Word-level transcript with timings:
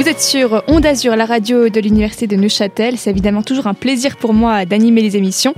Vous 0.00 0.08
êtes 0.08 0.22
sur 0.22 0.64
Onde 0.66 0.86
Azur, 0.86 1.14
la 1.14 1.26
radio 1.26 1.68
de 1.68 1.78
l'Université 1.78 2.26
de 2.26 2.34
Neuchâtel. 2.34 2.96
C'est 2.96 3.10
évidemment 3.10 3.42
toujours 3.42 3.66
un 3.66 3.74
plaisir 3.74 4.16
pour 4.16 4.32
moi 4.32 4.64
d'animer 4.64 5.02
les 5.02 5.18
émissions. 5.18 5.54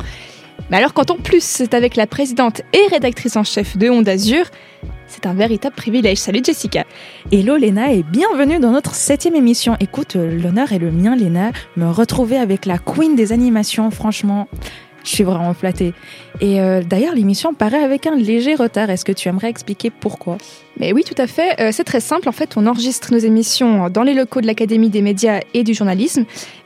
Mais 0.69 0.79
alors 0.79 0.95
quand 0.95 1.13
en 1.13 1.15
plus 1.15 1.45
c'est 1.45 1.75
avec 1.75 1.95
la 1.95 2.09
présidente 2.09 2.61
et 2.73 2.85
rédactrice 2.91 3.37
en 3.37 3.45
chef 3.45 3.77
de 3.77 3.89
Onde 3.89 4.09
Azur, 4.09 4.47
c'est 5.07 5.27
un 5.27 5.35
véritable 5.35 5.77
privilège. 5.77 6.19
Salut 6.19 6.41
Jessica. 6.43 6.85
Hello 7.31 7.57
Léna 7.57 7.93
et 7.93 8.03
bienvenue 8.03 8.59
dans 8.59 8.73
notre 8.73 8.97
septième 8.97 9.37
émission. 9.37 9.77
Écoute, 9.79 10.17
l'honneur 10.17 10.73
est 10.73 10.81
le 10.81 10.91
mien 10.91 11.15
Léna, 11.15 11.53
me 11.77 11.89
retrouver 11.89 12.37
avec 12.37 12.67
la 12.67 12.79
queen 12.79 13.15
des 13.15 13.31
animations, 13.31 13.93
franchement. 13.93 14.49
Je 15.05 15.11
suis 15.11 15.25
vraiment 15.25 15.55
flattée. 15.55 15.95
Et 16.41 16.61
euh, 16.61 16.83
d'ailleurs, 16.83 17.15
l'émission 17.15 17.55
paraît 17.55 17.83
avec 17.83 18.07
un 18.07 18.17
léger 18.17 18.55
retard. 18.55 18.91
Est-ce 18.91 19.05
que 19.05 19.13
tu 19.13 19.29
aimerais 19.29 19.49
expliquer 19.49 19.91
pourquoi? 19.91 20.39
Mais 20.79 20.93
oui, 20.93 21.05
tout 21.05 21.21
à 21.21 21.27
fait. 21.27 21.61
Euh, 21.61 21.71
c'est 21.73 21.85
très 21.85 22.01
simple. 22.01 22.29
En 22.29 22.33
fait, 22.33 22.57
on 22.57 22.67
enregistre 22.67 23.13
nos 23.13 23.19
émissions 23.19 23.89
dans 23.91 24.03
les 24.03 24.15
locaux 24.15 24.41
de 24.41 24.47
l'Académie 24.47 24.91
des 24.91 25.03
médias 25.03 25.41
et 25.55 25.65
du 25.65 25.75
journalisme. 25.75 26.25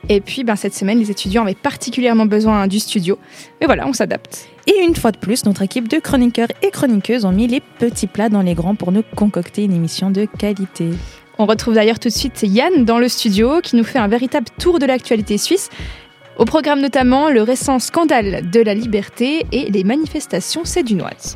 Et 0.09 0.21
puis, 0.21 0.43
ben, 0.43 0.55
cette 0.55 0.73
semaine, 0.73 0.99
les 0.99 1.11
étudiants 1.11 1.43
avaient 1.43 1.55
particulièrement 1.55 2.25
besoin 2.25 2.67
du 2.67 2.79
studio. 2.79 3.17
Mais 3.59 3.65
voilà, 3.65 3.87
on 3.87 3.93
s'adapte. 3.93 4.47
Et 4.67 4.83
une 4.83 4.95
fois 4.95 5.11
de 5.11 5.17
plus, 5.17 5.45
notre 5.45 5.61
équipe 5.61 5.87
de 5.87 5.97
chroniqueurs 5.97 6.49
et 6.61 6.71
chroniqueuses 6.71 7.25
ont 7.25 7.31
mis 7.31 7.47
les 7.47 7.61
petits 7.61 8.07
plats 8.07 8.29
dans 8.29 8.41
les 8.41 8.53
grands 8.53 8.75
pour 8.75 8.91
nous 8.91 9.03
concocter 9.15 9.63
une 9.63 9.73
émission 9.73 10.11
de 10.11 10.25
qualité. 10.25 10.89
On 11.39 11.45
retrouve 11.45 11.75
d'ailleurs 11.75 11.99
tout 11.99 12.09
de 12.09 12.13
suite 12.13 12.41
Yann 12.43 12.83
dans 12.83 12.97
le 12.97 13.07
studio 13.07 13.61
qui 13.61 13.75
nous 13.75 13.83
fait 13.83 13.99
un 13.99 14.07
véritable 14.07 14.47
tour 14.59 14.79
de 14.79 14.85
l'actualité 14.85 15.37
suisse. 15.37 15.69
Au 16.37 16.45
programme 16.45 16.81
notamment 16.81 17.29
le 17.29 17.41
récent 17.41 17.79
scandale 17.79 18.51
de 18.51 18.59
la 18.59 18.75
liberté 18.75 19.47
et 19.51 19.71
les 19.71 19.83
manifestations 19.83 20.65
sédunoises. 20.65 21.35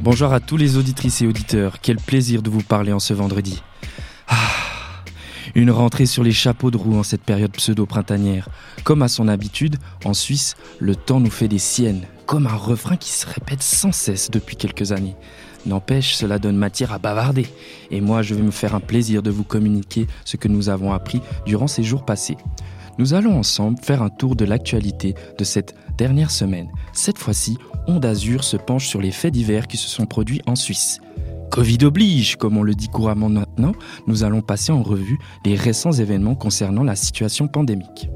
Bonjour 0.00 0.32
à 0.32 0.38
tous 0.38 0.56
les 0.56 0.76
auditrices 0.76 1.22
et 1.22 1.26
auditeurs, 1.26 1.80
quel 1.82 1.96
plaisir 1.96 2.40
de 2.40 2.50
vous 2.50 2.62
parler 2.62 2.92
en 2.92 3.00
ce 3.00 3.12
vendredi. 3.12 3.60
Une 5.56 5.70
rentrée 5.70 6.06
sur 6.06 6.24
les 6.24 6.32
chapeaux 6.32 6.72
de 6.72 6.76
roue 6.76 6.98
en 6.98 7.04
cette 7.04 7.22
période 7.22 7.52
pseudo-printanière. 7.52 8.48
Comme 8.82 9.02
à 9.02 9.08
son 9.08 9.28
habitude, 9.28 9.76
en 10.04 10.12
Suisse, 10.12 10.56
le 10.80 10.96
temps 10.96 11.20
nous 11.20 11.30
fait 11.30 11.46
des 11.46 11.60
siennes 11.60 12.06
comme 12.26 12.48
un 12.48 12.56
refrain 12.56 12.96
qui 12.96 13.10
se 13.10 13.26
répète 13.26 13.62
sans 13.62 13.92
cesse 13.92 14.30
depuis 14.30 14.56
quelques 14.56 14.90
années. 14.90 15.14
N'empêche, 15.64 16.16
cela 16.16 16.40
donne 16.40 16.56
matière 16.56 16.92
à 16.92 16.98
bavarder. 16.98 17.46
Et 17.92 18.00
moi, 18.00 18.22
je 18.22 18.34
vais 18.34 18.42
me 18.42 18.50
faire 18.50 18.74
un 18.74 18.80
plaisir 18.80 19.22
de 19.22 19.30
vous 19.30 19.44
communiquer 19.44 20.08
ce 20.24 20.36
que 20.36 20.48
nous 20.48 20.70
avons 20.70 20.92
appris 20.92 21.20
durant 21.46 21.68
ces 21.68 21.84
jours 21.84 22.04
passés. 22.04 22.36
Nous 22.98 23.14
allons 23.14 23.38
ensemble 23.38 23.78
faire 23.80 24.02
un 24.02 24.10
tour 24.10 24.34
de 24.34 24.44
l'actualité 24.44 25.14
de 25.38 25.44
cette 25.44 25.76
dernière 25.96 26.30
semaine. 26.32 26.68
Cette 26.92 27.18
fois-ci, 27.18 27.58
Onde 27.86 28.06
Azur 28.06 28.44
se 28.44 28.56
penche 28.56 28.88
sur 28.88 29.00
les 29.00 29.10
faits 29.10 29.32
divers 29.32 29.66
qui 29.68 29.76
se 29.76 29.88
sont 29.88 30.06
produits 30.06 30.40
en 30.46 30.56
Suisse. 30.56 31.00
Covid 31.50 31.84
oblige, 31.84 32.36
comme 32.36 32.56
on 32.56 32.62
le 32.62 32.74
dit 32.74 32.88
couramment 32.88 33.28
maintenant, 33.28 33.72
nous 34.06 34.24
allons 34.24 34.42
passer 34.42 34.72
en 34.72 34.82
revue 34.82 35.18
les 35.44 35.54
récents 35.54 35.92
événements 35.92 36.34
concernant 36.34 36.82
la 36.82 36.96
situation 36.96 37.48
pandémique. 37.48 38.08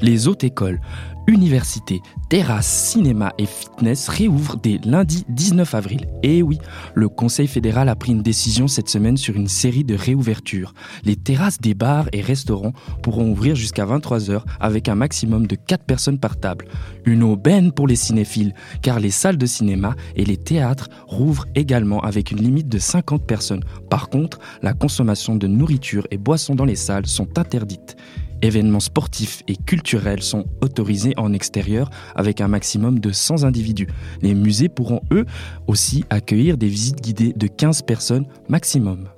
Les 0.00 0.28
hautes 0.28 0.44
écoles, 0.44 0.80
universités, 1.28 2.00
terrasses, 2.30 2.66
cinéma 2.66 3.32
et 3.38 3.44
fitness 3.46 4.08
réouvrent 4.08 4.56
dès 4.56 4.80
lundi 4.82 5.24
19 5.28 5.74
avril. 5.74 6.06
Et 6.22 6.42
oui, 6.42 6.58
le 6.94 7.08
Conseil 7.08 7.46
fédéral 7.46 7.88
a 7.90 7.94
pris 7.94 8.12
une 8.12 8.22
décision 8.22 8.66
cette 8.66 8.88
semaine 8.88 9.18
sur 9.18 9.36
une 9.36 9.46
série 9.46 9.84
de 9.84 9.94
réouvertures. 9.94 10.72
Les 11.04 11.16
terrasses 11.16 11.60
des 11.60 11.74
bars 11.74 12.08
et 12.12 12.22
restaurants 12.22 12.72
pourront 13.02 13.30
ouvrir 13.30 13.54
jusqu'à 13.54 13.84
23h 13.84 14.42
avec 14.58 14.88
un 14.88 14.94
maximum 14.94 15.46
de 15.46 15.54
4 15.54 15.84
personnes 15.84 16.18
par 16.18 16.38
table. 16.40 16.66
Une 17.04 17.22
aubaine 17.22 17.72
pour 17.72 17.86
les 17.86 17.96
cinéphiles, 17.96 18.54
car 18.80 18.98
les 18.98 19.10
salles 19.10 19.38
de 19.38 19.46
cinéma 19.46 19.94
et 20.16 20.24
les 20.24 20.38
théâtres 20.38 20.88
rouvrent 21.06 21.46
également 21.54 22.00
avec 22.00 22.30
une 22.30 22.40
limite 22.40 22.68
de 22.68 22.78
50 22.78 23.26
personnes. 23.26 23.64
Par 23.90 24.08
contre, 24.08 24.38
la 24.62 24.72
consommation 24.72 25.36
de 25.36 25.46
nourriture 25.46 26.06
et 26.10 26.16
boissons 26.16 26.54
dans 26.54 26.64
les 26.64 26.76
salles 26.76 27.06
sont 27.06 27.38
interdites. 27.38 27.96
Événements 28.40 28.80
sportifs 28.80 29.42
et 29.48 29.56
culturels 29.56 30.22
sont 30.22 30.44
autorisés 30.60 31.14
en 31.16 31.32
extérieur 31.32 31.90
avec 32.14 32.40
un 32.40 32.48
maximum 32.48 33.00
de 33.00 33.10
100 33.10 33.44
individus. 33.44 33.88
Les 34.22 34.34
musées 34.34 34.68
pourront 34.68 35.00
eux 35.10 35.26
aussi 35.66 36.04
accueillir 36.10 36.56
des 36.56 36.68
visites 36.68 37.00
guidées 37.00 37.32
de 37.34 37.46
15 37.48 37.82
personnes 37.82 38.26
maximum. 38.48 39.08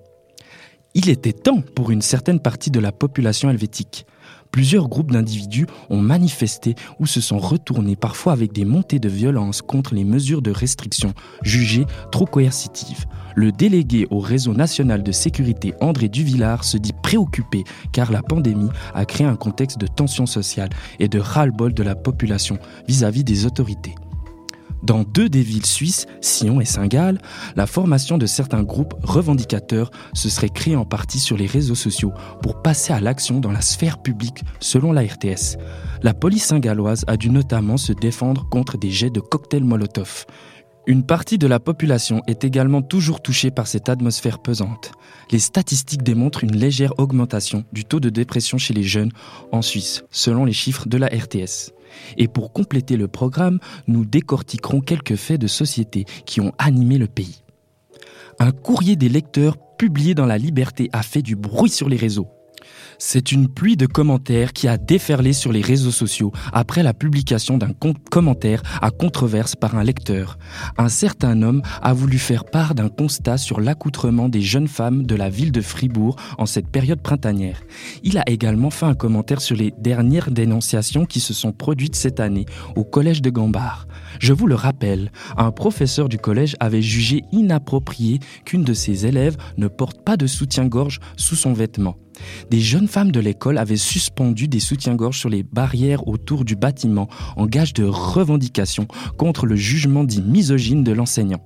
Il 0.95 1.09
était 1.09 1.33
temps 1.33 1.61
pour 1.61 1.91
une 1.91 2.03
certaine 2.03 2.41
partie 2.41 2.71
de 2.71 2.81
la 2.81 2.93
population 2.93 3.51
helvétique 3.51 4.07
plusieurs 4.51 4.89
groupes 4.89 5.11
d'individus 5.11 5.67
ont 5.89 6.01
manifesté 6.01 6.75
ou 6.99 7.07
se 7.07 7.21
sont 7.21 7.39
retournés, 7.39 7.97
parfois 7.97 8.33
avec 8.33 8.53
des 8.53 8.65
montées 8.65 8.99
de 8.99 9.09
violence 9.09 9.63
contre 9.63 9.95
les 9.95 10.05
mesures 10.05 10.43
de 10.43 10.51
restriction 10.51 11.15
jugées 11.43 11.87
trop 12.13 12.27
coercitives. 12.27 13.07
Le 13.35 13.53
délégué 13.53 14.07
au 14.11 14.19
réseau 14.19 14.55
national 14.55 15.03
de 15.03 15.13
sécurité 15.13 15.75
André 15.81 16.09
Duvillard 16.09 16.65
se 16.65 16.77
dit 16.77 16.93
préoccupé 16.93 17.65
car 17.93 18.11
la 18.11 18.23
pandémie 18.23 18.71
a 18.95 19.05
créé 19.05 19.27
un 19.27 19.37
contexte 19.37 19.79
de 19.79 19.87
tension 19.87 20.27
sociale 20.27 20.71
et 20.99 21.09
de 21.09 21.21
ras-le-bol 21.21 21.73
de 21.73 21.83
la 21.83 21.95
population 21.95 22.59
vis-à-vis 22.89 23.25
des 23.25 23.47
autorités. 23.47 23.95
Dans 24.83 25.03
deux 25.03 25.29
des 25.29 25.43
villes 25.43 25.67
suisses, 25.67 26.07
Sion 26.21 26.61
et 26.61 26.65
Saint-Gall, 26.65 27.21
la 27.55 27.67
formation 27.67 28.17
de 28.19 28.27
certains 28.27 28.63
groupes 28.63 28.95
revendicateurs 29.03 29.91
se 30.15 30.31
serait 30.31 30.49
créée 30.49 30.77
en 30.77 30.85
partie 30.85 31.21
sur 31.21 31.37
les 31.37 31.47
réseaux 31.47 31.75
sociaux 31.75 32.13
pour 32.43 32.63
passer 32.63 32.93
à 32.93 33.01
l'action 33.01 33.41
dans 33.41 33.53
la 33.53 33.61
sphère 33.61 34.01
publique, 34.01 34.43
selon 34.59 34.93
la 34.93 35.03
RTS. 35.03 35.59
La 36.03 36.15
police 36.15 36.47
saint-galloise 36.47 37.05
a 37.09 37.17
dû 37.17 37.29
notamment 37.29 37.77
se 37.77 37.93
défendre 37.93 38.49
contre 38.49 38.79
des 38.79 38.91
jets 38.91 39.11
de 39.11 39.21
cocktails 39.21 39.65
Molotov. 39.65 40.25
Une 40.87 41.05
partie 41.05 41.37
de 41.37 41.47
la 41.47 41.61
population 41.61 42.23
est 42.27 42.43
également 42.43 42.81
toujours 42.81 43.21
touchée 43.21 43.51
par 43.51 43.67
cette 43.67 43.91
atmosphère 43.91 44.39
pesante. 44.39 44.93
Les 45.31 45.39
statistiques 45.39 46.03
démontrent 46.03 46.43
une 46.43 46.57
légère 46.57 46.99
augmentation 46.99 47.65
du 47.71 47.85
taux 47.85 48.01
de 48.01 48.09
dépression 48.09 48.57
chez 48.57 48.73
les 48.73 48.83
jeunes 48.83 49.13
en 49.53 49.61
Suisse, 49.61 50.05
selon 50.11 50.47
les 50.47 50.55
chiffres 50.55 50.89
de 50.89 50.97
la 50.97 51.09
RTS. 51.09 51.73
Et 52.17 52.29
pour 52.29 52.53
compléter 52.53 52.97
le 52.97 53.09
programme, 53.09 53.59
nous 53.87 54.05
décortiquerons 54.05 54.81
quelques 54.81 55.17
faits 55.17 55.41
de 55.41 55.47
société 55.47 56.05
qui 56.27 56.41
ont 56.41 56.53
animé 56.59 56.99
le 56.99 57.07
pays. 57.07 57.43
Un 58.39 58.53
courrier 58.53 58.97
des 58.97 59.09
lecteurs 59.09 59.57
publié 59.77 60.15
dans 60.15 60.27
La 60.27 60.39
Liberté 60.39 60.89
a 60.93 61.03
fait 61.03 61.23
du 61.23 61.37
bruit 61.37 61.71
sur 61.71 61.89
les 61.89 61.97
réseaux. 61.97 62.29
C'est 63.03 63.33
une 63.33 63.49
pluie 63.49 63.79
de 63.79 63.87
commentaires 63.87 64.53
qui 64.53 64.69
a 64.69 64.77
déferlé 64.77 65.33
sur 65.33 65.53
les 65.53 65.63
réseaux 65.63 65.91
sociaux 65.91 66.33
après 66.53 66.83
la 66.83 66.93
publication 66.93 67.57
d'un 67.57 67.73
commentaire 68.11 68.63
à 68.83 68.91
controverse 68.91 69.57
par 69.57 69.75
un 69.75 69.83
lecteur. 69.83 70.37
Un 70.77 70.91
certain 70.91 71.41
homme 71.41 71.63
a 71.81 71.95
voulu 71.95 72.19
faire 72.19 72.45
part 72.45 72.75
d'un 72.75 72.91
constat 72.91 73.39
sur 73.39 73.59
l'accoutrement 73.59 74.29
des 74.29 74.43
jeunes 74.43 74.69
femmes 74.69 75.07
de 75.07 75.15
la 75.15 75.31
ville 75.31 75.51
de 75.51 75.63
Fribourg 75.63 76.17
en 76.37 76.45
cette 76.45 76.69
période 76.69 77.01
printanière. 77.01 77.63
Il 78.03 78.19
a 78.19 78.29
également 78.29 78.69
fait 78.69 78.85
un 78.85 78.95
commentaire 78.95 79.41
sur 79.41 79.57
les 79.57 79.73
dernières 79.79 80.31
dénonciations 80.31 81.07
qui 81.07 81.21
se 81.21 81.33
sont 81.33 81.53
produites 81.53 81.97
cette 81.97 82.21
année 82.21 82.45
au 82.77 82.85
collège 82.85 83.23
de 83.23 83.31
Gambard. 83.31 83.89
Je 84.19 84.35
vous 84.35 84.47
le 84.47 84.57
rappelle, 84.57 85.11
un 85.39 85.53
professeur 85.53 86.11
du 86.11 86.19
collège 86.19 86.55
avait 86.61 86.83
jugé 86.83 87.23
inapproprié 87.33 88.21
qu'une 88.45 88.63
de 88.63 88.75
ses 88.75 89.07
élèves 89.07 89.39
ne 89.57 89.69
porte 89.69 90.05
pas 90.05 90.19
de 90.19 90.27
soutien-gorge 90.27 91.01
sous 91.17 91.37
son 91.37 91.55
vêtement. 91.55 91.97
Des 92.51 92.61
jeunes 92.61 92.89
femmes 92.89 93.13
de 93.13 93.21
l'école 93.21 93.59
avaient 93.59 93.77
suspendu 93.77 94.49
des 94.49 94.61
soutiens-gorge 94.61 95.19
sur 95.19 95.29
les 95.29 95.43
barrières 95.43 96.07
autour 96.09 96.45
du 96.45 96.57
bâtiment 96.57 97.09
en 97.37 97.47
gage 97.47 97.73
de 97.75 97.85
revendication 97.85 98.87
contre 99.17 99.47
le 99.47 99.57
jugement 99.57 100.05
dit 100.05 100.23
misogyne 100.23 100.85
de 100.85 100.93
l'enseignant. 100.93 101.45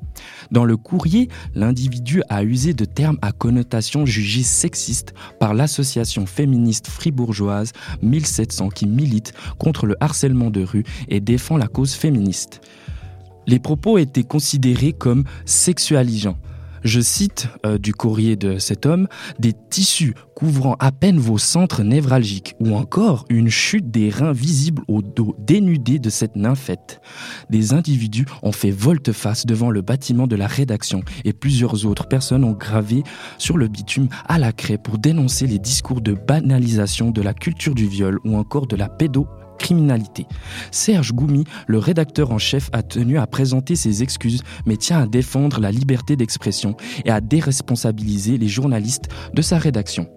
Dans 0.51 0.65
le 0.65 0.77
courrier, 0.77 1.29
l'individu 1.55 2.23
a 2.29 2.43
usé 2.45 2.75
de 2.75 2.85
termes 2.85 3.19
à 3.23 3.33
connotation 3.33 4.07
jugée 4.07 4.43
sexiste 4.43 5.15
par 5.41 5.55
l'association 5.55 6.27
féministe 6.27 6.87
fribourgeoise 6.89 7.73
1700 8.03 8.69
qui 8.69 8.87
milite 8.87 9.33
contre 9.59 9.87
le 9.87 9.97
harcèlement 10.01 10.51
de 10.51 10.63
rue 10.63 10.85
et 11.09 11.21
défend 11.21 11.57
la 11.57 11.67
cause 11.67 11.95
féministe. 11.95 12.61
Les 13.47 13.59
propos 13.59 13.99
étaient 13.99 14.25
considérés 14.25 14.93
comme 14.93 15.25
sexualisants 15.45 16.39
je 16.85 17.01
cite 17.01 17.49
euh, 17.67 17.79
du 17.79 17.95
courrier 17.95 18.37
de 18.37 18.59
cet 18.59 18.87
homme, 18.87 19.09
des 19.39 19.53
tissus 19.71 20.15
couvrant 20.35 20.77
à 20.79 20.93
peine 20.93 21.19
vos 21.19 21.39
centres 21.39 21.83
névralgiques, 21.83 22.55
ou 22.61 22.75
encore 22.75 23.25
une 23.31 23.49
chute 23.49 23.91
des 23.91 24.11
reins 24.11 24.33
visible 24.33 24.83
au 24.89 25.01
dos 25.01 25.35
dénudé 25.39 25.99
de 25.99 26.11
cette 26.11 26.37
nymphette. 26.37 27.01
Des 27.51 27.73
individus 27.73 28.27
ont 28.43 28.53
fait 28.53 28.71
volte-face 28.71 29.47
devant 29.47 29.71
le 29.71 29.81
bâtiment 29.81 30.27
de 30.27 30.37
la 30.37 30.47
rédaction 30.47 31.03
et 31.25 31.33
plusieurs 31.33 31.87
autres 31.87 32.07
personnes 32.07 32.45
ont 32.45 32.53
gravé 32.53 33.03
sur 33.39 33.57
le 33.57 33.69
bitume 33.69 34.09
à 34.27 34.39
la 34.39 34.53
craie 34.53 34.79
pour 34.79 34.99
dénoncer 34.99 35.47
les 35.47 35.59
discours 35.59 36.01
de 36.01 36.13
banalisation 36.15 37.11
de 37.11 37.23
la 37.23 37.35
culture 37.35 37.75
du 37.75 37.87
viol 37.87 38.19
ou 38.25 38.37
encore 38.37 38.67
de 38.67 38.77
la 38.77 38.89
pédo 38.89 39.27
criminalité. 39.59 40.27
Serge 40.71 41.13
Goumi, 41.13 41.45
le 41.67 41.79
rédacteur 41.79 42.31
en 42.31 42.39
chef, 42.39 42.71
a 42.73 42.83
tenu 42.83 43.19
à 43.19 43.27
présenter 43.27 43.77
ses 43.77 44.03
excuses, 44.03 44.43
mais 44.67 44.77
tient 44.77 45.03
à 45.03 45.07
défendre 45.07 45.61
la 45.61 45.71
liberté 45.71 46.17
d'expression 46.17 46.77
et 47.05 47.11
à 47.11 47.21
déresponsabiliser 47.21 48.39
les 48.39 48.49
journalistes 48.49 49.09
de 49.33 49.43
sa 49.43 49.59
rédaction. 49.59 50.09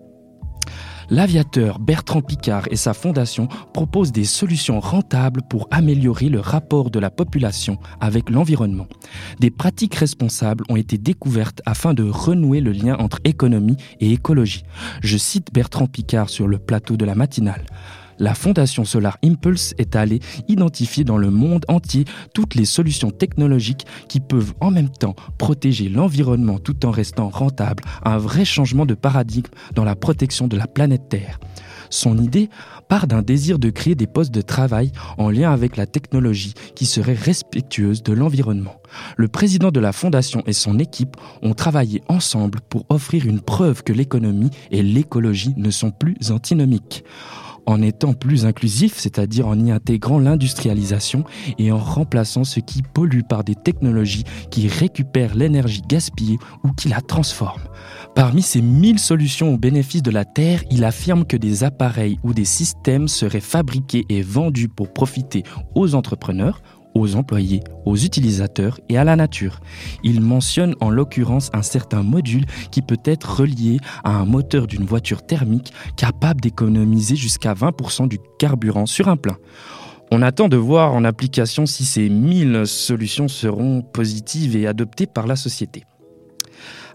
L'aviateur 1.10 1.80
Bertrand 1.80 2.22
Picard 2.22 2.68
et 2.69 2.75
sa 2.75 2.94
fondation 2.94 3.48
proposent 3.74 4.12
des 4.12 4.25
solutions 4.25 4.81
rentables 4.81 5.42
pour 5.50 5.68
améliorer 5.72 6.28
le 6.28 6.42
rapport 6.42 6.92
de 6.92 7.00
la 7.00 7.10
population 7.10 7.78
avec 8.01 8.30
l'environnement. 8.30 8.88
Des 9.40 9.50
pratiques 9.50 9.95
responsables 9.95 10.66
ont 10.68 10.75
été 10.75 10.98
découvertes 10.98 11.62
afin 11.66 11.94
de 11.94 12.04
renouer 12.04 12.60
le 12.60 12.74
lien 12.74 12.98
entre 13.00 13.19
économie 13.24 13.78
et 14.01 14.12
écologie. 14.12 14.63
Je 15.01 15.18
cite 15.18 15.54
Bertrand 15.54 15.88
Picard 15.88 16.30
sur 16.30 16.48
le 16.48 16.57
plateau 16.57 16.98
de 16.98 17.06
la 17.06 17.16
matinale 17.16 17.66
la 18.19 18.34
Fondation 18.34 18.86
Solar 18.86 19.18
Impulse 19.24 19.74
est 19.78 19.96
allée 19.96 20.19
identifier 20.48 21.04
dans 21.04 21.18
le 21.18 21.30
monde 21.30 21.66
entier 21.68 22.06
toutes 22.34 22.56
les 22.56 22.66
solutions 22.66 23.12
technologiques 23.12 23.86
qui 24.08 24.19
peuvent 24.19 24.54
en 24.60 24.72
même 24.72 24.90
temps 24.90 25.16
protéger 25.38 25.90
l'environnement 25.90 26.60
tout 26.60 26.86
en 26.86 26.92
restant 26.92 27.30
rentables, 27.30 27.84
un 28.04 28.18
vrai 28.18 28.46
changement 28.46 28.86
de 28.86 28.94
paradigme 28.94 29.50
dans 29.75 29.84
la 29.84 29.96
protection 29.96 30.48
de 30.48 30.58
la 30.58 30.68
planète 30.68 31.10
Terre. 31.10 31.40
Son 31.90 32.18
idée 32.18 32.50
part 32.90 33.08
d'un 33.08 33.22
désir 33.22 33.60
de 33.60 33.69
créer 33.69 33.96
des 33.96 34.08
postes 34.08 34.34
de 34.34 34.42
travail 34.42 34.92
en 35.18 35.30
lien 35.30 35.52
avec 35.52 35.78
la 35.78 35.86
technologie 35.86 36.54
qui 36.75 36.86
serait 36.86 37.14
respectueuse 37.14 38.04
de 38.04 38.14
l'environnement. 38.14 38.75
Le 39.16 39.28
président 39.28 39.72
de 39.72 39.80
la 39.80 39.94
fondation 39.94 40.44
et 40.46 40.54
son 40.54 40.80
équipe 40.80 41.16
ont 41.42 41.54
travaillé 41.54 42.04
ensemble 42.08 42.60
pour 42.69 42.86
offrir 42.90 43.25
une 43.25 43.42
preuve 43.42 43.84
que 43.84 43.94
l'économie 43.94 44.52
et 44.72 44.84
l'écologie 44.84 45.54
ne 45.58 45.72
sont 45.72 45.92
plus 45.92 46.16
antinomiques 46.31 47.04
en 47.68 47.81
étant 47.81 48.14
plus 48.14 48.46
inclusif, 48.46 48.96
c'est-à-dire 48.98 49.48
en 49.48 49.60
y 49.60 49.72
intégrant 49.72 50.18
l'industrialisation 50.18 51.25
et 51.60 51.72
en 51.72 51.78
remplaçant 51.78 52.44
ce 52.44 52.60
qui 52.60 52.81
pollue 52.81 53.22
par 53.28 53.44
des 53.44 53.56
technologies 53.56 54.24
qui 54.50 54.68
récupèrent 54.68 55.36
l'énergie 55.36 55.81
gaspillée 55.88 56.40
ou 56.64 56.72
qui 56.72 56.88
la 56.88 57.02
transforment. 57.02 57.68
Parmi 58.16 58.42
ces 58.42 58.62
mille 58.62 58.98
solutions 58.98 59.54
au 59.54 59.58
bénéfice 59.58 60.02
de 60.02 60.10
la 60.10 60.25
Terre, 60.25 60.64
il 60.72 60.84
affirme 60.84 61.25
que 61.25 61.38
des 61.38 61.64
appareils 61.64 62.18
ou 62.24 62.34
des 62.34 62.46
systèmes 62.46 63.08
seraient 63.08 63.40
fabriqués 63.42 64.06
et 64.10 64.22
vendus 64.22 64.69
pour 64.69 64.92
profiter 64.92 65.44
aux 65.75 65.94
entrepreneurs, 65.94 66.62
aux 67.00 67.16
employés, 67.16 67.62
aux 67.86 67.96
utilisateurs 67.96 68.80
et 68.90 68.98
à 68.98 69.04
la 69.04 69.16
nature. 69.16 69.60
Il 70.04 70.22
mentionne 70.22 70.76
en 70.80 70.90
l'occurrence 70.90 71.50
un 71.54 71.62
certain 71.62 72.04
module 72.04 72.46
qui 72.72 72.82
peut 72.82 73.00
être 73.06 73.40
relié 73.40 73.80
à 74.04 74.12
un 74.12 74.26
moteur 74.26 74.68
d'une 74.68 74.86
voiture 74.86 75.26
thermique 75.26 75.74
capable 75.96 76.42
d'économiser 76.42 77.16
jusqu'à 77.16 77.54
20% 77.54 78.08
du 78.08 78.20
carburant 78.40 78.86
sur 78.86 79.08
un 79.08 79.18
plein. 79.18 79.38
On 80.12 80.22
attend 80.22 80.48
de 80.48 80.58
voir 80.58 80.94
en 80.94 81.04
application 81.04 81.66
si 81.66 81.84
ces 81.84 82.08
1000 82.08 82.64
solutions 82.66 83.28
seront 83.28 83.82
positives 83.82 84.56
et 84.56 84.66
adoptées 84.66 85.06
par 85.08 85.28
la 85.28 85.36
société. 85.36 85.84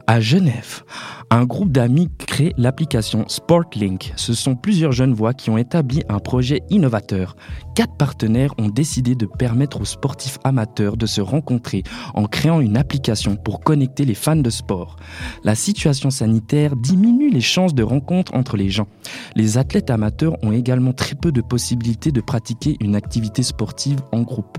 À 0.07 0.21
Genève, 0.21 0.83
un 1.31 1.45
groupe 1.45 1.71
d'amis 1.71 2.09
crée 2.19 2.53
l'application 2.57 3.25
Sportlink. 3.29 4.13
Ce 4.17 4.35
sont 4.35 4.57
plusieurs 4.57 4.91
jeunes 4.91 5.15
voix 5.15 5.33
qui 5.33 5.49
ont 5.49 5.57
établi 5.57 6.03
un 6.09 6.19
projet 6.19 6.61
innovateur. 6.71 7.37
Quatre 7.77 7.97
partenaires 7.97 8.53
ont 8.59 8.69
décidé 8.69 9.15
de 9.15 9.27
permettre 9.27 9.81
aux 9.81 9.87
sportifs 9.87 10.39
amateurs 10.45 10.97
de 10.97 11.07
se 11.07 11.21
rencontrer 11.21 11.85
en 12.15 12.27
créant 12.27 12.61
une 12.61 12.77
application 12.77 13.37
pour 13.37 13.61
connecter 13.61 14.05
les 14.05 14.15
fans 14.15 14.37
de 14.37 14.51
sport. 14.51 14.97
La 15.45 15.55
situation 15.55 16.11
sanitaire 16.11 16.75
diminue 16.75 17.31
les 17.31 17.41
chances 17.41 17.75
de 17.75 17.85
rencontre 17.85 18.35
entre 18.35 18.57
les 18.57 18.71
gens. 18.71 18.89
Les 19.37 19.57
athlètes 19.57 19.91
amateurs 19.91 20.35
ont 20.43 20.53
également 20.53 20.93
très 20.93 21.15
peu 21.15 21.31
de 21.31 21.41
possibilités 21.41 22.11
de 22.13 22.21
pratiquer 22.21 22.77
une 22.81 22.97
activité 22.97 23.43
sportive 23.43 24.01
en 24.11 24.23
groupe. 24.23 24.59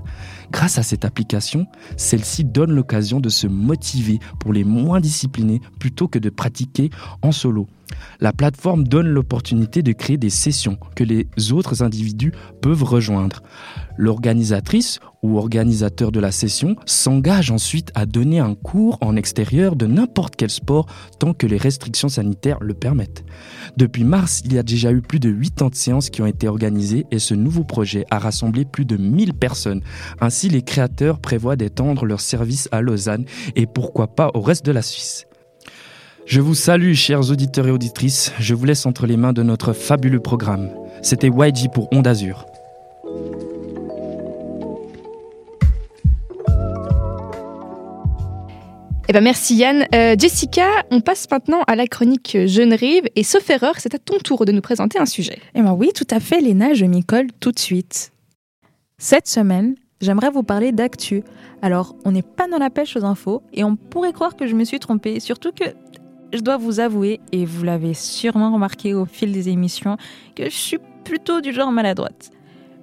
Grâce 0.54 0.78
à 0.78 0.84
cette 0.84 1.04
application, 1.04 1.66
celle-ci 1.96 2.44
donne 2.44 2.70
l'occasion 2.70 3.18
de 3.18 3.28
se 3.28 3.48
motiver 3.48 4.20
pour 4.38 4.52
les 4.52 4.62
moins 4.62 5.00
disciplinés 5.00 5.60
plutôt 5.80 6.06
que 6.06 6.20
de 6.20 6.30
pratiquer 6.30 6.90
en 7.22 7.32
solo. 7.32 7.66
La 8.20 8.32
plateforme 8.32 8.86
donne 8.86 9.08
l'opportunité 9.08 9.82
de 9.82 9.90
créer 9.90 10.16
des 10.16 10.30
sessions 10.30 10.78
que 10.94 11.02
les 11.02 11.26
autres 11.50 11.82
individus 11.82 12.32
peuvent 12.62 12.84
rejoindre. 12.84 13.42
L'organisatrice 13.96 15.00
ou 15.22 15.38
organisateur 15.38 16.12
de 16.12 16.20
la 16.20 16.30
session 16.32 16.76
s'engage 16.84 17.50
ensuite 17.50 17.90
à 17.94 18.06
donner 18.06 18.40
un 18.40 18.54
cours 18.54 18.98
en 19.00 19.16
extérieur 19.16 19.76
de 19.76 19.86
n'importe 19.86 20.36
quel 20.36 20.50
sport 20.50 20.86
tant 21.18 21.32
que 21.32 21.46
les 21.46 21.56
restrictions 21.56 22.08
sanitaires 22.08 22.58
le 22.60 22.74
permettent. 22.74 23.24
Depuis 23.76 24.04
mars, 24.04 24.42
il 24.44 24.52
y 24.52 24.58
a 24.58 24.62
déjà 24.62 24.92
eu 24.92 25.00
plus 25.00 25.20
de 25.20 25.30
80 25.30 25.70
séances 25.72 26.10
qui 26.10 26.22
ont 26.22 26.26
été 26.26 26.48
organisées 26.48 27.06
et 27.10 27.18
ce 27.18 27.34
nouveau 27.34 27.64
projet 27.64 28.04
a 28.10 28.18
rassemblé 28.18 28.64
plus 28.64 28.84
de 28.84 28.96
1000 28.96 29.34
personnes. 29.34 29.82
Ainsi, 30.20 30.48
les 30.48 30.62
créateurs 30.62 31.20
prévoient 31.20 31.56
d'étendre 31.56 32.04
leurs 32.04 32.20
services 32.20 32.68
à 32.72 32.80
Lausanne 32.80 33.24
et 33.56 33.66
pourquoi 33.66 34.08
pas 34.08 34.30
au 34.34 34.40
reste 34.40 34.66
de 34.66 34.72
la 34.72 34.82
Suisse. 34.82 35.26
Je 36.26 36.40
vous 36.40 36.54
salue, 36.54 36.94
chers 36.94 37.30
auditeurs 37.30 37.66
et 37.66 37.70
auditrices. 37.70 38.32
Je 38.38 38.54
vous 38.54 38.64
laisse 38.64 38.86
entre 38.86 39.06
les 39.06 39.18
mains 39.18 39.34
de 39.34 39.42
notre 39.42 39.74
fabuleux 39.74 40.20
programme. 40.20 40.70
C'était 41.02 41.28
YG 41.28 41.70
pour 41.72 41.88
Onde 41.92 42.06
Azur. 42.06 42.46
Eh 49.06 49.12
ben 49.12 49.22
merci 49.22 49.56
Yann. 49.56 49.86
Euh, 49.94 50.16
Jessica, 50.18 50.66
on 50.90 51.02
passe 51.02 51.30
maintenant 51.30 51.60
à 51.66 51.76
la 51.76 51.86
chronique 51.86 52.38
Jeune 52.46 52.72
Rive 52.72 53.04
et 53.16 53.22
sauf 53.22 53.48
erreur, 53.50 53.74
c'est 53.78 53.94
à 53.94 53.98
ton 53.98 54.18
tour 54.18 54.46
de 54.46 54.52
nous 54.52 54.62
présenter 54.62 54.98
un 54.98 55.04
sujet. 55.04 55.38
Eh 55.54 55.60
ben 55.60 55.72
oui, 55.72 55.90
tout 55.94 56.06
à 56.10 56.20
fait 56.20 56.40
Léna, 56.40 56.72
je 56.72 56.86
m'y 56.86 57.04
colle 57.04 57.26
tout 57.38 57.52
de 57.52 57.58
suite. 57.58 58.12
Cette 58.96 59.28
semaine, 59.28 59.74
j'aimerais 60.00 60.30
vous 60.30 60.42
parler 60.42 60.72
d'actu. 60.72 61.22
Alors, 61.60 61.94
on 62.06 62.12
n'est 62.12 62.22
pas 62.22 62.48
dans 62.48 62.56
la 62.56 62.70
pêche 62.70 62.96
aux 62.96 63.04
infos 63.04 63.42
et 63.52 63.62
on 63.62 63.76
pourrait 63.76 64.14
croire 64.14 64.36
que 64.36 64.46
je 64.46 64.54
me 64.54 64.64
suis 64.64 64.78
trompée, 64.78 65.20
surtout 65.20 65.52
que 65.52 65.64
je 66.32 66.40
dois 66.40 66.56
vous 66.56 66.80
avouer, 66.80 67.20
et 67.30 67.44
vous 67.44 67.62
l'avez 67.62 67.94
sûrement 67.94 68.52
remarqué 68.52 68.94
au 68.94 69.04
fil 69.04 69.32
des 69.32 69.50
émissions, 69.50 69.96
que 70.34 70.44
je 70.44 70.56
suis 70.56 70.78
plutôt 71.04 71.40
du 71.40 71.52
genre 71.52 71.70
maladroite. 71.70 72.30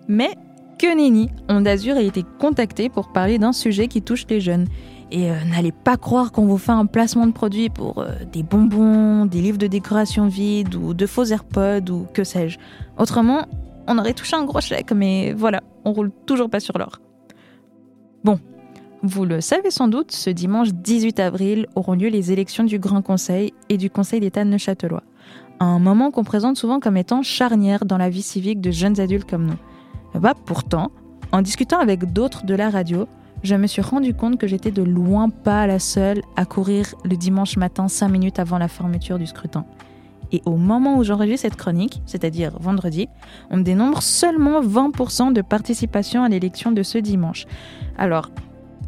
Mais 0.08 0.32
que 0.80 0.96
nenni, 0.96 1.30
Onde 1.50 1.68
Azur 1.68 1.96
a 1.96 2.02
été 2.02 2.24
contacté 2.40 2.90
pour 2.90 3.12
parler 3.12 3.40
d'un 3.40 3.54
sujet 3.54 3.88
qui 3.88 4.02
touche 4.02 4.26
les 4.30 4.40
jeunes. 4.40 4.68
Et 5.12 5.30
euh, 5.30 5.36
n'allez 5.50 5.74
pas 5.74 5.98
croire 5.98 6.32
qu'on 6.32 6.46
vous 6.46 6.58
fait 6.58 6.72
un 6.72 6.86
placement 6.86 7.28
de 7.28 7.34
produit 7.34 7.70
pour 7.70 8.00
euh, 8.00 8.12
des 8.32 8.44
bonbons, 8.44 9.26
des 9.26 9.42
livres 9.42 9.58
de 9.58 9.68
décoration 9.68 10.28
vides 10.28 10.76
ou 10.76 10.94
de 10.94 11.06
faux 11.06 11.26
AirPods 11.26 11.92
ou 11.92 12.08
que 12.14 12.24
sais-je. 12.24 12.58
Autrement, 12.98 13.46
on 13.88 13.98
aurait 13.98 14.14
touché 14.14 14.38
un 14.38 14.46
gros 14.46 14.62
chèque, 14.62 14.94
mais 14.94 15.34
voilà, 15.34 15.62
on 15.84 15.92
roule 15.92 16.12
toujours 16.26 16.50
pas 16.50 16.62
sur 16.62 16.78
l'or. 16.78 17.02
Bon, 18.24 18.40
vous 19.04 19.26
le 19.26 19.42
savez 19.42 19.70
sans 19.70 19.90
doute, 19.90 20.12
ce 20.12 20.30
dimanche 20.30 20.70
18 20.70 21.20
avril 21.20 21.68
auront 21.76 21.94
lieu 21.94 22.08
les 22.08 22.32
élections 22.32 22.64
du 22.64 22.80
Grand 22.80 23.02
Conseil 23.02 23.54
et 23.68 23.78
du 23.78 23.90
Conseil 23.90 24.22
d'État 24.22 24.46
Neuchâtelois. 24.46 25.04
Un 25.60 25.80
moment 25.80 26.12
qu'on 26.12 26.24
présente 26.24 26.56
souvent 26.56 26.80
comme 26.80 26.98
étant 26.98 27.22
charnière 27.22 27.84
dans 27.86 27.98
la 27.98 28.10
vie 28.10 28.22
civique 28.22 28.62
de 28.62 28.72
jeunes 28.72 29.00
adultes 29.00 29.30
comme 29.30 29.46
nous. 29.46 30.20
Bah 30.20 30.34
pourtant, 30.46 30.90
en 31.32 31.42
discutant 31.42 31.80
avec 31.80 32.14
d'autres 32.14 32.46
de 32.46 32.54
la 32.54 32.70
radio, 32.70 33.08
je 33.44 33.56
me 33.56 33.68
suis 33.68 33.82
rendu 33.82 34.14
compte 34.14 34.38
que 34.38 34.48
j'étais 34.48 34.72
de 34.72 34.84
loin 34.84 35.30
pas 35.30 35.66
la 35.68 35.80
seule 35.80 36.22
à 36.36 36.46
courir 36.46 36.94
le 37.04 37.18
dimanche 37.18 37.58
matin 37.58 37.88
5 37.88 38.08
minutes 38.08 38.40
avant 38.40 38.58
la 38.58 38.68
fermeture 38.68 39.18
du 39.18 39.26
scrutin. 39.26 39.66
Et 40.32 40.42
au 40.46 40.56
moment 40.56 40.98
où 40.98 41.04
j'enregistre 41.04 41.42
cette 41.42 41.58
chronique, 41.58 42.02
c'est-à-dire 42.06 42.58
vendredi, 42.60 43.10
on 43.50 43.58
dénombre 43.58 44.02
seulement 44.02 44.62
20% 44.62 45.34
de 45.34 45.42
participation 45.42 46.24
à 46.24 46.30
l'élection 46.30 46.72
de 46.72 46.84
ce 46.84 46.98
dimanche. 46.98 47.46
Alors, 47.98 48.30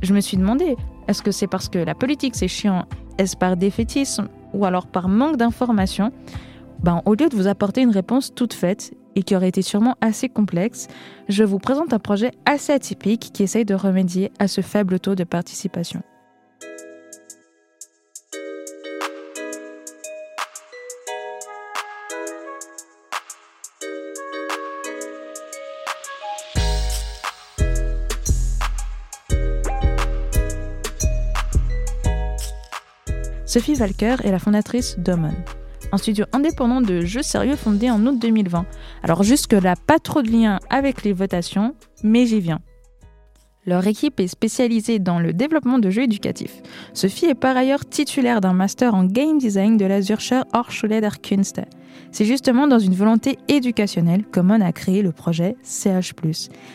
je 0.01 0.13
me 0.13 0.21
suis 0.21 0.37
demandé, 0.37 0.77
est-ce 1.07 1.21
que 1.21 1.31
c'est 1.31 1.47
parce 1.47 1.67
que 1.67 1.79
la 1.79 1.95
politique 1.95 2.35
c'est 2.35 2.47
chiant? 2.47 2.85
Est-ce 3.17 3.35
par 3.35 3.57
défaitisme 3.57 4.29
Ou 4.53 4.65
alors 4.65 4.87
par 4.87 5.09
manque 5.09 5.37
d'information? 5.37 6.11
Ben, 6.83 7.01
Au 7.05 7.15
lieu 7.15 7.29
de 7.29 7.35
vous 7.35 7.47
apporter 7.47 7.81
une 7.81 7.91
réponse 7.91 8.33
toute 8.35 8.53
faite 8.53 8.93
et 9.15 9.23
qui 9.23 9.35
aurait 9.35 9.49
été 9.49 9.61
sûrement 9.61 9.95
assez 10.01 10.29
complexe, 10.29 10.87
je 11.29 11.43
vous 11.43 11.59
présente 11.59 11.93
un 11.93 11.99
projet 11.99 12.31
assez 12.45 12.73
atypique 12.73 13.31
qui 13.33 13.43
essaye 13.43 13.65
de 13.65 13.75
remédier 13.75 14.31
à 14.39 14.47
ce 14.47 14.61
faible 14.61 14.99
taux 14.99 15.15
de 15.15 15.23
participation. 15.23 16.03
Sophie 33.45 33.75
Valker 33.75 34.15
est 34.23 34.31
la 34.31 34.39
fondatrice 34.39 34.97
d'Omon, 34.97 35.35
un 35.93 35.97
studio 35.97 36.25
indépendant 36.33 36.81
de 36.81 37.01
jeux 37.01 37.21
sérieux 37.21 37.55
fondé 37.55 37.91
en 37.91 38.03
août 38.07 38.17
2020. 38.19 38.65
Alors 39.03 39.21
jusque-là, 39.21 39.75
pas 39.75 39.99
trop 39.99 40.23
de 40.23 40.31
lien 40.31 40.59
avec 40.71 41.03
les 41.03 41.13
votations, 41.13 41.75
mais 42.03 42.25
j'y 42.25 42.39
viens. 42.39 42.61
Leur 43.67 43.85
équipe 43.85 44.19
est 44.19 44.27
spécialisée 44.27 44.97
dans 44.97 45.19
le 45.19 45.33
développement 45.33 45.77
de 45.77 45.91
jeux 45.91 46.01
éducatifs. 46.01 46.61
Sophie 46.93 47.27
est 47.27 47.35
par 47.35 47.55
ailleurs 47.55 47.85
titulaire 47.85 48.41
d'un 48.41 48.53
master 48.53 48.95
en 48.95 49.05
game 49.05 49.37
design 49.37 49.77
de 49.77 49.85
la 49.85 50.01
Zürcher 50.01 50.41
Hochschule 50.53 50.99
der 50.99 51.21
Künste. 51.21 51.61
C'est 52.11 52.25
justement 52.25 52.67
dans 52.67 52.79
une 52.79 52.95
volonté 52.95 53.37
éducationnelle 53.47 54.25
qu'Omon 54.25 54.61
a 54.61 54.73
créé 54.73 55.03
le 55.03 55.11
projet 55.11 55.55
CH+. 55.61 56.11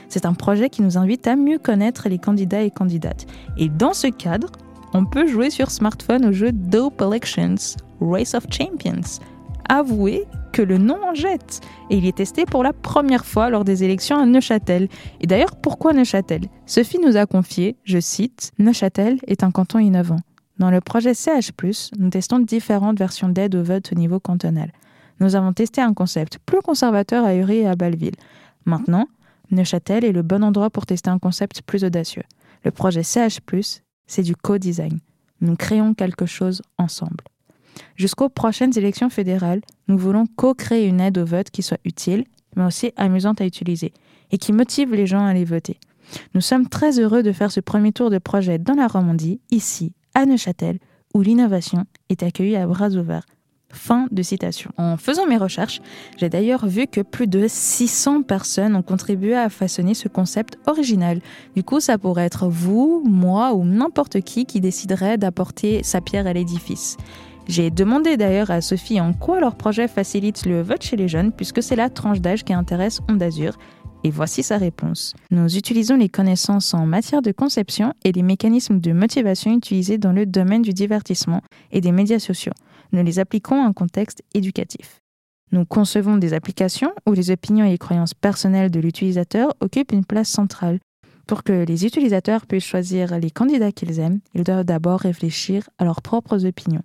C'est 0.09 0.27
un 0.27 0.33
projet 0.33 0.71
qui 0.71 0.81
nous 0.81 0.97
invite 0.97 1.27
à 1.27 1.35
mieux 1.35 1.59
connaître 1.59 2.09
les 2.09 2.19
candidats 2.19 2.63
et 2.63 2.71
candidates. 2.71 3.27
Et 3.59 3.69
dans 3.69 3.93
ce 3.93 4.07
cadre, 4.07 4.53
on 4.95 5.05
peut 5.05 5.27
jouer 5.27 5.51
sur 5.51 5.73
smartphone 5.73 6.25
au 6.25 6.33
jeu 6.33 6.53
Dope 6.53 7.03
Elections 7.03 7.77
Race 8.01 8.35
of 8.35 8.47
Champions. 8.51 9.21
Avouez 9.69 10.25
que 10.53 10.63
le 10.63 10.79
nom 10.79 10.97
en 11.05 11.15
jette. 11.15 11.61
Et 11.91 11.99
il 11.99 12.07
est 12.07 12.17
testé 12.17 12.47
pour 12.47 12.63
la 12.63 12.73
première 12.73 13.27
fois 13.27 13.51
lors 13.51 13.65
des 13.65 13.85
élections 13.85 14.17
à 14.19 14.25
Neuchâtel. 14.25 14.89
Et 15.21 15.27
d'ailleurs, 15.27 15.57
pourquoi 15.57 15.93
Neuchâtel? 15.93 16.43
Sophie 16.67 16.99
nous 16.99 17.17
a 17.17 17.27
confié, 17.27 17.77
je 17.85 17.99
cite, 18.01 18.53
Neuchâtel 18.59 19.19
est 19.27 19.43
un 19.43 19.51
canton 19.51 19.79
innovant. 19.79 20.21
Dans 20.59 20.71
le 20.71 20.81
projet 20.81 21.15
CH, 21.15 21.53
nous 21.99 22.11
testons 22.11 22.41
différentes 22.41 22.99
versions 22.99 23.29
d'aide 23.29 23.55
au 23.55 23.63
vote 23.63 23.93
au 23.93 23.95
niveau 23.95 24.19
cantonal. 24.19 24.73
Nous 25.21 25.37
avons 25.37 25.53
testé 25.53 25.81
un 25.81 25.95
concept 25.95 26.39
plus 26.47 26.61
conservateur 26.63 27.25
à 27.25 27.35
Uri 27.35 27.59
et 27.59 27.69
à 27.69 27.77
Belleville. 27.77 28.17
Maintenant, 28.65 29.07
Neuchâtel 29.51 30.05
est 30.05 30.13
le 30.13 30.23
bon 30.23 30.43
endroit 30.43 30.71
pour 30.71 30.87
tester 30.87 31.11
un 31.11 31.19
concept 31.19 31.63
plus 31.63 31.85
audacieux. 31.85 32.25
Le 32.65 32.71
projet 32.71 33.03
CH, 33.03 33.41
c'est 34.07 34.23
du 34.23 34.35
co-design. 34.35 34.99
Nous 35.41 35.57
créons 35.57 35.95
quelque 35.95 36.27
chose 36.27 36.63
ensemble. 36.79 37.25
Jusqu'aux 37.97 38.29
prochaines 38.29 38.77
élections 38.77 39.11
fédérales, 39.11 39.61
nous 39.89 39.99
voulons 39.99 40.25
co-créer 40.37 40.87
une 40.87 41.01
aide 41.01 41.19
au 41.19 41.25
vote 41.25 41.51
qui 41.51 41.63
soit 41.63 41.81
utile, 41.85 42.25
mais 42.57 42.65
aussi 42.65 42.93
amusante 42.97 43.41
à 43.41 43.47
utiliser, 43.47 43.93
et 44.31 44.39
qui 44.39 44.53
motive 44.53 44.95
les 44.95 45.07
gens 45.07 45.25
à 45.25 45.31
aller 45.31 45.45
voter. 45.45 45.79
Nous 46.35 46.41
sommes 46.41 46.69
très 46.69 46.99
heureux 46.99 47.23
de 47.23 47.33
faire 47.33 47.53
ce 47.53 47.61
premier 47.61 47.93
tour 47.93 48.11
de 48.11 48.19
projet 48.19 48.59
dans 48.59 48.75
la 48.75 48.87
Romandie, 48.87 49.41
ici, 49.51 49.93
à 50.15 50.27
Neuchâtel, 50.27 50.79
où 51.15 51.23
l'innovation 51.23 51.85
est 52.09 52.23
accueillie 52.23 52.57
à 52.57 52.67
bras 52.67 52.91
ouverts 52.91 53.27
Fin 53.71 54.07
de 54.11 54.23
citation. 54.23 54.71
En 54.79 54.97
faisant 54.97 55.27
mes 55.27 55.37
recherches, 55.37 55.83
j'ai 56.17 56.31
d'ailleurs 56.31 56.67
vu 56.67 56.87
que 56.87 57.03
plus 57.03 57.27
de 57.27 57.45
600 57.47 58.23
personnes 58.23 58.75
ont 58.75 58.83
contribué 58.83 59.37
à 59.37 59.51
façonner 59.51 59.93
ce 59.93 60.09
concept 60.09 60.59
original. 60.67 61.21
Du 61.55 61.63
coup, 61.63 61.79
ça 61.79 61.99
pourrait 61.99 62.25
être 62.25 62.49
vous, 62.49 63.03
moi 63.05 63.53
ou 63.53 63.65
n'importe 63.65 64.23
qui 64.23 64.47
qui 64.47 64.63
déciderait 64.63 65.19
d'apporter 65.19 65.83
sa 65.83 66.01
pierre 66.01 66.27
à 66.27 66.33
l'édifice. 66.33 66.97
J'ai 67.49 67.71
demandé 67.71 68.17
d'ailleurs 68.17 68.51
à 68.51 68.61
Sophie 68.61 69.01
en 69.01 69.13
quoi 69.13 69.41
leur 69.41 69.57
projet 69.57 69.89
facilite 69.89 70.47
le 70.47 70.63
vote 70.63 70.83
chez 70.83 70.97
les 70.97 71.09
jeunes, 71.09 71.33
puisque 71.33 71.63
c'est 71.63 71.77
la 71.77 71.91
tranche 71.91 72.21
d'âge 72.21 72.45
qui 72.45 72.53
intéresse 72.53 73.01
Onde 73.09 73.23
Azur. 73.23 73.59
Et 74.05 74.11
voici 74.11 74.45
sa 74.45 74.59
réponse. 74.59 75.17
Nous 75.33 75.57
utilisons 75.57 75.97
les 75.97 76.09
connaissances 76.09 76.73
en 76.73 76.87
matière 76.87 77.23
de 77.23 77.33
conception 77.33 77.95
et 78.05 78.13
les 78.13 78.23
mécanismes 78.23 78.79
de 78.79 78.93
motivation 78.93 79.53
utilisés 79.53 79.99
dans 79.99 80.13
le 80.13 80.25
domaine 80.25 80.63
du 80.63 80.73
divertissement 80.73 81.43
et 81.73 81.81
des 81.81 81.91
médias 81.91 82.21
sociaux 82.21 82.53
nous 82.93 83.03
les 83.03 83.19
appliquons 83.19 83.67
à 83.67 83.73
contexte 83.73 84.23
éducatif. 84.35 85.01
Nous 85.53 85.65
concevons 85.65 86.17
des 86.17 86.35
applications 86.35 86.93
où 87.07 87.13
les 87.13 87.31
opinions 87.31 87.65
et 87.65 87.71
les 87.71 87.79
croyances 87.79 88.15
personnelles 88.15 88.71
de 88.71 88.81
l'utilisateur 88.81 89.55
occupent 89.61 89.93
une 89.93 90.05
place 90.05 90.29
centrale. 90.29 90.79
Pour 91.29 91.43
que 91.43 91.53
les 91.53 91.85
utilisateurs 91.85 92.47
puissent 92.47 92.65
choisir 92.65 93.19
les 93.19 93.31
candidats 93.31 93.71
qu'ils 93.71 94.01
aiment, 94.01 94.21
ils 94.35 94.45
doivent 94.45 94.65
d'abord 94.65 95.01
réfléchir 95.01 95.69
à 95.79 95.85
leurs 95.85 96.01
propres 96.01 96.47
opinions. 96.47 96.83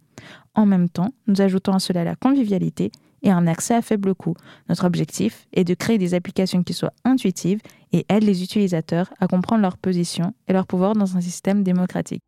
En 0.53 0.65
même 0.65 0.89
temps, 0.89 1.11
nous 1.27 1.39
ajoutons 1.39 1.71
à 1.71 1.79
cela 1.79 2.03
la 2.03 2.17
convivialité 2.17 2.91
et 3.23 3.31
un 3.31 3.47
accès 3.47 3.73
à 3.73 3.81
faible 3.81 4.13
coût. 4.13 4.35
Notre 4.67 4.85
objectif 4.85 5.47
est 5.53 5.63
de 5.63 5.73
créer 5.73 5.97
des 5.97 6.13
applications 6.13 6.61
qui 6.61 6.73
soient 6.73 6.91
intuitives 7.05 7.61
et 7.93 8.05
aident 8.09 8.25
les 8.25 8.43
utilisateurs 8.43 9.13
à 9.21 9.27
comprendre 9.27 9.61
leur 9.61 9.77
position 9.77 10.33
et 10.49 10.53
leur 10.53 10.67
pouvoir 10.67 10.93
dans 10.93 11.15
un 11.15 11.21
système 11.21 11.63
démocratique. 11.63 12.21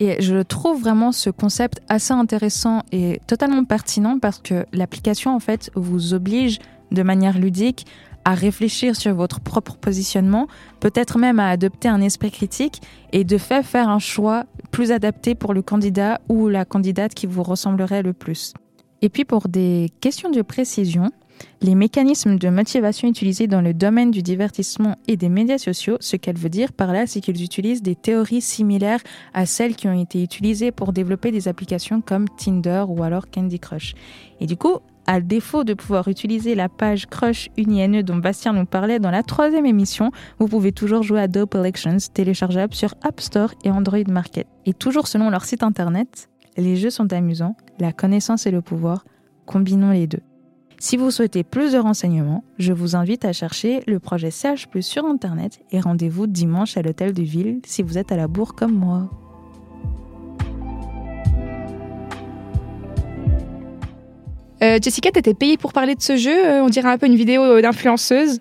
Et 0.00 0.20
je 0.20 0.42
trouve 0.42 0.82
vraiment 0.82 1.10
ce 1.12 1.30
concept 1.30 1.80
assez 1.88 2.12
intéressant 2.12 2.82
et 2.92 3.18
totalement 3.26 3.64
pertinent 3.64 4.18
parce 4.18 4.40
que 4.40 4.66
l'application, 4.74 5.34
en 5.34 5.40
fait, 5.40 5.70
vous 5.74 6.12
oblige 6.12 6.58
de 6.92 7.02
manière 7.02 7.38
ludique 7.38 7.86
à 8.28 8.34
réfléchir 8.34 8.94
sur 8.94 9.14
votre 9.14 9.40
propre 9.40 9.76
positionnement, 9.76 10.48
peut-être 10.80 11.16
même 11.16 11.40
à 11.40 11.48
adopter 11.48 11.88
un 11.88 12.02
esprit 12.02 12.30
critique 12.30 12.82
et 13.10 13.24
de 13.24 13.38
faire 13.38 13.64
faire 13.64 13.88
un 13.88 13.98
choix 13.98 14.44
plus 14.70 14.92
adapté 14.92 15.34
pour 15.34 15.54
le 15.54 15.62
candidat 15.62 16.20
ou 16.28 16.48
la 16.48 16.66
candidate 16.66 17.14
qui 17.14 17.26
vous 17.26 17.42
ressemblerait 17.42 18.02
le 18.02 18.12
plus. 18.12 18.52
Et 19.00 19.08
puis 19.08 19.24
pour 19.24 19.48
des 19.48 19.90
questions 20.02 20.28
de 20.28 20.42
précision, 20.42 21.10
les 21.62 21.74
mécanismes 21.74 22.36
de 22.36 22.50
motivation 22.50 23.08
utilisés 23.08 23.46
dans 23.46 23.62
le 23.62 23.72
domaine 23.72 24.10
du 24.10 24.22
divertissement 24.22 24.96
et 25.06 25.16
des 25.16 25.30
médias 25.30 25.56
sociaux, 25.56 25.96
ce 26.00 26.16
qu'elle 26.16 26.36
veut 26.36 26.50
dire 26.50 26.74
par 26.74 26.92
là, 26.92 27.06
c'est 27.06 27.22
qu'ils 27.22 27.42
utilisent 27.42 27.82
des 27.82 27.94
théories 27.94 28.42
similaires 28.42 29.00
à 29.32 29.46
celles 29.46 29.74
qui 29.74 29.88
ont 29.88 29.98
été 29.98 30.22
utilisées 30.22 30.70
pour 30.70 30.92
développer 30.92 31.30
des 31.30 31.48
applications 31.48 32.02
comme 32.02 32.28
Tinder 32.28 32.84
ou 32.88 33.02
alors 33.02 33.30
Candy 33.30 33.58
Crush. 33.58 33.94
Et 34.38 34.46
du 34.46 34.58
coup, 34.58 34.80
à 35.08 35.22
défaut 35.22 35.64
de 35.64 35.72
pouvoir 35.72 36.06
utiliser 36.08 36.54
la 36.54 36.68
page 36.68 37.06
Crush 37.06 37.48
UniNE 37.56 38.02
dont 38.02 38.16
Bastien 38.16 38.52
nous 38.52 38.66
parlait 38.66 38.98
dans 38.98 39.10
la 39.10 39.22
troisième 39.22 39.64
émission, 39.64 40.12
vous 40.38 40.48
pouvez 40.48 40.70
toujours 40.70 41.02
jouer 41.02 41.20
à 41.20 41.28
Dope 41.28 41.54
Elections, 41.54 41.96
téléchargeable 42.12 42.74
sur 42.74 42.94
App 43.02 43.18
Store 43.22 43.54
et 43.64 43.70
Android 43.70 44.04
Market. 44.06 44.46
Et 44.66 44.74
toujours 44.74 45.08
selon 45.08 45.30
leur 45.30 45.46
site 45.46 45.62
internet, 45.62 46.28
les 46.58 46.76
jeux 46.76 46.90
sont 46.90 47.10
amusants, 47.14 47.56
la 47.80 47.92
connaissance 47.92 48.46
et 48.46 48.50
le 48.50 48.60
pouvoir, 48.60 49.06
combinons 49.46 49.92
les 49.92 50.06
deux. 50.06 50.20
Si 50.78 50.98
vous 50.98 51.10
souhaitez 51.10 51.42
plus 51.42 51.72
de 51.72 51.78
renseignements, 51.78 52.44
je 52.58 52.74
vous 52.74 52.94
invite 52.94 53.24
à 53.24 53.32
chercher 53.32 53.80
le 53.86 54.00
projet 54.00 54.30
CH 54.30 54.68
sur 54.80 55.06
Internet 55.06 55.58
et 55.72 55.80
rendez-vous 55.80 56.26
dimanche 56.26 56.76
à 56.76 56.82
l'hôtel 56.82 57.14
de 57.14 57.22
ville 57.22 57.60
si 57.64 57.82
vous 57.82 57.96
êtes 57.96 58.12
à 58.12 58.16
la 58.16 58.28
bourre 58.28 58.54
comme 58.54 58.74
moi. 58.74 59.08
Euh, 64.62 64.78
Jessica, 64.82 65.10
t'étais 65.10 65.34
payée 65.34 65.56
pour 65.56 65.72
parler 65.72 65.94
de 65.94 66.02
ce 66.02 66.16
jeu 66.16 66.32
euh, 66.32 66.62
On 66.62 66.68
dirait 66.68 66.88
un 66.88 66.98
peu 66.98 67.06
une 67.06 67.16
vidéo 67.16 67.42
euh, 67.42 67.62
d'influenceuse. 67.62 68.40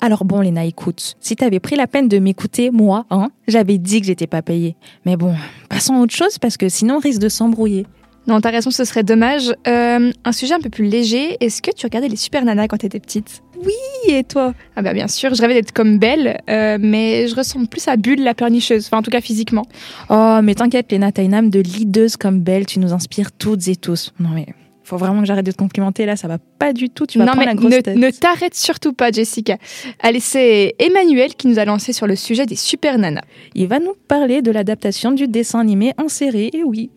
alors 0.00 0.24
bon, 0.24 0.40
Léna, 0.40 0.64
écoute. 0.64 1.14
Si 1.20 1.36
t'avais 1.36 1.60
pris 1.60 1.76
la 1.76 1.86
peine 1.86 2.08
de 2.08 2.18
m'écouter, 2.18 2.70
moi, 2.70 3.06
hein, 3.10 3.28
j'avais 3.46 3.78
dit 3.78 4.00
que 4.00 4.06
j'étais 4.06 4.26
pas 4.26 4.42
payée. 4.42 4.76
Mais 5.06 5.16
bon, 5.16 5.34
passons 5.68 5.94
à 5.94 6.00
autre 6.00 6.14
chose 6.14 6.38
parce 6.38 6.56
que 6.56 6.68
sinon 6.68 6.96
on 6.96 7.00
risque 7.00 7.20
de 7.20 7.28
s'embrouiller. 7.28 7.86
Non, 8.28 8.42
t'as 8.42 8.50
raison, 8.50 8.70
ce 8.70 8.84
serait 8.84 9.04
dommage. 9.04 9.54
Euh, 9.66 10.12
un 10.22 10.32
sujet 10.32 10.52
un 10.52 10.60
peu 10.60 10.68
plus 10.68 10.84
léger. 10.84 11.38
Est-ce 11.40 11.62
que 11.62 11.70
tu 11.74 11.86
regardais 11.86 12.08
les 12.08 12.16
Super 12.16 12.44
Nanas 12.44 12.68
quand 12.68 12.76
t'étais 12.76 13.00
petite? 13.00 13.42
Oui, 13.64 13.72
et 14.06 14.22
toi? 14.22 14.52
Ah 14.76 14.82
bah 14.82 14.92
bien 14.92 15.08
sûr, 15.08 15.34
je 15.34 15.40
rêvais 15.40 15.54
d'être 15.54 15.72
comme 15.72 15.98
Belle, 15.98 16.38
euh, 16.50 16.76
mais 16.78 17.26
je 17.26 17.34
ressemble 17.34 17.68
plus 17.68 17.88
à 17.88 17.96
Bulle, 17.96 18.22
la 18.22 18.34
pleurnicheuse. 18.34 18.86
Enfin, 18.86 18.98
en 18.98 19.02
tout 19.02 19.10
cas 19.10 19.22
physiquement. 19.22 19.64
Oh, 20.10 20.40
mais 20.42 20.54
t'inquiète, 20.54 20.92
Léna, 20.92 21.10
t'as 21.10 21.22
une 21.24 21.32
âme 21.32 21.48
de 21.48 21.60
leaduse 21.60 22.18
comme 22.18 22.40
Belle. 22.40 22.66
Tu 22.66 22.80
nous 22.80 22.92
inspires 22.92 23.32
toutes 23.32 23.66
et 23.66 23.76
tous. 23.76 24.12
Non 24.20 24.28
mais 24.34 24.46
faut 24.88 24.96
vraiment 24.96 25.20
que 25.20 25.26
j'arrête 25.26 25.44
de 25.44 25.52
te 25.52 25.56
complimenter 25.56 26.06
là, 26.06 26.16
ça 26.16 26.28
va 26.28 26.38
pas 26.38 26.72
du 26.72 26.88
tout, 26.88 27.06
tu 27.06 27.18
vas 27.18 27.24
non, 27.24 27.32
prendre 27.32 27.46
mais 27.46 27.46
la 27.46 27.54
grosse 27.54 27.72
ne, 27.72 27.80
tête. 27.80 27.96
ne 27.96 28.10
t'arrête 28.10 28.54
surtout 28.54 28.94
pas, 28.94 29.10
Jessica. 29.10 29.58
Allez, 30.00 30.20
c'est 30.20 30.74
Emmanuel 30.78 31.34
qui 31.34 31.46
nous 31.46 31.58
a 31.58 31.64
lancé 31.64 31.92
sur 31.92 32.06
le 32.06 32.16
sujet 32.16 32.46
des 32.46 32.56
super 32.56 32.98
nanas. 32.98 33.24
Il 33.54 33.68
va 33.68 33.80
nous 33.80 33.94
parler 34.08 34.40
de 34.40 34.50
l'adaptation 34.50 35.12
du 35.12 35.28
dessin 35.28 35.60
animé 35.60 35.92
en 35.98 36.08
série, 36.08 36.50
et 36.54 36.64
oui. 36.64 36.90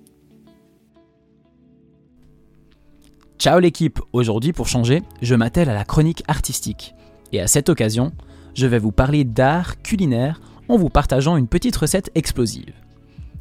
Ciao 3.38 3.60
l'équipe, 3.60 4.00
aujourd'hui 4.14 4.54
pour 4.54 4.68
changer, 4.68 5.02
je 5.22 5.36
m'attelle 5.36 5.70
à 5.70 5.74
la 5.74 5.84
chronique 5.84 6.24
artistique. 6.28 6.96
Et 7.34 7.42
à 7.42 7.48
cette 7.48 7.70
occasion, 7.70 8.14
je 8.54 8.68
vais 8.68 8.80
vous 8.80 8.92
parler 8.92 9.24
d'art 9.24 9.82
culinaire 9.82 10.40
en 10.70 10.78
vous 10.78 10.90
partageant 10.90 11.36
une 11.36 11.48
petite 11.48 11.76
recette 11.76 12.12
explosive. 12.16 12.74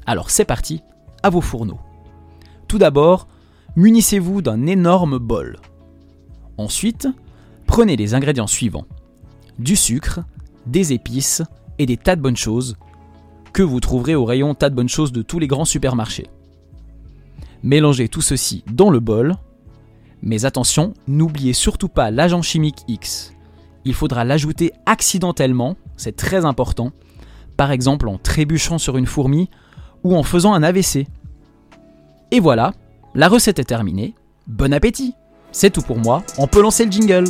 Alors 0.06 0.30
c'est 0.30 0.44
parti, 0.44 0.82
à 1.22 1.30
vos 1.30 1.40
fourneaux. 1.40 1.78
Tout 2.66 2.78
d'abord, 2.78 3.28
munissez-vous 3.76 4.42
d'un 4.42 4.66
énorme 4.66 5.18
bol. 5.18 5.58
Ensuite, 6.58 7.08
prenez 7.66 7.96
les 7.96 8.14
ingrédients 8.14 8.46
suivants. 8.46 8.86
Du 9.58 9.76
sucre, 9.76 10.20
des 10.66 10.92
épices 10.92 11.42
et 11.78 11.86
des 11.86 11.96
tas 11.96 12.16
de 12.16 12.22
bonnes 12.22 12.36
choses 12.36 12.76
que 13.52 13.62
vous 13.62 13.80
trouverez 13.80 14.14
au 14.14 14.24
rayon 14.24 14.54
tas 14.54 14.70
de 14.70 14.74
bonnes 14.74 14.88
choses 14.88 15.12
de 15.12 15.22
tous 15.22 15.38
les 15.38 15.48
grands 15.48 15.64
supermarchés. 15.64 16.28
Mélangez 17.62 18.08
tout 18.08 18.22
ceci 18.22 18.64
dans 18.72 18.90
le 18.90 19.00
bol 19.00 19.36
mais 20.22 20.44
attention, 20.44 20.92
n'oubliez 21.08 21.52
surtout 21.52 21.88
pas 21.88 22.10
l'agent 22.10 22.42
chimique 22.42 22.84
X. 22.88 23.32
Il 23.84 23.94
faudra 23.94 24.24
l'ajouter 24.24 24.72
accidentellement, 24.84 25.76
c'est 25.96 26.16
très 26.16 26.44
important, 26.44 26.92
par 27.56 27.70
exemple 27.70 28.08
en 28.08 28.18
trébuchant 28.18 28.78
sur 28.78 28.98
une 28.98 29.06
fourmi 29.06 29.48
ou 30.04 30.14
en 30.14 30.22
faisant 30.22 30.52
un 30.52 30.62
AVC. 30.62 31.06
Et 32.30 32.40
voilà, 32.40 32.74
la 33.14 33.28
recette 33.28 33.58
est 33.58 33.64
terminée. 33.64 34.14
Bon 34.46 34.72
appétit 34.72 35.14
C'est 35.52 35.70
tout 35.70 35.82
pour 35.82 35.98
moi, 35.98 36.22
on 36.38 36.46
peut 36.46 36.62
lancer 36.62 36.84
le 36.84 36.92
jingle 36.92 37.24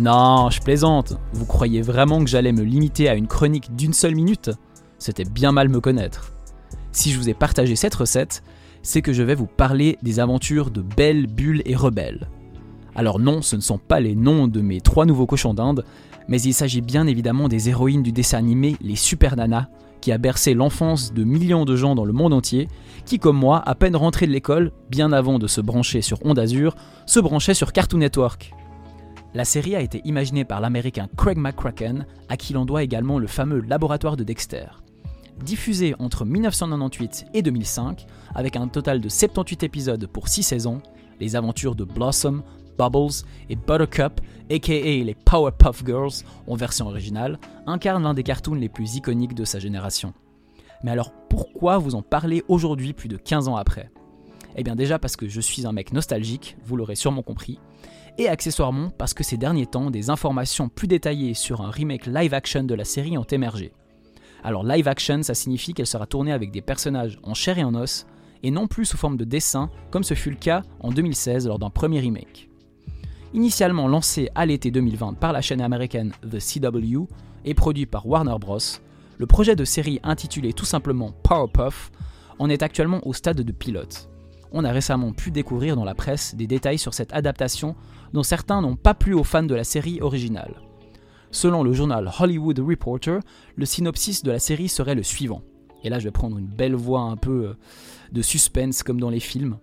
Non, 0.00 0.48
je 0.48 0.60
plaisante. 0.60 1.18
Vous 1.32 1.44
croyez 1.44 1.82
vraiment 1.82 2.20
que 2.20 2.30
j'allais 2.30 2.52
me 2.52 2.62
limiter 2.62 3.08
à 3.08 3.14
une 3.14 3.26
chronique 3.26 3.74
d'une 3.74 3.92
seule 3.92 4.14
minute? 4.14 4.50
C'était 5.08 5.24
bien 5.24 5.52
mal 5.52 5.70
me 5.70 5.80
connaître. 5.80 6.34
Si 6.92 7.12
je 7.12 7.18
vous 7.18 7.30
ai 7.30 7.32
partagé 7.32 7.76
cette 7.76 7.94
recette, 7.94 8.42
c'est 8.82 9.00
que 9.00 9.14
je 9.14 9.22
vais 9.22 9.34
vous 9.34 9.46
parler 9.46 9.96
des 10.02 10.20
aventures 10.20 10.70
de 10.70 10.82
Belle, 10.82 11.26
Bulle 11.26 11.62
et 11.64 11.74
Rebelle. 11.74 12.28
Alors 12.94 13.18
non, 13.18 13.40
ce 13.40 13.56
ne 13.56 13.62
sont 13.62 13.78
pas 13.78 14.00
les 14.00 14.14
noms 14.14 14.48
de 14.48 14.60
mes 14.60 14.82
trois 14.82 15.06
nouveaux 15.06 15.24
cochons 15.24 15.54
d'Inde, 15.54 15.86
mais 16.28 16.42
il 16.42 16.52
s'agit 16.52 16.82
bien 16.82 17.06
évidemment 17.06 17.48
des 17.48 17.70
héroïnes 17.70 18.02
du 18.02 18.12
dessin 18.12 18.36
animé 18.36 18.76
Les 18.82 18.96
Super 18.96 19.34
Nanas, 19.34 19.68
qui 20.02 20.12
a 20.12 20.18
bercé 20.18 20.52
l'enfance 20.52 21.14
de 21.14 21.24
millions 21.24 21.64
de 21.64 21.74
gens 21.74 21.94
dans 21.94 22.04
le 22.04 22.12
monde 22.12 22.34
entier, 22.34 22.68
qui 23.06 23.18
comme 23.18 23.38
moi, 23.38 23.62
à 23.64 23.74
peine 23.74 23.96
rentré 23.96 24.26
de 24.26 24.32
l'école, 24.32 24.72
bien 24.90 25.10
avant 25.12 25.38
de 25.38 25.46
se 25.46 25.62
brancher 25.62 26.02
sur 26.02 26.18
Onde 26.22 26.38
Azur, 26.38 26.76
se 27.06 27.18
branchait 27.18 27.54
sur 27.54 27.72
Cartoon 27.72 28.00
Network. 28.00 28.52
La 29.32 29.46
série 29.46 29.74
a 29.74 29.80
été 29.80 30.02
imaginée 30.04 30.44
par 30.44 30.60
l'américain 30.60 31.08
Craig 31.16 31.38
McCracken, 31.38 32.04
à 32.28 32.36
qui 32.36 32.52
l'on 32.52 32.66
doit 32.66 32.82
également 32.82 33.18
le 33.18 33.26
fameux 33.26 33.60
laboratoire 33.60 34.18
de 34.18 34.24
Dexter. 34.24 34.66
Diffusée 35.44 35.94
entre 35.98 36.24
1998 36.24 37.26
et 37.32 37.42
2005, 37.42 38.06
avec 38.34 38.56
un 38.56 38.68
total 38.68 39.00
de 39.00 39.08
78 39.08 39.62
épisodes 39.62 40.06
pour 40.06 40.28
6 40.28 40.42
saisons, 40.42 40.82
les 41.20 41.36
aventures 41.36 41.74
de 41.74 41.84
Blossom, 41.84 42.42
Bubbles 42.78 43.24
et 43.48 43.56
Buttercup, 43.56 44.20
aka 44.50 44.72
les 44.72 45.16
Powerpuff 45.24 45.84
Girls 45.84 46.24
en 46.46 46.54
version 46.54 46.86
originale, 46.86 47.38
incarnent 47.66 48.02
l'un 48.02 48.14
des 48.14 48.22
cartoons 48.22 48.54
les 48.54 48.68
plus 48.68 48.96
iconiques 48.96 49.34
de 49.34 49.44
sa 49.44 49.58
génération. 49.58 50.12
Mais 50.84 50.90
alors 50.90 51.12
pourquoi 51.28 51.78
vous 51.78 51.94
en 51.94 52.02
parler 52.02 52.44
aujourd'hui 52.48 52.92
plus 52.92 53.08
de 53.08 53.16
15 53.16 53.48
ans 53.48 53.56
après? 53.56 53.90
Eh 54.56 54.62
bien 54.62 54.76
déjà 54.76 54.98
parce 54.98 55.16
que 55.16 55.28
je 55.28 55.40
suis 55.40 55.66
un 55.66 55.72
mec 55.72 55.92
nostalgique, 55.92 56.56
vous 56.64 56.76
l'aurez 56.76 56.96
sûrement 56.96 57.22
compris, 57.22 57.58
et 58.18 58.28
accessoirement 58.28 58.90
parce 58.90 59.14
que 59.14 59.24
ces 59.24 59.36
derniers 59.36 59.66
temps, 59.66 59.90
des 59.90 60.10
informations 60.10 60.68
plus 60.68 60.88
détaillées 60.88 61.34
sur 61.34 61.60
un 61.60 61.70
remake 61.70 62.06
live 62.06 62.34
action 62.34 62.64
de 62.64 62.74
la 62.74 62.84
série 62.84 63.16
ont 63.16 63.24
émergé. 63.24 63.72
Alors 64.44 64.64
live 64.64 64.88
action, 64.88 65.22
ça 65.22 65.34
signifie 65.34 65.74
qu'elle 65.74 65.86
sera 65.86 66.06
tournée 66.06 66.32
avec 66.32 66.50
des 66.50 66.60
personnages 66.62 67.18
en 67.22 67.34
chair 67.34 67.58
et 67.58 67.64
en 67.64 67.74
os, 67.74 68.06
et 68.42 68.50
non 68.50 68.66
plus 68.66 68.84
sous 68.84 68.96
forme 68.96 69.16
de 69.16 69.24
dessin, 69.24 69.70
comme 69.90 70.04
ce 70.04 70.14
fut 70.14 70.30
le 70.30 70.36
cas 70.36 70.62
en 70.80 70.90
2016 70.90 71.48
lors 71.48 71.58
d'un 71.58 71.70
premier 71.70 72.00
remake. 72.00 72.48
Initialement 73.34 73.88
lancé 73.88 74.30
à 74.34 74.46
l'été 74.46 74.70
2020 74.70 75.14
par 75.14 75.32
la 75.32 75.40
chaîne 75.40 75.60
américaine 75.60 76.12
The 76.22 76.38
CW 76.38 77.06
et 77.44 77.54
produit 77.54 77.86
par 77.86 78.06
Warner 78.06 78.36
Bros., 78.40 78.58
le 79.18 79.26
projet 79.26 79.56
de 79.56 79.64
série 79.64 79.98
intitulé 80.04 80.52
tout 80.52 80.64
simplement 80.64 81.12
Powerpuff 81.24 81.90
en 82.38 82.48
est 82.48 82.62
actuellement 82.62 83.06
au 83.06 83.12
stade 83.12 83.40
de 83.40 83.52
pilote. 83.52 84.08
On 84.52 84.64
a 84.64 84.70
récemment 84.70 85.12
pu 85.12 85.30
découvrir 85.30 85.74
dans 85.74 85.84
la 85.84 85.96
presse 85.96 86.36
des 86.36 86.46
détails 86.46 86.78
sur 86.78 86.94
cette 86.94 87.12
adaptation 87.12 87.74
dont 88.12 88.22
certains 88.22 88.62
n'ont 88.62 88.76
pas 88.76 88.94
plu 88.94 89.14
aux 89.14 89.24
fans 89.24 89.42
de 89.42 89.54
la 89.54 89.64
série 89.64 90.00
originale. 90.00 90.54
Selon 91.30 91.62
le 91.62 91.72
journal 91.72 92.10
Hollywood 92.18 92.58
Reporter, 92.58 93.20
le 93.56 93.64
synopsis 93.64 94.22
de 94.22 94.30
la 94.30 94.38
série 94.38 94.68
serait 94.68 94.94
le 94.94 95.02
suivant. 95.02 95.42
Et 95.84 95.90
là, 95.90 95.98
je 95.98 96.04
vais 96.04 96.10
prendre 96.10 96.38
une 96.38 96.46
belle 96.46 96.74
voix 96.74 97.02
un 97.02 97.16
peu 97.16 97.48
euh, 97.48 97.54
de 98.12 98.22
suspense 98.22 98.82
comme 98.82 99.00
dans 99.00 99.10
les 99.10 99.20
films. 99.20 99.58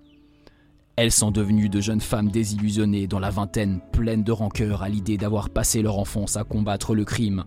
Elles 0.96 1.12
sont 1.12 1.32
devenues 1.32 1.68
de 1.68 1.82
jeunes 1.82 2.02
femmes 2.02 2.30
désillusionnées 2.30 3.08
dans 3.08 3.20
la 3.20 3.30
vingtaine, 3.30 3.82
pleines 3.92 4.24
de 4.24 4.32
rancœur 4.32 4.82
à 4.82 4.88
l'idée 4.88 5.18
d'avoir 5.18 5.50
passé 5.50 5.82
leur 5.82 6.00
enfance 6.00 6.38
à 6.38 6.46
combattre 6.46 6.96
le 6.96 7.04
crime. 7.04 7.44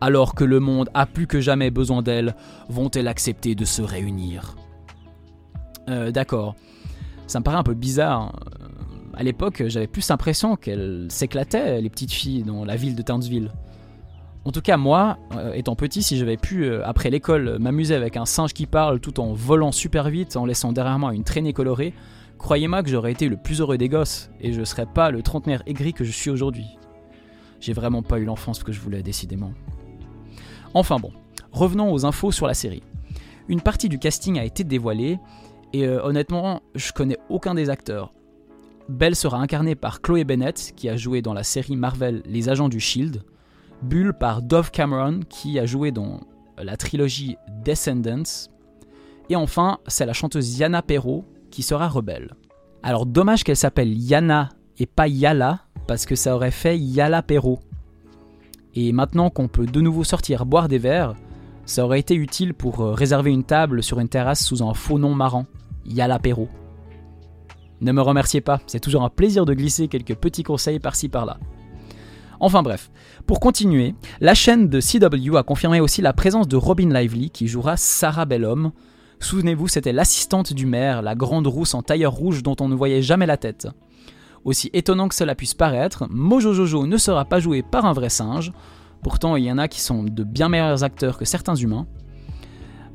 Alors 0.00 0.34
que 0.34 0.42
le 0.42 0.58
monde 0.58 0.90
a 0.94 1.06
plus 1.06 1.28
que 1.28 1.40
jamais 1.40 1.70
besoin 1.70 2.02
d'elles, 2.02 2.34
vont-elles 2.68 3.06
accepter 3.06 3.54
de 3.54 3.64
se 3.64 3.82
réunir? 3.82 4.56
Euh, 5.88 6.10
D'accord. 6.10 6.56
Ça 7.28 7.38
me 7.38 7.44
paraît 7.44 7.58
un 7.58 7.62
peu 7.62 7.74
bizarre. 7.74 8.20
Hein. 8.20 8.32
À 9.14 9.22
l'époque, 9.22 9.64
j'avais 9.66 9.86
plus 9.86 10.08
l'impression 10.08 10.56
qu'elles 10.56 11.06
s'éclataient, 11.10 11.80
les 11.80 11.90
petites 11.90 12.12
filles, 12.12 12.42
dans 12.42 12.64
la 12.64 12.76
ville 12.76 12.96
de 12.96 13.02
Townsville. 13.02 13.50
En 14.44 14.50
tout 14.50 14.60
cas, 14.60 14.76
moi, 14.76 15.18
euh, 15.36 15.52
étant 15.52 15.76
petit, 15.76 16.02
si 16.02 16.16
j'avais 16.16 16.36
pu, 16.36 16.64
euh, 16.64 16.84
après 16.84 17.10
l'école, 17.10 17.58
m'amuser 17.60 17.94
avec 17.94 18.16
un 18.16 18.24
singe 18.24 18.52
qui 18.52 18.66
parle 18.66 18.98
tout 18.98 19.20
en 19.20 19.32
volant 19.32 19.70
super 19.70 20.10
vite, 20.10 20.36
en 20.36 20.46
laissant 20.46 20.72
derrière 20.72 20.98
moi 20.98 21.14
une 21.14 21.22
traînée 21.22 21.52
colorée, 21.52 21.94
croyez-moi 22.38 22.82
que 22.82 22.88
j'aurais 22.88 23.12
été 23.12 23.28
le 23.28 23.36
plus 23.36 23.60
heureux 23.60 23.78
des 23.78 23.88
gosses, 23.88 24.30
et 24.40 24.52
je 24.52 24.64
serais 24.64 24.86
pas 24.86 25.12
le 25.12 25.22
trentenaire 25.22 25.62
aigri 25.66 25.92
que 25.92 26.02
je 26.02 26.10
suis 26.10 26.30
aujourd'hui. 26.30 26.66
J'ai 27.60 27.72
vraiment 27.72 28.02
pas 28.02 28.18
eu 28.18 28.24
l'enfance 28.24 28.64
que 28.64 28.72
je 28.72 28.80
voulais, 28.80 29.02
décidément. 29.02 29.52
Enfin 30.74 30.96
bon, 30.96 31.12
revenons 31.52 31.92
aux 31.92 32.04
infos 32.04 32.32
sur 32.32 32.48
la 32.48 32.54
série. 32.54 32.82
Une 33.46 33.60
partie 33.60 33.88
du 33.88 34.00
casting 34.00 34.40
a 34.40 34.44
été 34.44 34.64
dévoilée, 34.64 35.20
et 35.72 35.86
euh, 35.86 36.02
honnêtement, 36.02 36.62
je 36.74 36.90
connais 36.90 37.18
aucun 37.28 37.54
des 37.54 37.70
acteurs. 37.70 38.12
Belle 38.92 39.16
sera 39.16 39.38
incarnée 39.38 39.74
par 39.74 40.02
Chloé 40.02 40.22
Bennett, 40.24 40.74
qui 40.76 40.90
a 40.90 40.96
joué 40.96 41.22
dans 41.22 41.32
la 41.32 41.44
série 41.44 41.76
Marvel 41.76 42.22
Les 42.26 42.50
Agents 42.50 42.68
du 42.68 42.78
Shield. 42.78 43.22
Bull 43.80 44.12
par 44.12 44.42
Dove 44.42 44.70
Cameron, 44.70 45.20
qui 45.30 45.58
a 45.58 45.64
joué 45.64 45.92
dans 45.92 46.20
la 46.58 46.76
trilogie 46.76 47.36
Descendants. 47.64 48.50
Et 49.30 49.34
enfin, 49.34 49.78
c'est 49.86 50.04
la 50.04 50.12
chanteuse 50.12 50.58
Yana 50.58 50.82
Perrault, 50.82 51.24
qui 51.50 51.62
sera 51.62 51.88
rebelle. 51.88 52.34
Alors 52.82 53.06
dommage 53.06 53.44
qu'elle 53.44 53.56
s'appelle 53.56 53.96
Yana 53.96 54.50
et 54.78 54.86
pas 54.86 55.08
Yala, 55.08 55.60
parce 55.86 56.04
que 56.04 56.14
ça 56.14 56.36
aurait 56.36 56.50
fait 56.50 56.78
Yala 56.78 57.22
Perrault. 57.22 57.60
Et 58.74 58.92
maintenant 58.92 59.30
qu'on 59.30 59.48
peut 59.48 59.66
de 59.66 59.80
nouveau 59.80 60.04
sortir 60.04 60.44
boire 60.44 60.68
des 60.68 60.78
verres, 60.78 61.14
ça 61.64 61.82
aurait 61.82 62.00
été 62.00 62.14
utile 62.14 62.52
pour 62.52 62.82
euh, 62.82 62.92
réserver 62.92 63.30
une 63.30 63.44
table 63.44 63.82
sur 63.82 64.00
une 64.00 64.08
terrasse 64.10 64.44
sous 64.44 64.62
un 64.62 64.74
faux 64.74 64.98
nom 64.98 65.14
marrant, 65.14 65.46
Yala 65.86 66.18
Perrault. 66.18 66.50
Ne 67.82 67.90
me 67.90 68.00
remerciez 68.00 68.40
pas, 68.40 68.60
c'est 68.68 68.78
toujours 68.78 69.02
un 69.02 69.08
plaisir 69.08 69.44
de 69.44 69.54
glisser 69.54 69.88
quelques 69.88 70.14
petits 70.14 70.44
conseils 70.44 70.78
par-ci 70.78 71.08
par-là. 71.08 71.38
Enfin 72.38 72.62
bref, 72.62 72.92
pour 73.26 73.40
continuer, 73.40 73.96
la 74.20 74.34
chaîne 74.34 74.68
de 74.68 74.80
CW 74.80 75.36
a 75.36 75.42
confirmé 75.42 75.80
aussi 75.80 76.00
la 76.00 76.12
présence 76.12 76.46
de 76.46 76.56
Robin 76.56 76.94
Lively 76.94 77.30
qui 77.30 77.48
jouera 77.48 77.76
Sarah 77.76 78.24
Bellhomme. 78.24 78.70
Souvenez-vous, 79.18 79.66
c'était 79.66 79.92
l'assistante 79.92 80.52
du 80.52 80.64
maire, 80.64 81.02
la 81.02 81.16
grande 81.16 81.48
rousse 81.48 81.74
en 81.74 81.82
tailleur 81.82 82.12
rouge 82.12 82.44
dont 82.44 82.54
on 82.60 82.68
ne 82.68 82.76
voyait 82.76 83.02
jamais 83.02 83.26
la 83.26 83.36
tête. 83.36 83.66
Aussi 84.44 84.70
étonnant 84.74 85.08
que 85.08 85.16
cela 85.16 85.34
puisse 85.34 85.54
paraître, 85.54 86.06
Mojo 86.08 86.52
Jojo 86.52 86.86
ne 86.86 86.96
sera 86.96 87.24
pas 87.24 87.40
joué 87.40 87.62
par 87.62 87.84
un 87.84 87.92
vrai 87.92 88.10
singe. 88.10 88.52
Pourtant, 89.02 89.34
il 89.34 89.42
y 89.42 89.50
en 89.50 89.58
a 89.58 89.66
qui 89.66 89.80
sont 89.80 90.04
de 90.04 90.22
bien 90.22 90.48
meilleurs 90.48 90.84
acteurs 90.84 91.18
que 91.18 91.24
certains 91.24 91.56
humains. 91.56 91.88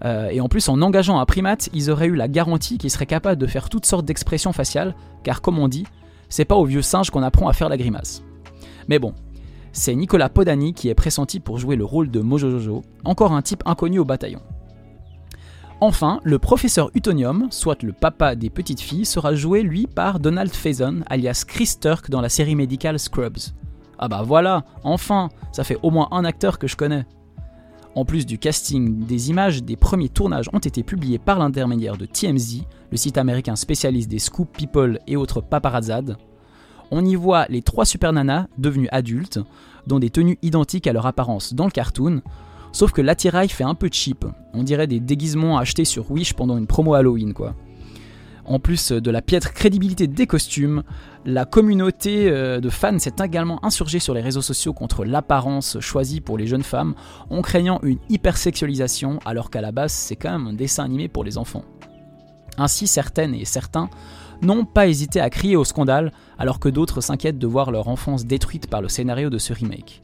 Euh, 0.05 0.29
et 0.29 0.41
en 0.41 0.47
plus, 0.47 0.69
en 0.69 0.81
engageant 0.81 1.19
un 1.19 1.25
primate, 1.25 1.69
ils 1.73 1.89
auraient 1.89 2.07
eu 2.07 2.15
la 2.15 2.27
garantie 2.27 2.77
qu'il 2.77 2.91
serait 2.91 3.05
capable 3.05 3.41
de 3.41 3.47
faire 3.47 3.69
toutes 3.69 3.85
sortes 3.85 4.05
d'expressions 4.05 4.53
faciales, 4.53 4.95
car 5.23 5.41
comme 5.41 5.59
on 5.59 5.67
dit, 5.67 5.85
c'est 6.29 6.45
pas 6.45 6.55
au 6.55 6.65
vieux 6.65 6.81
singe 6.81 7.09
qu'on 7.09 7.23
apprend 7.23 7.47
à 7.47 7.53
faire 7.53 7.69
la 7.69 7.77
grimace. 7.77 8.23
Mais 8.87 8.99
bon, 8.99 9.13
c'est 9.71 9.95
Nicolas 9.95 10.29
Podani 10.29 10.73
qui 10.73 10.89
est 10.89 10.95
pressenti 10.95 11.39
pour 11.39 11.57
jouer 11.57 11.75
le 11.75 11.85
rôle 11.85 12.09
de 12.09 12.19
Mojo 12.19 12.49
Jojo, 12.49 12.83
encore 13.05 13.33
un 13.33 13.41
type 13.41 13.63
inconnu 13.65 13.99
au 13.99 14.05
bataillon. 14.05 14.41
Enfin, 15.79 16.19
le 16.23 16.39
professeur 16.39 16.89
Utonium, 16.95 17.49
soit 17.51 17.83
le 17.83 17.93
papa 17.93 18.35
des 18.35 18.49
petites 18.49 18.81
filles, 18.81 19.05
sera 19.05 19.35
joué 19.35 19.61
lui 19.61 19.85
par 19.85 20.19
Donald 20.19 20.51
Faison, 20.51 21.03
alias 21.07 21.43
Chris 21.47 21.75
Turk 21.79 22.09
dans 22.09 22.21
la 22.21 22.29
série 22.29 22.55
médicale 22.55 22.97
Scrubs. 22.97 23.53
Ah 23.99 24.07
bah 24.07 24.23
voilà, 24.25 24.63
enfin, 24.83 25.29
ça 25.51 25.63
fait 25.63 25.77
au 25.83 25.91
moins 25.91 26.07
un 26.11 26.25
acteur 26.25 26.57
que 26.57 26.67
je 26.67 26.75
connais. 26.75 27.05
En 27.97 28.05
plus 28.05 28.27
du 28.27 28.37
casting, 28.37 29.07
des 29.07 29.31
images 29.31 29.63
des 29.63 29.75
premiers 29.75 30.07
tournages 30.07 30.51
ont 30.53 30.59
été 30.59 30.83
publiées 30.83 31.17
par 31.17 31.39
l'intermédiaire 31.39 31.97
de 31.97 32.05
TMZ, 32.05 32.61
le 32.91 32.95
site 32.95 33.17
américain 33.17 33.55
spécialiste 33.55 34.07
des 34.07 34.19
scoop 34.19 34.55
people 34.55 34.99
et 35.07 35.15
autres 35.15 35.41
paparazzades. 35.41 36.15
On 36.91 37.03
y 37.03 37.15
voit 37.15 37.47
les 37.49 37.63
trois 37.63 37.85
super 37.85 38.13
nanas 38.13 38.45
devenues 38.59 38.87
adultes, 38.91 39.39
dont 39.87 39.97
des 39.97 40.11
tenues 40.11 40.37
identiques 40.43 40.85
à 40.85 40.93
leur 40.93 41.07
apparence 41.07 41.55
dans 41.55 41.65
le 41.65 41.71
cartoon, 41.71 42.21
sauf 42.71 42.91
que 42.91 43.01
l'attirail 43.01 43.49
fait 43.49 43.63
un 43.63 43.73
peu 43.73 43.89
cheap. 43.91 44.25
On 44.53 44.61
dirait 44.61 44.85
des 44.85 44.99
déguisements 44.99 45.57
achetés 45.57 45.83
sur 45.83 46.11
Wish 46.11 46.35
pendant 46.35 46.59
une 46.59 46.67
promo 46.67 46.93
Halloween 46.93 47.33
quoi. 47.33 47.55
En 48.47 48.59
plus 48.59 48.93
de 48.93 49.11
la 49.11 49.21
piètre 49.21 49.53
crédibilité 49.53 50.07
des 50.07 50.25
costumes, 50.25 50.83
la 51.25 51.43
communauté 51.43 52.29
euh, 52.29 52.61
de 52.61 52.69
fans 52.69 52.97
s'est 52.97 53.15
également 53.21 53.63
insurgée 53.65 53.99
sur 53.99 54.13
les 54.13 54.21
réseaux 54.21 54.41
sociaux 54.41 54.71
contre 54.71 55.03
l'apparence 55.03 55.81
choisie 55.81 56.21
pour 56.21 56.37
les 56.37 56.47
jeunes 56.47 56.63
femmes, 56.63 56.95
en 57.29 57.41
craignant 57.41 57.81
une 57.83 57.99
hypersexualisation, 58.07 59.19
alors 59.25 59.49
qu'à 59.49 59.59
la 59.59 59.73
base 59.73 59.91
c'est 59.91 60.15
quand 60.15 60.31
même 60.31 60.47
un 60.47 60.53
dessin 60.53 60.85
animé 60.85 61.09
pour 61.09 61.25
les 61.25 61.37
enfants. 61.37 61.65
Ainsi, 62.57 62.87
certaines 62.87 63.35
et 63.35 63.43
certains 63.43 63.89
n'ont 64.41 64.63
pas 64.63 64.87
hésité 64.87 65.19
à 65.19 65.29
crier 65.29 65.57
au 65.57 65.65
scandale, 65.65 66.13
alors 66.39 66.59
que 66.59 66.69
d'autres 66.69 67.01
s'inquiètent 67.01 67.39
de 67.39 67.47
voir 67.47 67.69
leur 67.69 67.89
enfance 67.89 68.25
détruite 68.25 68.69
par 68.69 68.81
le 68.81 68.87
scénario 68.87 69.29
de 69.29 69.39
ce 69.39 69.51
remake. 69.51 70.01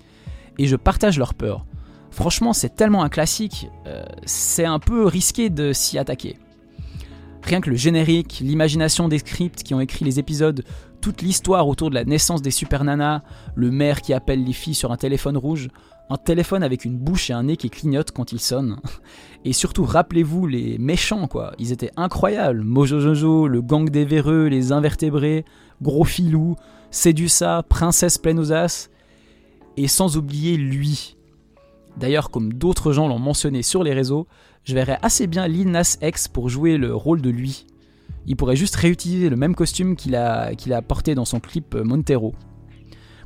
Et 0.60 0.68
je 0.68 0.76
partage 0.76 1.18
leur 1.18 1.34
peur. 1.34 1.66
Franchement, 2.12 2.52
c'est 2.52 2.76
tellement 2.76 3.04
un 3.04 3.10
classique, 3.10 3.70
euh, 3.88 4.04
c'est 4.26 4.66
un 4.66 4.80
peu 4.80 5.06
risqué 5.06 5.50
de 5.50 5.72
s'y 5.72 5.98
attaquer. 5.98 6.38
Rien 7.44 7.60
que 7.60 7.70
le 7.70 7.76
générique, 7.76 8.40
l'imagination 8.42 9.08
des 9.10 9.20
scripts 9.20 9.64
qui 9.64 9.74
ont 9.74 9.82
écrit 9.82 10.06
les 10.06 10.18
épisodes, 10.18 10.64
toute 11.02 11.22
l'histoire 11.22 11.68
autour 11.68 11.90
de 11.90 11.96
la 11.96 12.06
naissance 12.06 12.42
des 12.42 12.52
super 12.52 12.86
nanas, 12.86 13.22
le 13.56 13.70
maire 13.70 14.02
qui 14.02 14.14
appelle 14.14 14.44
les 14.44 14.54
filles 14.54 14.74
sur 14.74 14.94
un 14.94 14.98
téléphone 14.98 15.36
rouge, 15.36 15.68
un 16.10 16.18
téléphone 16.18 16.64
avec 16.64 16.86
une 16.86 16.98
bouche 16.98 17.30
et 17.30 17.34
un 17.34 17.44
nez 17.44 17.58
qui 17.58 17.70
clignotent 17.70 18.12
quand 18.12 18.32
il 18.32 18.40
sonne. 18.40 18.80
Et 19.46 19.52
surtout, 19.52 19.84
rappelez-vous 19.84 20.48
les 20.48 20.78
méchants, 20.78 21.28
quoi. 21.28 21.54
Ils 21.60 21.74
étaient 21.74 21.92
incroyables. 21.98 22.64
Mojo 22.64 23.02
Jojo, 23.02 23.48
le 23.50 23.62
gang 23.62 23.90
des 23.90 24.06
véreux, 24.06 24.48
les 24.48 24.72
invertébrés, 24.72 25.44
Gros 25.82 26.06
Filou, 26.06 26.56
Sédusa, 26.92 27.64
Princesse 27.68 28.18
pleine. 28.18 28.42
Et 29.76 29.88
sans 29.90 30.16
oublier 30.16 30.56
lui. 30.56 31.18
D'ailleurs, 31.98 32.32
comme 32.32 32.54
d'autres 32.54 32.92
gens 32.92 33.08
l'ont 33.08 33.20
mentionné 33.20 33.62
sur 33.62 33.84
les 33.84 33.94
réseaux, 33.94 34.28
je 34.64 34.74
verrais 34.74 34.98
assez 35.02 35.28
bien 35.28 35.48
Lil 35.48 35.70
Nas 35.70 35.98
X 36.02 36.28
pour 36.28 36.50
jouer 36.50 36.78
le 36.78 36.96
rôle 36.96 37.22
de 37.22 37.30
lui. 37.30 37.66
Il 38.26 38.36
pourrait 38.36 38.56
juste 38.56 38.76
réutiliser 38.76 39.30
le 39.30 39.36
même 39.36 39.56
costume 39.56 39.96
qu'il 39.96 40.16
a, 40.16 40.56
qu'il 40.56 40.74
a 40.74 40.82
porté 40.82 41.16
dans 41.16 41.26
son 41.26 41.40
clip 41.40 41.76
Montero. 41.76 42.34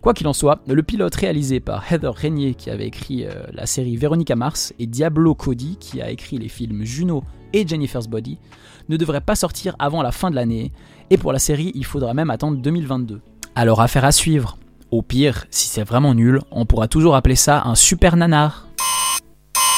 Quoi 0.01 0.13
qu'il 0.13 0.27
en 0.27 0.33
soit, 0.33 0.61
le 0.67 0.83
pilote 0.83 1.15
réalisé 1.15 1.59
par 1.59 1.91
Heather 1.91 2.13
Régnier 2.13 2.53
qui 2.53 2.69
avait 2.69 2.87
écrit 2.87 3.25
euh, 3.25 3.31
la 3.51 3.65
série 3.65 3.97
Véronica 3.97 4.35
Mars 4.35 4.73
et 4.79 4.85
Diablo 4.85 5.33
Cody 5.33 5.77
qui 5.79 6.01
a 6.01 6.11
écrit 6.11 6.37
les 6.37 6.49
films 6.49 6.83
Juno 6.83 7.23
et 7.53 7.67
Jennifer's 7.67 8.07
Body 8.07 8.37
ne 8.89 8.97
devrait 8.97 9.21
pas 9.21 9.35
sortir 9.35 9.75
avant 9.79 10.01
la 10.01 10.11
fin 10.11 10.29
de 10.29 10.35
l'année 10.35 10.71
et 11.09 11.17
pour 11.17 11.33
la 11.33 11.39
série 11.39 11.71
il 11.73 11.85
faudra 11.85 12.13
même 12.13 12.29
attendre 12.29 12.57
2022. 12.57 13.21
Alors 13.55 13.81
affaire 13.81 14.05
à 14.05 14.11
suivre. 14.11 14.57
Au 14.89 15.01
pire, 15.01 15.45
si 15.51 15.67
c'est 15.67 15.83
vraiment 15.83 16.13
nul, 16.13 16.41
on 16.49 16.65
pourra 16.65 16.87
toujours 16.87 17.15
appeler 17.15 17.35
ça 17.35 17.63
un 17.65 17.75
super 17.75 18.15
nanar. 18.15 18.67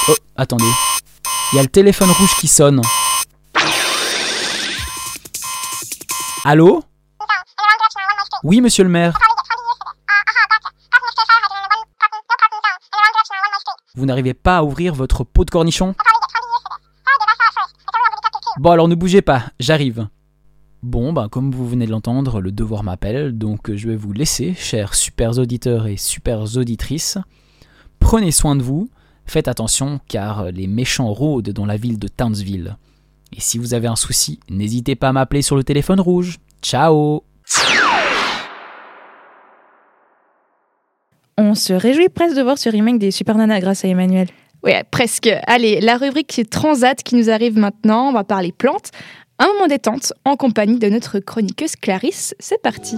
Oh, 0.07 0.15
attendez. 0.35 0.71
Il 1.51 1.55
y 1.55 1.59
a 1.59 1.63
le 1.63 1.67
téléphone 1.67 2.11
rouge 2.11 2.35
qui 2.39 2.47
sonne. 2.47 2.81
Allô? 6.45 6.83
Oui, 8.43 8.61
monsieur 8.61 8.83
le 8.83 8.89
maire. 8.89 9.17
Vous 13.95 14.05
n'arrivez 14.05 14.35
pas 14.35 14.57
à 14.57 14.63
ouvrir 14.63 14.93
votre 14.93 15.23
pot 15.23 15.43
de 15.43 15.49
cornichon 15.49 15.95
Bon 18.57 18.71
alors 18.71 18.87
ne 18.87 18.95
bougez 18.95 19.21
pas, 19.21 19.45
j'arrive. 19.59 20.07
Bon, 20.81 21.11
bah 21.11 21.27
comme 21.29 21.51
vous 21.51 21.67
venez 21.67 21.85
de 21.85 21.91
l'entendre, 21.91 22.39
le 22.39 22.53
devoir 22.53 22.83
m'appelle, 22.83 23.37
donc 23.37 23.75
je 23.75 23.89
vais 23.89 23.97
vous 23.97 24.13
laisser, 24.13 24.53
chers 24.53 24.95
super 24.95 25.37
auditeurs 25.37 25.87
et 25.87 25.97
super 25.97 26.55
auditrices. 26.55 27.17
Prenez 27.99 28.31
soin 28.31 28.55
de 28.55 28.63
vous, 28.63 28.89
faites 29.25 29.49
attention 29.49 29.99
car 30.07 30.51
les 30.51 30.67
méchants 30.67 31.11
rôdent 31.11 31.49
dans 31.49 31.65
la 31.65 31.75
ville 31.75 31.99
de 31.99 32.07
Townsville. 32.07 32.77
Et 33.35 33.41
si 33.41 33.57
vous 33.57 33.73
avez 33.73 33.87
un 33.87 33.97
souci, 33.97 34.39
n'hésitez 34.49 34.95
pas 34.95 35.09
à 35.09 35.13
m'appeler 35.13 35.41
sur 35.41 35.57
le 35.57 35.65
téléphone 35.65 35.99
rouge. 35.99 36.37
Ciao 36.61 37.23
On 41.37 41.55
se 41.55 41.73
réjouit 41.73 42.09
presque 42.09 42.37
de 42.37 42.41
voir 42.41 42.57
ce 42.57 42.69
remake 42.69 42.99
des 42.99 43.11
Super 43.11 43.35
Nana 43.35 43.59
grâce 43.59 43.83
à 43.83 43.89
Emmanuel. 43.89 44.29
Oui, 44.63 44.71
presque. 44.91 45.29
Allez, 45.47 45.79
la 45.81 45.97
rubrique 45.97 46.41
Transat 46.49 47.01
qui 47.01 47.15
nous 47.15 47.29
arrive 47.29 47.57
maintenant, 47.57 48.09
on 48.09 48.13
va 48.13 48.23
parler 48.23 48.51
plantes. 48.51 48.91
Un 49.41 49.47
moment 49.47 49.67
détente 49.67 50.11
en 50.25 50.35
compagnie 50.35 50.79
de 50.79 50.89
notre 50.89 51.19
chroniqueuse 51.19 51.77
Clarisse. 51.77 52.35
C'est 52.39 52.61
parti. 52.61 52.97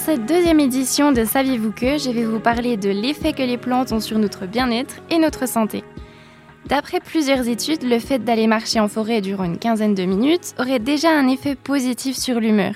Cette 0.00 0.24
deuxième 0.24 0.60
édition 0.60 1.12
de 1.12 1.24
Saviez-vous 1.24 1.72
que, 1.72 1.98
je 1.98 2.08
vais 2.08 2.24
vous 2.24 2.40
parler 2.40 2.78
de 2.78 2.88
l'effet 2.88 3.34
que 3.34 3.42
les 3.42 3.58
plantes 3.58 3.92
ont 3.92 4.00
sur 4.00 4.18
notre 4.18 4.46
bien-être 4.46 4.96
et 5.10 5.18
notre 5.18 5.46
santé. 5.46 5.84
D'après 6.66 7.00
plusieurs 7.00 7.46
études, 7.48 7.82
le 7.82 7.98
fait 7.98 8.18
d'aller 8.18 8.46
marcher 8.46 8.80
en 8.80 8.88
forêt 8.88 9.20
durant 9.20 9.44
une 9.44 9.58
quinzaine 9.58 9.94
de 9.94 10.04
minutes 10.04 10.54
aurait 10.58 10.78
déjà 10.78 11.10
un 11.10 11.28
effet 11.28 11.54
positif 11.54 12.16
sur 12.16 12.40
l'humeur. 12.40 12.72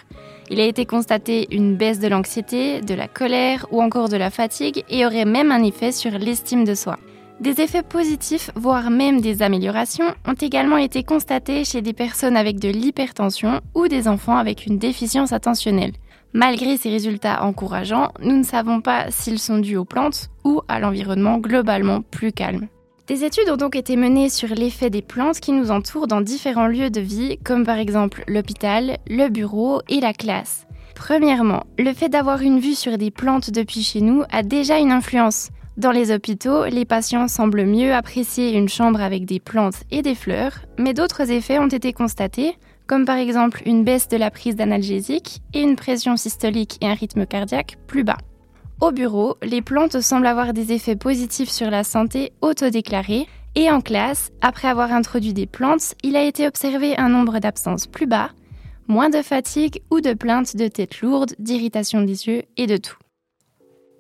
Il 0.51 0.61
a 0.61 0.67
été 0.67 0.85
constaté 0.85 1.49
une 1.51 1.77
baisse 1.77 1.99
de 1.99 2.09
l'anxiété, 2.09 2.83
de 2.83 2.95
la 2.95 3.09
colère 3.09 3.67
ou 3.71 3.81
encore 3.81 4.11
de 4.11 4.19
la 4.19 4.29
fatigue 4.29 4.85
et 4.91 5.07
aurait 5.07 5.25
même 5.25 5.51
un 5.51 5.63
effet 5.63 5.93
sur 5.93 6.11
l'estime 6.19 6.65
de 6.65 6.75
soi. 6.75 6.99
Des 7.41 7.63
effets 7.63 7.83
positifs, 7.83 8.51
voire 8.55 8.91
même 8.91 9.23
des 9.23 9.43
améliorations, 9.43 10.15
ont 10.27 10.35
également 10.35 10.77
été 10.77 11.03
constatés 11.03 11.65
chez 11.65 11.81
des 11.81 11.95
personnes 11.95 12.37
avec 12.37 12.61
de 12.61 12.69
l'hypertension 12.69 13.63
ou 13.75 13.89
des 13.89 14.09
enfants 14.09 14.37
avec 14.37 14.67
une 14.67 14.79
déficience 14.79 15.33
attentionnelle. 15.33 15.95
Malgré 16.37 16.77
ces 16.77 16.91
résultats 16.91 17.45
encourageants, 17.45 18.11
nous 18.21 18.37
ne 18.37 18.43
savons 18.43 18.81
pas 18.81 19.09
s'ils 19.11 19.39
sont 19.39 19.59
dus 19.59 19.77
aux 19.77 19.85
plantes 19.85 20.31
ou 20.43 20.63
à 20.67 20.81
l'environnement 20.81 21.39
globalement 21.39 22.03
plus 22.03 22.33
calme. 22.33 22.67
Des 23.07 23.23
études 23.23 23.49
ont 23.51 23.57
donc 23.57 23.77
été 23.77 23.95
menées 23.95 24.29
sur 24.29 24.49
l'effet 24.49 24.91
des 24.91 25.01
plantes 25.01 25.39
qui 25.39 25.53
nous 25.53 25.71
entourent 25.71 26.09
dans 26.09 26.21
différents 26.21 26.67
lieux 26.67 26.91
de 26.91 27.01
vie, 27.01 27.39
comme 27.45 27.65
par 27.65 27.79
exemple 27.79 28.25
l'hôpital, 28.27 28.99
le 29.07 29.29
bureau 29.29 29.81
et 29.89 30.01
la 30.01 30.13
classe. 30.13 30.67
Premièrement, 30.97 31.63
le 31.79 31.93
fait 31.93 32.09
d'avoir 32.09 32.43
une 32.43 32.59
vue 32.59 32.75
sur 32.75 32.99
des 32.99 33.13
plantes 33.13 33.51
depuis 33.51 33.85
chez 33.85 34.01
nous 34.01 34.25
a 34.33 34.43
déjà 34.43 34.79
une 34.79 34.91
influence. 34.91 35.51
Dans 35.77 35.93
les 35.93 36.13
hôpitaux, 36.13 36.65
les 36.65 36.85
patients 36.85 37.29
semblent 37.29 37.65
mieux 37.65 37.95
apprécier 37.95 38.57
une 38.57 38.69
chambre 38.69 39.01
avec 39.01 39.25
des 39.25 39.39
plantes 39.39 39.83
et 39.93 40.03
des 40.03 40.15
fleurs, 40.17 40.63
mais 40.79 40.95
d'autres 40.95 41.31
effets 41.31 41.61
ont 41.61 41.69
été 41.69 41.93
constatés, 41.93 42.57
comme 42.87 43.05
par 43.05 43.17
exemple 43.17 43.63
une 43.67 43.85
baisse 43.85 44.09
de 44.09 44.17
la 44.17 44.31
prise 44.31 44.57
d'analgésiques 44.57 45.41
et 45.53 45.63
une 45.63 45.77
pression 45.77 46.17
systolique 46.17 46.79
et 46.81 46.87
un 46.87 46.95
rythme 46.95 47.27
cardiaque 47.27 47.77
plus 47.87 48.05
bas. 48.05 48.19
Au 48.81 48.91
bureau, 48.91 49.37
les 49.43 49.63
plantes 49.63 50.01
semblent 50.01 50.27
avoir 50.27 50.53
des 50.53 50.73
effets 50.73 50.97
positifs 50.97 51.51
sur 51.51 51.71
la 51.71 51.85
santé 51.85 52.33
autodéclarée, 52.43 53.27
et 53.55 53.71
en 53.71 53.81
classe, 53.81 54.33
après 54.41 54.67
avoir 54.67 54.93
introduit 54.93 55.33
des 55.33 55.47
plantes, 55.47 55.95
il 56.03 56.17
a 56.17 56.25
été 56.25 56.47
observé 56.47 56.97
un 56.99 57.09
nombre 57.09 57.39
d'absences 57.39 57.87
plus 57.87 58.07
bas, 58.07 58.31
moins 58.89 59.11
de 59.11 59.23
fatigue 59.23 59.81
ou 59.91 60.01
de 60.01 60.13
plaintes 60.13 60.57
de 60.57 60.67
tête 60.67 61.01
lourde, 61.01 61.35
d'irritation 61.39 62.03
des 62.03 62.27
yeux 62.27 62.43
et 62.57 62.67
de 62.67 62.77
tout. 62.77 62.97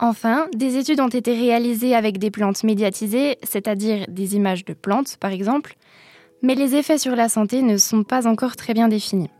Enfin, 0.00 0.48
des 0.54 0.76
études 0.76 1.00
ont 1.00 1.08
été 1.08 1.32
réalisées 1.32 1.94
avec 1.94 2.18
des 2.18 2.32
plantes 2.32 2.64
médiatisées, 2.64 3.38
c'est-à-dire 3.44 4.06
des 4.08 4.34
images 4.34 4.64
de 4.64 4.74
plantes 4.74 5.16
par 5.18 5.30
exemple, 5.30 5.76
mais 6.44 6.54
les 6.54 6.74
effets 6.74 6.98
sur 6.98 7.16
la 7.16 7.30
santé 7.30 7.62
ne 7.62 7.78
sont 7.78 8.04
pas 8.04 8.28
encore 8.28 8.54
très 8.54 8.74
bien 8.74 8.88
définis. 8.88 9.30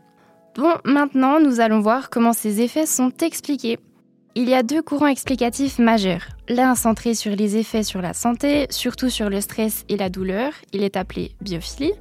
Bon, 0.55 0.73
maintenant 0.83 1.39
nous 1.39 1.59
allons 1.59 1.79
voir 1.79 2.09
comment 2.09 2.33
ces 2.33 2.61
effets 2.61 2.87
sont 2.87 3.11
expliqués. 3.21 3.77
Il 4.33 4.49
y 4.49 4.55
a 4.55 4.63
deux 4.63 4.81
courants 4.81 5.07
explicatifs 5.07 5.77
majeurs. 5.77 6.27
L'un 6.49 6.73
centré 6.73 7.13
sur 7.13 7.35
les 7.35 7.57
effets 7.57 7.83
sur 7.83 8.01
la 8.01 8.13
santé, 8.13 8.65
surtout 8.71 9.09
sur 9.09 9.29
le 9.29 9.39
stress 9.39 9.85
et 9.87 9.97
la 9.97 10.09
douleur, 10.09 10.51
il 10.73 10.83
est 10.83 10.97
appelé 10.97 11.31
biophilie, 11.41 11.93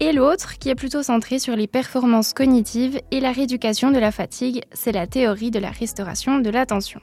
et 0.00 0.12
l'autre 0.12 0.58
qui 0.58 0.68
est 0.68 0.74
plutôt 0.74 1.04
centré 1.04 1.38
sur 1.38 1.54
les 1.54 1.68
performances 1.68 2.32
cognitives 2.32 3.00
et 3.12 3.20
la 3.20 3.30
rééducation 3.30 3.92
de 3.92 3.98
la 3.98 4.10
fatigue, 4.10 4.62
c'est 4.72 4.92
la 4.92 5.06
théorie 5.06 5.52
de 5.52 5.60
la 5.60 5.70
restauration 5.70 6.40
de 6.40 6.50
l'attention. 6.50 7.00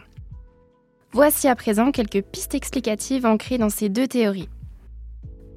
Voici 1.14 1.48
à 1.48 1.56
présent 1.56 1.92
quelques 1.92 2.22
pistes 2.24 2.56
explicatives 2.56 3.26
ancrées 3.26 3.58
dans 3.58 3.70
ces 3.70 3.88
deux 3.88 4.08
théories. 4.08 4.50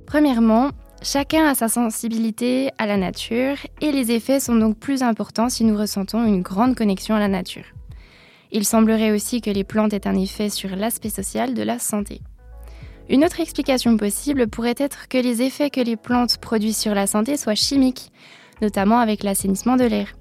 Premièrement, 0.07 0.71
chacun 1.05 1.47
a 1.47 1.55
sa 1.55 1.69
sensibilité 1.69 2.71
à 2.79 2.87
la 2.87 2.97
nature 2.97 3.57
et 3.81 3.93
les 3.93 4.11
effets 4.11 4.41
sont 4.41 4.57
donc 4.57 4.79
plus 4.79 5.03
importants 5.03 5.49
si 5.49 5.65
nous 5.65 5.77
ressentons 5.77 6.25
une 6.25 6.43
grande 6.43 6.75
connexion 6.75 7.15
à 7.15 7.21
la 7.21 7.29
nature. 7.29 7.65
Il 8.51 8.65
semblerait 8.65 9.13
aussi 9.13 9.41
que 9.41 9.51
les 9.51 9.65
plantes 9.65 9.93
aient 9.93 10.09
un 10.09 10.17
effet 10.17 10.49
sur 10.49 10.75
l'aspect 10.75 11.11
social 11.11 11.55
de 11.55 11.63
la 11.63 11.79
santé. 11.79 12.21
Une 13.11 13.25
autre 13.25 13.41
explication 13.41 13.97
possible 13.97 14.49
pourrait 14.49 14.77
être 14.79 15.09
que 15.09 15.19
les 15.19 15.43
effets 15.43 15.71
que 15.71 15.81
les 15.81 15.97
plantes 15.97 16.39
produisent 16.39 16.79
sur 16.79 16.95
la 16.95 17.07
santé 17.07 17.37
soient 17.37 17.55
chimiques, 17.55 18.11
notamment 18.63 18.99
avec 18.99 19.23
l'assainissement 19.23 19.77
de 19.77 19.85
l'air. 19.85 20.15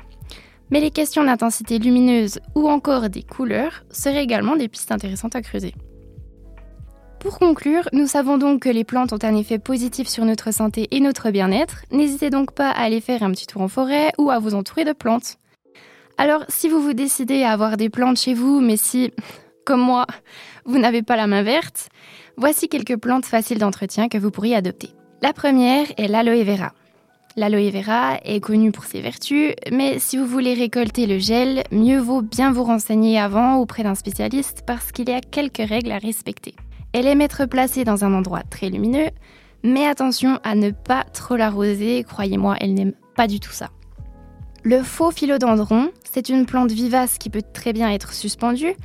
Mais 0.70 0.82
les 0.82 0.92
questions 0.92 1.24
d'intensité 1.24 1.80
lumineuse 1.80 2.40
ou 2.56 2.68
encore 2.68 3.10
des 3.10 3.24
couleurs 3.24 3.84
seraient 3.90 4.24
également 4.24 4.58
des 4.58 4.68
pistes 4.68 4.92
intéressantes 4.92 5.36
à 5.36 5.42
creuser. 5.42 5.74
Pour 7.24 7.40
conclure, 7.40 7.88
nous 7.94 8.06
savons 8.06 8.38
donc 8.38 8.64
que 8.64 8.70
les 8.70 8.84
plantes 8.84 9.14
ont 9.14 9.24
un 9.24 9.34
effet 9.38 9.58
positif 9.58 10.10
sur 10.10 10.26
notre 10.26 10.54
santé 10.54 10.90
et 10.92 11.00
notre 11.00 11.32
bien-être. 11.32 11.84
N'hésitez 11.90 12.30
donc 12.30 12.52
pas 12.52 12.70
à 12.70 12.82
aller 12.82 13.00
faire 13.00 13.24
un 13.24 13.32
petit 13.32 13.48
tour 13.48 13.62
en 13.62 13.70
forêt 13.70 14.12
ou 14.18 14.30
à 14.30 14.40
vous 14.40 14.56
entourer 14.56 14.84
de 14.84 14.92
plantes. 14.92 15.38
Alors, 16.18 16.44
si 16.50 16.68
vous 16.68 16.82
vous 16.82 16.92
décidez 16.92 17.44
à 17.44 17.54
avoir 17.54 17.78
des 17.78 17.90
plantes 17.90 18.20
chez 18.20 18.34
vous, 18.34 18.60
mais 18.60 18.76
si, 18.76 19.14
comme 19.64 19.80
moi, 19.80 20.06
vous 20.66 20.78
n'avez 20.80 21.02
pas 21.02 21.16
la 21.16 21.26
main 21.26 21.44
verte, 21.44 21.88
voici 22.36 22.68
quelques 22.68 22.98
plantes 22.98 23.26
faciles 23.26 23.58
d'entretien 23.58 24.10
que 24.10 24.18
vous 24.18 24.30
pourriez 24.30 24.58
adopter. 24.58 24.90
La 25.22 25.32
première 25.32 25.88
est 25.96 26.10
l'aloe 26.10 26.44
vera. 26.44 26.74
L'aloe 27.38 27.72
vera 27.72 28.18
est 28.26 28.42
connu 28.42 28.74
pour 28.74 28.84
ses 28.84 29.00
vertus, 29.00 29.54
mais 29.72 29.98
si 29.98 30.18
vous 30.18 30.28
voulez 30.28 30.56
récolter 30.56 31.08
le 31.08 31.20
gel, 31.20 31.64
mieux 31.72 32.00
vaut 32.00 32.22
bien 32.22 32.52
vous 32.52 32.66
renseigner 32.66 33.18
avant 33.18 33.56
auprès 33.60 33.84
d'un 33.84 33.96
spécialiste 33.96 34.64
parce 34.68 34.92
qu'il 34.92 35.10
y 35.10 35.14
a 35.14 35.22
quelques 35.22 35.66
règles 35.66 35.94
à 35.94 36.00
respecter. 36.00 36.54
Elle 36.94 37.08
aime 37.08 37.22
être 37.22 37.46
placée 37.46 37.84
dans 37.84 38.06
un 38.06 38.14
endroit 38.14 38.44
très 38.44 38.70
lumineux, 38.70 39.10
mais 39.64 39.88
attention 39.88 40.40
à 40.44 40.54
ne 40.54 40.70
pas 40.70 41.04
trop 41.06 41.36
l'arroser, 41.36 42.04
croyez-moi, 42.04 42.56
elle 42.60 42.76
n'aime 42.76 42.94
pas 43.16 43.28
du 43.28 43.40
tout 43.40 43.52
ça. 43.52 43.72
Le 44.62 44.84
faux 44.84 45.12
philodendron, 45.12 45.90
c'est 46.04 46.30
une 46.30 46.46
plante 46.46 46.72
vivace 46.72 47.18
qui 47.18 47.32
peut 47.32 47.42
très 47.42 47.74
bien 47.74 47.90
être 47.92 48.14
suspendue. 48.14 48.76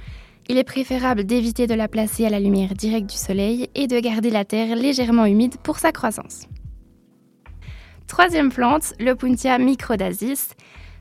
Il 0.49 0.57
est 0.57 0.65
préférable 0.65 1.25
d'éviter 1.25 1.67
de 1.67 1.75
la 1.75 1.87
placer 1.87 2.25
à 2.25 2.31
la 2.31 2.41
lumière 2.41 2.75
directe 2.75 3.11
du 3.11 3.17
soleil 3.17 3.69
et 3.75 3.87
de 3.87 4.01
garder 4.01 4.31
la 4.31 4.47
terre 4.47 4.75
légèrement 4.75 5.27
humide 5.27 5.57
pour 5.63 5.79
sa 5.79 5.93
croissance. 5.93 6.47
Troisième 8.07 8.51
plante, 8.51 8.95
le 8.99 9.15
Puntia 9.15 9.59
microdasis. 9.59 10.55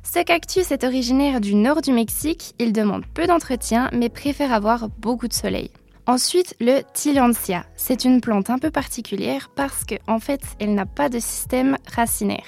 Ce 0.03 0.21
cactus 0.23 0.71
est 0.71 0.83
originaire 0.83 1.39
du 1.39 1.55
nord 1.55 1.81
du 1.81 1.93
Mexique, 1.93 2.53
il 2.59 2.73
demande 2.73 3.05
peu 3.13 3.27
d'entretien 3.27 3.89
mais 3.93 4.09
préfère 4.09 4.51
avoir 4.51 4.89
beaucoup 4.89 5.29
de 5.29 5.33
soleil. 5.33 5.71
Ensuite, 6.07 6.55
le 6.61 6.83
Tillandsia. 6.93 7.65
C'est 7.75 8.05
une 8.05 8.21
plante 8.21 8.49
un 8.49 8.59
peu 8.59 8.71
particulière 8.71 9.49
parce 9.53 9.83
qu'en 9.83 10.15
en 10.15 10.19
fait, 10.19 10.39
elle 10.57 10.73
n'a 10.73 10.85
pas 10.85 11.09
de 11.09 11.19
système 11.19 11.75
racinaire. 11.93 12.45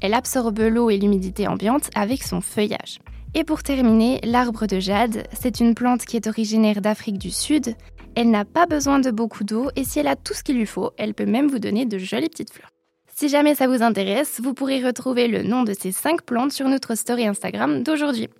Elle 0.00 0.14
absorbe 0.14 0.60
l'eau 0.60 0.88
et 0.88 0.96
l'humidité 0.96 1.46
ambiante 1.46 1.90
avec 1.94 2.22
son 2.22 2.40
feuillage. 2.40 3.00
Et 3.34 3.44
pour 3.44 3.62
terminer, 3.62 4.18
l'arbre 4.24 4.66
de 4.66 4.80
jade, 4.80 5.26
c'est 5.38 5.60
une 5.60 5.74
plante 5.74 6.06
qui 6.06 6.16
est 6.16 6.26
originaire 6.26 6.80
d'Afrique 6.80 7.18
du 7.18 7.30
Sud. 7.30 7.76
Elle 8.14 8.30
n'a 8.30 8.46
pas 8.46 8.64
besoin 8.64 8.98
de 8.98 9.10
beaucoup 9.10 9.44
d'eau 9.44 9.68
et 9.76 9.84
si 9.84 9.98
elle 9.98 10.08
a 10.08 10.16
tout 10.16 10.32
ce 10.32 10.42
qu'il 10.42 10.56
lui 10.56 10.64
faut, 10.64 10.92
elle 10.96 11.12
peut 11.12 11.26
même 11.26 11.48
vous 11.48 11.58
donner 11.58 11.84
de 11.84 11.98
jolies 11.98 12.30
petites 12.30 12.52
fleurs. 12.52 12.70
Si 13.14 13.28
jamais 13.28 13.54
ça 13.54 13.68
vous 13.68 13.82
intéresse, 13.82 14.40
vous 14.42 14.54
pourrez 14.54 14.82
retrouver 14.82 15.28
le 15.28 15.42
nom 15.42 15.64
de 15.64 15.74
ces 15.78 15.92
5 15.92 16.22
plantes 16.22 16.52
sur 16.52 16.66
notre 16.66 16.94
story 16.94 17.26
Instagram 17.26 17.82
d'aujourd'hui. 17.82 18.30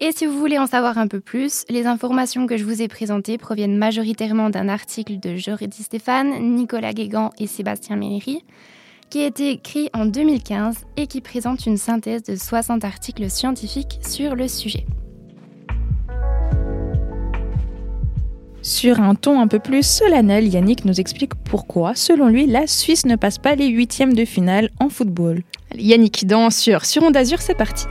Et 0.00 0.10
si 0.10 0.26
vous 0.26 0.38
voulez 0.38 0.58
en 0.58 0.66
savoir 0.66 0.98
un 0.98 1.06
peu 1.06 1.20
plus, 1.20 1.64
les 1.68 1.86
informations 1.86 2.46
que 2.46 2.56
je 2.56 2.64
vous 2.64 2.82
ai 2.82 2.88
présentées 2.88 3.38
proviennent 3.38 3.78
majoritairement 3.78 4.50
d'un 4.50 4.68
article 4.68 5.20
de 5.20 5.36
Jordi 5.36 5.82
Stéphane, 5.82 6.56
Nicolas 6.56 6.92
Guégan 6.92 7.30
et 7.38 7.46
Sébastien 7.46 7.94
Méry, 7.94 8.44
qui 9.08 9.22
a 9.22 9.26
été 9.26 9.50
écrit 9.50 9.90
en 9.94 10.06
2015 10.06 10.78
et 10.96 11.06
qui 11.06 11.20
présente 11.20 11.66
une 11.66 11.76
synthèse 11.76 12.24
de 12.24 12.34
60 12.34 12.84
articles 12.84 13.30
scientifiques 13.30 14.00
sur 14.04 14.34
le 14.34 14.48
sujet. 14.48 14.84
Sur 18.62 18.98
un 18.98 19.14
ton 19.14 19.40
un 19.40 19.46
peu 19.46 19.60
plus 19.60 19.86
solennel, 19.86 20.48
Yannick 20.48 20.84
nous 20.86 20.98
explique 20.98 21.34
pourquoi, 21.34 21.94
selon 21.94 22.28
lui, 22.28 22.46
la 22.46 22.66
Suisse 22.66 23.06
ne 23.06 23.14
passe 23.14 23.38
pas 23.38 23.54
les 23.54 23.68
huitièmes 23.68 24.14
de 24.14 24.24
finale 24.24 24.70
en 24.80 24.88
football. 24.88 25.42
Yannick 25.76 26.26
dans 26.26 26.50
sur 26.50 26.84
Sur 26.84 27.04
Onde 27.04 27.16
Azur, 27.16 27.40
c'est 27.40 27.54
parti. 27.54 27.84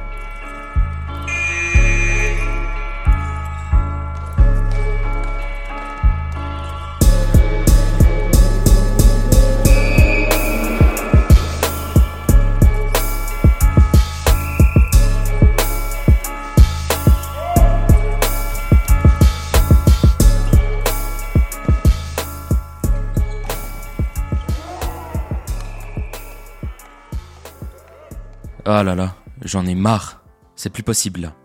Ah 28.76 28.82
là 28.82 28.96
là, 28.96 29.16
j'en 29.44 29.68
ai 29.68 29.76
marre. 29.76 30.24
C'est 30.56 30.72
plus 30.72 30.82
possible 30.82 31.22
là. 31.22 31.36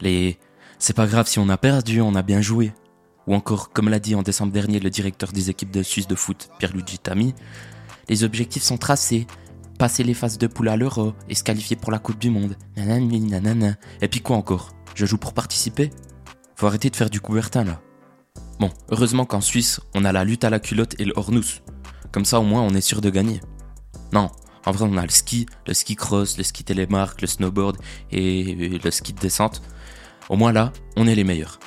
Les. 0.00 0.38
C'est 0.78 0.96
pas 0.96 1.06
grave 1.06 1.28
si 1.28 1.38
on 1.38 1.50
a 1.50 1.58
perdu, 1.58 2.00
on 2.00 2.14
a 2.14 2.22
bien 2.22 2.40
joué. 2.40 2.72
Ou 3.26 3.34
encore, 3.34 3.74
comme 3.74 3.90
l'a 3.90 3.98
dit 3.98 4.14
en 4.14 4.22
décembre 4.22 4.50
dernier 4.50 4.80
le 4.80 4.88
directeur 4.88 5.32
des 5.32 5.50
équipes 5.50 5.70
de 5.70 5.82
Suisse 5.82 6.06
de 6.06 6.14
foot, 6.14 6.48
Pierluigi 6.58 6.98
Tami, 6.98 7.34
les 8.08 8.24
objectifs 8.24 8.62
sont 8.62 8.78
tracés. 8.78 9.26
Passer 9.78 10.02
les 10.02 10.14
phases 10.14 10.38
de 10.38 10.46
poule 10.46 10.70
à 10.70 10.78
l'euro 10.78 11.12
et 11.28 11.34
se 11.34 11.44
qualifier 11.44 11.76
pour 11.76 11.92
la 11.92 11.98
Coupe 11.98 12.18
du 12.18 12.30
Monde. 12.30 12.56
Nanana, 12.74 13.74
Et 14.00 14.08
puis 14.08 14.20
quoi 14.20 14.38
encore? 14.38 14.70
Je 14.94 15.04
joue 15.04 15.18
pour 15.18 15.34
participer? 15.34 15.90
Faut 16.56 16.66
arrêter 16.66 16.88
de 16.88 16.96
faire 16.96 17.10
du 17.10 17.20
couvertin 17.20 17.64
là. 17.64 17.82
Bon, 18.58 18.70
heureusement 18.88 19.26
qu'en 19.26 19.42
Suisse, 19.42 19.78
on 19.94 20.06
a 20.06 20.12
la 20.12 20.24
lutte 20.24 20.44
à 20.44 20.48
la 20.48 20.58
culotte 20.58 20.98
et 20.98 21.04
le 21.04 21.12
hornous. 21.16 21.60
Comme 22.12 22.24
ça 22.24 22.40
au 22.40 22.44
moins 22.44 22.62
on 22.62 22.70
est 22.70 22.80
sûr 22.80 23.02
de 23.02 23.10
gagner. 23.10 23.42
Non, 24.14 24.30
en 24.66 24.72
vrai, 24.72 24.86
on 24.90 24.96
a 24.96 25.02
le 25.02 25.10
ski, 25.10 25.46
le 25.66 25.74
ski 25.74 25.96
cross, 25.96 26.38
le 26.38 26.44
ski 26.44 26.64
télémarque, 26.64 27.20
le 27.20 27.26
snowboard 27.26 27.76
et 28.10 28.78
le 28.82 28.90
ski 28.90 29.12
de 29.12 29.20
descente. 29.20 29.62
Au 30.28 30.36
moins 30.36 30.52
là, 30.52 30.72
on 30.96 31.06
est 31.06 31.14
les 31.14 31.24
meilleurs. 31.24 31.58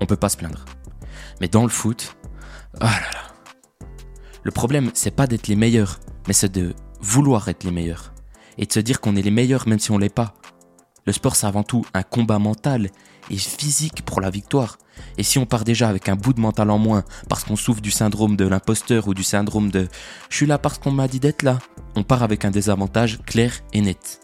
On 0.00 0.06
peut 0.06 0.16
pas 0.16 0.28
se 0.28 0.36
plaindre. 0.36 0.64
Mais 1.40 1.48
dans 1.48 1.62
le 1.62 1.68
foot, 1.68 2.16
là. 2.80 2.90
Le 4.42 4.50
problème, 4.50 4.90
c'est 4.94 5.10
pas 5.10 5.26
d'être 5.26 5.48
les 5.48 5.56
meilleurs, 5.56 6.00
mais 6.26 6.32
c'est 6.32 6.50
de 6.50 6.74
vouloir 7.00 7.48
être 7.48 7.64
les 7.64 7.70
meilleurs. 7.70 8.14
Et 8.56 8.64
de 8.64 8.72
se 8.72 8.80
dire 8.80 9.00
qu'on 9.00 9.16
est 9.16 9.22
les 9.22 9.30
meilleurs 9.30 9.68
même 9.68 9.78
si 9.78 9.90
on 9.90 9.98
l'est 9.98 10.08
pas. 10.08 10.34
Le 11.06 11.12
sport, 11.12 11.36
c'est 11.36 11.46
avant 11.46 11.62
tout 11.62 11.84
un 11.92 12.02
combat 12.02 12.38
mental 12.38 12.90
physique 13.38 14.04
pour 14.04 14.20
la 14.20 14.30
victoire. 14.30 14.78
Et 15.18 15.22
si 15.22 15.38
on 15.38 15.46
part 15.46 15.64
déjà 15.64 15.88
avec 15.88 16.08
un 16.08 16.16
bout 16.16 16.32
de 16.32 16.40
mental 16.40 16.70
en 16.70 16.78
moins 16.78 17.04
parce 17.28 17.44
qu'on 17.44 17.56
souffre 17.56 17.80
du 17.80 17.90
syndrome 17.90 18.36
de 18.36 18.46
l'imposteur 18.46 19.08
ou 19.08 19.14
du 19.14 19.22
syndrome 19.22 19.70
de 19.70 19.88
je 20.28 20.36
suis 20.36 20.46
là 20.46 20.58
parce 20.58 20.78
qu'on 20.78 20.90
m'a 20.90 21.08
dit 21.08 21.20
d'être 21.20 21.42
là, 21.42 21.58
on 21.96 22.02
part 22.02 22.22
avec 22.22 22.44
un 22.44 22.50
désavantage 22.50 23.18
clair 23.24 23.52
et 23.72 23.80
net. 23.80 24.20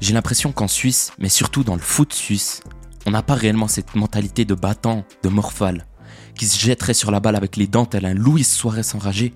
J'ai 0.00 0.12
l'impression 0.12 0.52
qu'en 0.52 0.68
Suisse, 0.68 1.12
mais 1.18 1.28
surtout 1.28 1.64
dans 1.64 1.74
le 1.74 1.80
foot 1.80 2.12
suisse, 2.12 2.62
on 3.06 3.10
n'a 3.10 3.22
pas 3.22 3.34
réellement 3.34 3.68
cette 3.68 3.94
mentalité 3.94 4.44
de 4.44 4.54
battant, 4.54 5.04
de 5.22 5.28
morphale, 5.28 5.86
qui 6.34 6.46
se 6.46 6.58
jetterait 6.58 6.94
sur 6.94 7.10
la 7.10 7.20
balle 7.20 7.36
avec 7.36 7.56
les 7.56 7.66
dents 7.66 7.86
tel 7.86 8.04
un 8.04 8.14
Louis 8.14 8.44
Suarez 8.44 8.94
enragé. 8.94 9.34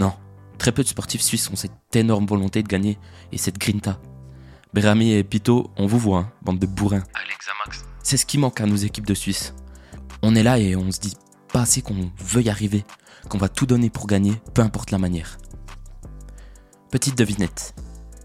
Non, 0.00 0.14
très 0.58 0.72
peu 0.72 0.82
de 0.82 0.88
sportifs 0.88 1.22
suisses 1.22 1.50
ont 1.50 1.56
cette 1.56 1.94
énorme 1.94 2.26
volonté 2.26 2.62
de 2.62 2.68
gagner 2.68 2.98
et 3.32 3.38
cette 3.38 3.58
grinta. 3.58 3.98
Berami 4.74 5.12
et 5.12 5.24
Pito, 5.24 5.70
on 5.76 5.86
vous 5.86 5.98
voit, 5.98 6.18
hein, 6.18 6.32
bande 6.42 6.58
de 6.58 6.66
bourrins. 6.66 7.04
C'est 8.08 8.16
ce 8.16 8.24
qui 8.24 8.38
manque 8.38 8.62
à 8.62 8.64
nos 8.64 8.74
équipes 8.74 9.04
de 9.04 9.12
Suisse. 9.12 9.52
On 10.22 10.34
est 10.34 10.42
là 10.42 10.58
et 10.58 10.74
on 10.74 10.90
se 10.90 10.98
dit 10.98 11.14
pas 11.52 11.60
assez 11.60 11.82
qu'on 11.82 12.10
veut 12.18 12.40
y 12.40 12.48
arriver, 12.48 12.86
qu'on 13.28 13.36
va 13.36 13.50
tout 13.50 13.66
donner 13.66 13.90
pour 13.90 14.06
gagner, 14.06 14.32
peu 14.54 14.62
importe 14.62 14.92
la 14.92 14.96
manière. 14.96 15.36
Petite 16.90 17.18
devinette. 17.18 17.74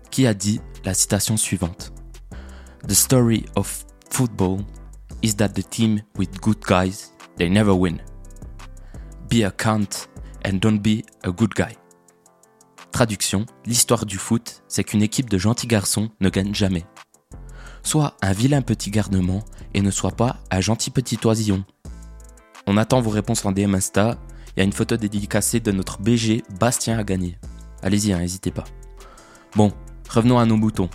Qui 0.10 0.26
a 0.26 0.34
dit 0.34 0.62
la 0.86 0.94
citation 0.94 1.36
suivante? 1.36 1.92
The 2.88 2.94
story 2.94 3.44
of 3.58 3.86
football 4.10 4.60
is 5.22 5.36
that 5.36 5.50
the 5.50 5.70
team 5.70 6.00
with 6.18 6.40
good 6.40 6.62
guys, 6.66 7.12
they 7.36 7.50
never 7.50 7.74
win. 7.74 7.98
Be 9.30 9.44
a 9.44 9.52
cunt 9.52 10.08
and 10.46 10.60
don't 10.62 10.80
be 10.80 11.04
a 11.26 11.32
good 11.32 11.52
guy. 11.56 11.76
Traduction, 12.94 13.46
l'histoire 13.66 14.06
du 14.06 14.18
foot, 14.18 14.64
c'est 14.70 14.86
qu'une 14.86 15.02
équipe 15.02 15.30
de 15.30 15.38
gentils 15.38 15.68
garçons 15.68 16.10
ne 16.22 16.30
gagne 16.30 16.56
jamais. 16.56 16.86
Sois 17.84 18.16
un 18.22 18.32
vilain 18.32 18.62
petit 18.62 18.92
garnement 18.92 19.44
et 19.74 19.82
ne 19.82 19.92
sois 19.92 20.12
pas 20.12 20.38
un 20.50 20.62
gentil 20.62 20.90
petit 20.90 21.20
oisillon. 21.26 21.64
On 22.66 22.78
attend 22.78 23.02
vos 23.02 23.10
réponses 23.10 23.46
en 23.46 23.52
DM 23.52 23.76
Insta. 23.76 24.18
Il 24.56 24.60
y 24.60 24.62
a 24.62 24.64
une 24.64 24.72
photo 24.72 24.96
dédicacée 24.96 25.60
de 25.60 25.72
notre 25.72 26.00
BG 26.00 26.44
Bastien 26.60 26.98
à 26.98 27.04
gagner. 27.04 27.38
Allez-y, 27.82 28.14
hein, 28.14 28.20
n'hésitez 28.20 28.52
pas. 28.52 28.64
Bon, 29.56 29.74
revenons 30.10 30.40
à 30.40 30.46
nos 30.46 30.56
moutons. 30.56 30.90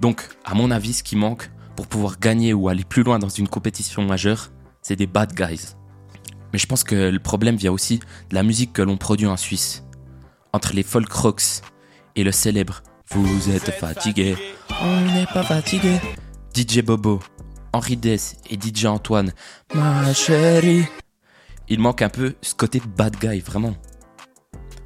Donc, 0.00 0.28
à 0.44 0.54
mon 0.54 0.70
avis, 0.70 0.92
ce 0.92 1.02
qui 1.02 1.16
manque 1.16 1.50
pour 1.74 1.88
pouvoir 1.88 2.20
gagner 2.20 2.54
ou 2.54 2.68
aller 2.68 2.84
plus 2.84 3.02
loin 3.02 3.18
dans 3.18 3.28
une 3.28 3.48
compétition 3.48 4.04
majeure, 4.04 4.50
c'est 4.82 4.96
des 4.96 5.08
bad 5.08 5.34
guys. 5.34 5.74
Mais 6.52 6.58
je 6.58 6.66
pense 6.66 6.84
que 6.84 6.94
le 6.94 7.18
problème 7.18 7.56
vient 7.56 7.72
aussi 7.72 7.98
de 8.30 8.34
la 8.34 8.44
musique 8.44 8.72
que 8.72 8.82
l'on 8.82 8.96
produit 8.96 9.26
en 9.26 9.36
Suisse. 9.36 9.84
Entre 10.52 10.74
les 10.74 10.84
folk 10.84 11.12
rocks 11.12 11.62
et 12.14 12.24
le 12.24 12.32
célèbre 12.32 12.82
Vous 13.10 13.50
êtes 13.50 13.70
fatigué, 13.70 14.36
on 14.82 15.00
n'est 15.00 15.26
pas 15.26 15.42
fatigué. 15.42 15.98
DJ 16.54 16.82
Bobo, 16.82 17.20
Henri 17.72 17.96
Dess 17.96 18.36
et 18.50 18.58
DJ 18.60 18.84
Antoine, 18.84 19.32
ma 19.74 20.12
chérie. 20.12 20.84
Il 21.68 21.80
manque 21.80 22.02
un 22.02 22.10
peu 22.10 22.34
ce 22.42 22.54
côté 22.54 22.82
bad 22.96 23.16
guy, 23.18 23.40
vraiment. 23.40 23.74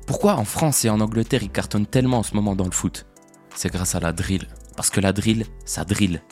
Pourquoi 0.06 0.36
en 0.36 0.44
France 0.44 0.84
et 0.84 0.90
en 0.90 1.00
Angleterre 1.00 1.42
ils 1.42 1.50
cartonnent 1.50 1.86
tellement 1.86 2.18
en 2.18 2.22
ce 2.22 2.34
moment 2.34 2.54
dans 2.54 2.64
le 2.64 2.70
foot? 2.70 3.06
C'est 3.56 3.72
grâce 3.72 3.96
à 3.96 4.00
la 4.00 4.12
drill. 4.12 4.46
Parce 4.76 4.90
que 4.90 5.00
la 5.00 5.12
drill, 5.12 5.46
ça 5.64 5.84
drill. 5.84 6.22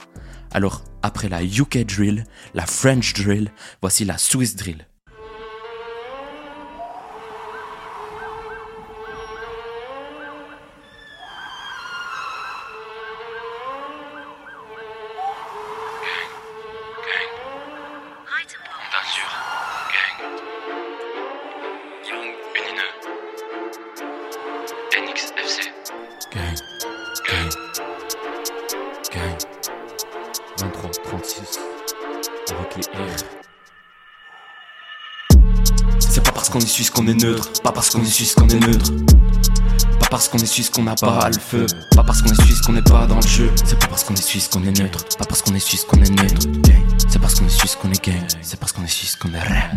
Alors, 0.53 0.83
après 1.03 1.29
la 1.29 1.43
UK 1.43 1.85
drill, 1.85 2.25
la 2.55 2.67
French 2.67 3.15
drill, 3.15 3.51
voici 3.81 4.05
la 4.05 4.17
Swiss 4.17 4.55
drill. 4.55 4.87
Qu'on 40.31 40.39
est 40.39 40.47
suisse 40.47 40.71
qu'on 40.71 40.85
n'a 40.85 40.95
pas 40.95 41.29
le 41.29 41.39
feu, 41.39 41.67
pas 41.95 42.05
parce 42.05 42.23
qu'on 42.23 42.31
est 42.31 42.43
suisse 42.43 42.61
qu'on 42.61 42.73
n'est 42.73 42.83
pas 42.83 43.07
dans 43.07 43.17
le 43.17 43.27
jeu. 43.27 43.51
C'est 43.65 43.79
pas 43.79 43.89
parce 43.89 44.05
qu'on 44.05 44.15
est 44.15 44.23
suisse 44.23 44.49
qu'on 44.49 44.63
est 44.63 44.79
neutre, 44.79 45.05
pas 45.19 45.25
parce 45.25 45.43
qu'on 45.43 45.55
est 45.55 45.61
suisse 45.61 45.85
qu'on 45.85 46.01
est 46.03 46.11
neutre. 46.11 46.47
C'est 47.09 47.19
parce 47.19 47.35
qu'on 47.35 47.47
est 47.47 47.51
suisse 47.51 47.77
qu'on 47.77 47.91
est 47.91 48.05
gang, 48.05 48.27
c'est 48.41 48.59
parce 48.59 48.73
qu'on 48.73 48.85
est 48.85 48.89
suisse 48.89 49.17
qu'on 49.17 49.33
est 49.35 49.41
rien. 49.41 49.71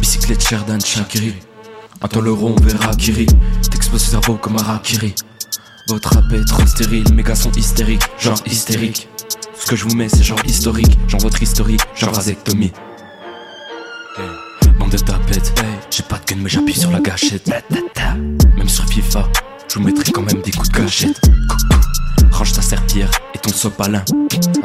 Bicyclette 0.00 0.42
Sherdan 0.46 0.80
Shakiri, 0.80 1.34
attends 2.00 2.20
le 2.20 2.32
rond, 2.32 2.56
on 2.58 2.62
verra 2.62 2.94
Kiri. 2.94 3.26
T'exploses 3.70 4.06
le 4.06 4.10
cerveau 4.10 4.34
comme 4.34 4.56
un 4.56 4.62
Rakiri. 4.62 5.14
Votre 5.88 6.14
rap 6.14 6.32
est 6.32 6.44
trop 6.44 6.66
stérile, 6.66 7.12
mes 7.14 7.22
gars 7.22 7.36
sont 7.36 7.52
hystériques, 7.52 8.02
genre 8.18 8.38
hystérique. 8.46 9.08
Ce 9.58 9.66
que 9.66 9.76
je 9.76 9.84
vous 9.84 9.94
mets 9.94 10.08
c'est 10.08 10.22
genre 10.22 10.44
historique, 10.44 10.98
genre 11.08 11.20
votre 11.20 11.42
historique, 11.42 11.82
genre 11.94 12.12
vasectomie. 12.12 12.72
Bande 14.78 14.90
de 14.90 14.98
tapettes, 14.98 15.52
j'ai 15.90 16.02
pas 16.02 16.18
de 16.18 16.24
gun 16.26 16.40
mais 16.42 16.48
j'appuie 16.48 16.74
sur 16.74 16.90
la 16.90 17.00
gâchette. 17.00 17.50
Même 18.56 18.68
sur 18.68 18.86
FIFA, 18.86 19.28
je 19.68 19.78
vous 19.78 19.84
mettrai 19.84 20.12
quand 20.12 20.22
même 20.22 20.40
des 20.42 20.50
coups 20.50 20.70
de 20.70 20.78
gâchette. 20.78 21.20
Range 22.30 22.52
ta 22.52 22.62
serpillère 22.62 23.10
et 23.34 23.38
ton 23.38 23.50
sopalin. 23.50 24.04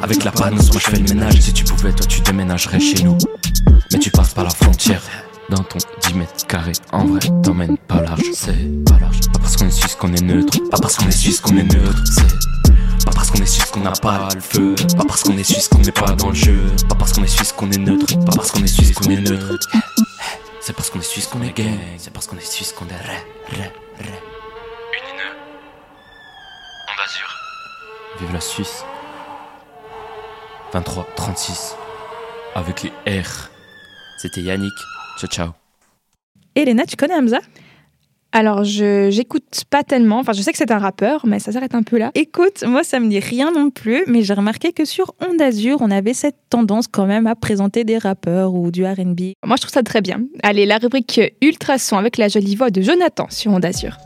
Avec 0.01 0.23
la 0.23 0.31
panne, 0.31 0.55
moi 0.55 0.63
je 0.73 0.79
fais 0.79 0.97
le 0.97 1.03
ménage. 1.03 1.39
Si 1.39 1.53
tu 1.53 1.63
pouvais, 1.63 1.91
toi 1.91 2.05
tu 2.05 2.21
déménagerais 2.21 2.79
chez 2.79 3.03
nous. 3.03 3.17
Mais 3.91 3.99
tu 3.99 4.11
passes 4.11 4.33
par 4.33 4.43
la 4.43 4.49
frontière. 4.51 5.01
Dans 5.49 5.63
ton 5.63 5.77
10 6.07 6.13
mètres 6.13 6.47
carrés, 6.47 6.71
en 6.91 7.05
vrai, 7.05 7.19
t'emmènes 7.43 7.77
pas 7.77 8.01
large. 8.01 8.21
C'est 8.33 8.53
pas 8.85 8.97
large. 8.99 9.19
Pas 9.33 9.39
parce 9.39 9.57
qu'on 9.57 9.67
est 9.67 9.71
suisse 9.71 9.95
qu'on 9.95 10.13
est 10.13 10.23
neutre. 10.23 10.57
Pas 10.71 10.77
parce 10.77 10.95
qu'on 10.95 11.07
est 11.07 11.11
suisse 11.11 11.41
qu'on 11.41 11.57
est 11.57 11.63
neutre. 11.63 12.03
C'est 12.05 12.42
pas 13.05 13.11
parce 13.11 13.31
qu'on 13.31 13.41
est 13.41 13.45
suisse 13.45 13.71
qu'on 13.71 13.81
n'a 13.81 13.91
pas 13.91 14.29
le 14.33 14.41
feu. 14.41 14.75
Pas 14.97 15.05
parce 15.05 15.23
qu'on 15.23 15.37
est 15.37 15.43
suisse 15.43 15.67
qu'on 15.67 15.79
n'est 15.79 15.91
pas 15.91 16.11
dans 16.11 16.29
le 16.29 16.35
jeu. 16.35 16.59
Pas 16.87 16.95
parce 16.95 17.13
qu'on 17.13 17.23
est 17.23 17.27
suisse 17.27 17.51
qu'on 17.51 17.71
est 17.71 17.77
neutre. 17.77 18.05
Pas 18.25 18.35
parce 18.35 18.51
qu'on 18.51 18.63
est 18.63 18.67
suisse 18.67 18.93
qu'on 18.93 19.09
est 19.09 19.21
neutre. 19.21 19.67
C'est 20.61 20.73
parce 20.75 20.89
qu'on 20.89 20.99
est 20.99 21.03
suisse 21.03 21.27
qu'on 21.27 21.41
est 21.41 21.55
gay. 21.55 21.69
C'est 21.97 22.13
parce 22.13 22.27
qu'on 22.27 22.37
est 22.37 22.45
suisse 22.45 22.71
qu'on 22.71 22.87
est 22.87 22.95
ré, 22.95 23.17
ré, 23.49 23.71
ré. 23.99 24.19
Une 24.93 25.21
On 26.87 27.03
azur. 27.03 27.37
Vive 28.19 28.33
la 28.33 28.39
Suisse. 28.39 28.85
23, 30.71 31.07
36. 31.15 31.75
Avec 32.55 32.83
les 32.83 33.21
R. 33.21 33.49
C'était 34.17 34.41
Yannick. 34.41 34.73
Ciao, 35.19 35.29
ciao. 35.29 35.49
Elena, 36.55 36.85
tu 36.85 36.95
connais 36.95 37.15
Hamza 37.15 37.39
Alors, 38.35 38.63
je 38.63 39.09
j'écoute 39.11 39.63
pas 39.69 39.83
tellement. 39.83 40.17
Enfin, 40.17 40.33
je 40.33 40.41
sais 40.41 40.51
que 40.51 40.57
c'est 40.57 40.71
un 40.71 40.79
rappeur, 40.79 41.25
mais 41.27 41.37
ça 41.37 41.51
s'arrête 41.51 41.75
un 41.75 41.83
peu 41.83 41.99
là. 41.99 42.11
Écoute, 42.15 42.63
moi 42.65 42.83
ça 42.83 42.99
me 42.99 43.07
dit 43.07 43.19
rien 43.19 43.51
non 43.51 43.69
plus, 43.69 44.03
mais 44.07 44.23
j'ai 44.23 44.33
remarqué 44.33 44.73
que 44.73 44.85
sur 44.85 45.13
Onde 45.21 45.39
Azur, 45.39 45.77
on 45.81 45.91
avait 45.91 46.15
cette 46.15 46.37
tendance 46.49 46.87
quand 46.87 47.05
même 47.05 47.27
à 47.27 47.35
présenter 47.35 47.83
des 47.83 47.99
rappeurs 47.99 48.55
ou 48.55 48.71
du 48.71 48.85
R&B. 48.85 49.33
Moi, 49.45 49.55
je 49.55 49.61
trouve 49.61 49.73
ça 49.73 49.83
très 49.83 50.01
bien. 50.01 50.21
Allez, 50.41 50.65
la 50.65 50.79
rubrique 50.79 51.21
Ultrason 51.41 51.97
avec 51.97 52.17
la 52.17 52.27
jolie 52.27 52.55
voix 52.55 52.71
de 52.71 52.81
Jonathan 52.81 53.27
sur 53.29 53.51
Onde 53.51 53.65
Azur. 53.65 53.97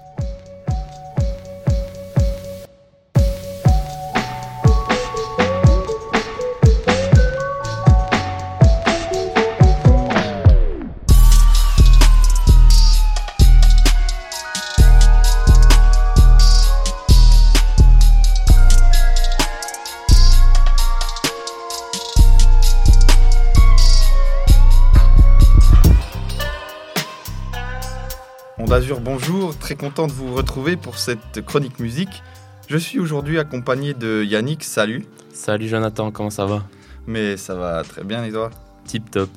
Monde 28.67 28.73
Azur, 28.73 28.99
bonjour, 28.99 29.57
très 29.57 29.75
content 29.75 30.07
de 30.07 30.11
vous 30.11 30.35
retrouver 30.35 30.75
pour 30.75 30.97
cette 30.97 31.39
chronique 31.45 31.79
musique. 31.79 32.21
Je 32.67 32.75
suis 32.75 32.99
aujourd'hui 32.99 33.39
accompagné 33.39 33.93
de 33.93 34.25
Yannick, 34.25 34.61
salut. 34.61 35.05
Salut 35.31 35.69
Jonathan, 35.69 36.11
comment 36.11 36.29
ça 36.29 36.45
va? 36.45 36.65
Mais 37.05 37.37
ça 37.37 37.55
va 37.55 37.81
très 37.83 38.03
bien 38.03 38.25
et 38.25 38.31
toi? 38.33 38.49
Tip 38.83 39.09
top. 39.09 39.29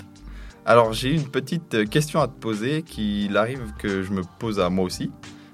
Alors 0.66 0.93
j'ai 0.95 1.14
une 1.14 1.29
petite 1.29 1.88
question 1.88 2.21
à 2.21 2.27
te 2.27 2.33
poser 2.33 2.83
qu'il 2.83 3.37
arrive 3.37 3.73
que 3.79 4.03
je 4.03 4.11
me 4.11 4.23
pose 4.40 4.59
à 4.59 4.69
moi 4.69 4.85
aussi. 4.85 5.12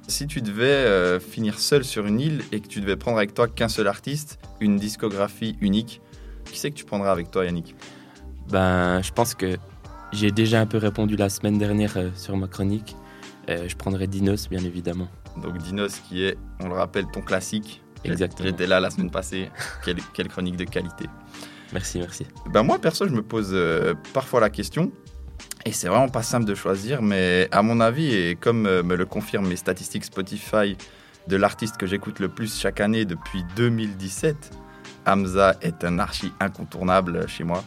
Si 0.09 0.27
tu 0.27 0.41
devais 0.41 0.65
euh, 0.65 1.21
finir 1.21 1.59
seul 1.59 1.85
sur 1.85 2.07
une 2.07 2.19
île 2.19 2.45
et 2.53 2.61
que 2.61 2.69
tu 2.69 2.81
devais 2.81 2.97
prendre 2.97 3.19
avec 3.19 3.35
toi 3.35 3.47
qu'un 3.47 3.69
seul 3.69 3.89
artiste, 3.89 4.39
une 4.59 4.79
discographie 4.79 5.55
unique, 5.61 6.01
qui 6.51 6.59
c'est 6.59 6.71
que 6.71 6.77
tu 6.77 6.87
prendras 6.87 7.13
avec 7.13 7.31
toi 7.31 7.45
Yannick? 7.45 7.77
Ben, 8.49 9.03
je 9.03 9.13
pense 9.13 9.35
que 9.35 9.59
j'ai 10.13 10.31
déjà 10.31 10.63
un 10.63 10.67
peu 10.67 10.79
répondu 10.79 11.17
la 11.17 11.29
semaine 11.29 11.59
dernière 11.59 11.99
euh, 11.99 12.09
sur 12.17 12.39
ma 12.39 12.47
chronique. 12.47 12.97
Euh, 13.49 13.69
je 13.69 13.77
prendrai 13.77 14.07
Dinos, 14.07 14.49
bien 14.49 14.65
évidemment. 14.65 15.09
Donc 15.37 15.59
Dinos 15.59 16.01
qui 16.09 16.25
est, 16.25 16.37
on 16.61 16.69
le 16.69 16.75
rappelle, 16.75 17.07
ton 17.13 17.23
classique. 17.23 17.83
Exactement. 18.05 18.49
J'étais 18.49 18.67
là 18.67 18.81
la 18.81 18.91
semaine 18.91 19.11
passée. 19.11 19.51
quelle, 19.85 19.99
quelle 20.15 20.29
chronique 20.29 20.57
de 20.57 20.65
qualité. 20.65 21.07
Merci, 21.73 21.99
merci. 21.99 22.27
Ben 22.51 22.63
moi, 22.63 22.79
perso, 22.79 23.07
je 23.09 23.13
me 23.13 23.23
pose 23.23 23.51
euh, 23.53 23.95
parfois 24.13 24.41
la 24.41 24.51
question, 24.51 24.93
et 25.65 25.73
c'est 25.73 25.89
vraiment 25.89 26.09
pas 26.09 26.23
simple 26.23 26.45
de 26.45 26.55
choisir, 26.55 27.03
mais 27.03 27.49
à 27.51 27.63
mon 27.63 27.81
avis, 27.81 28.15
et 28.15 28.37
comme 28.37 28.67
euh, 28.67 28.85
me 28.85 28.95
le 28.95 29.05
confirment 29.05 29.49
mes 29.49 29.57
statistiques 29.57 30.05
Spotify 30.05 30.77
de 31.27 31.37
l'artiste 31.37 31.77
que 31.77 31.87
j'écoute 31.87 32.21
le 32.21 32.29
plus 32.29 32.57
chaque 32.57 32.81
année 32.81 33.05
depuis 33.05 33.45
2017, 33.57 34.53
Hamza 35.07 35.57
est 35.61 35.83
un 35.83 35.99
archi 35.99 36.33
incontournable 36.39 37.29
chez 37.29 37.43
moi. 37.43 37.65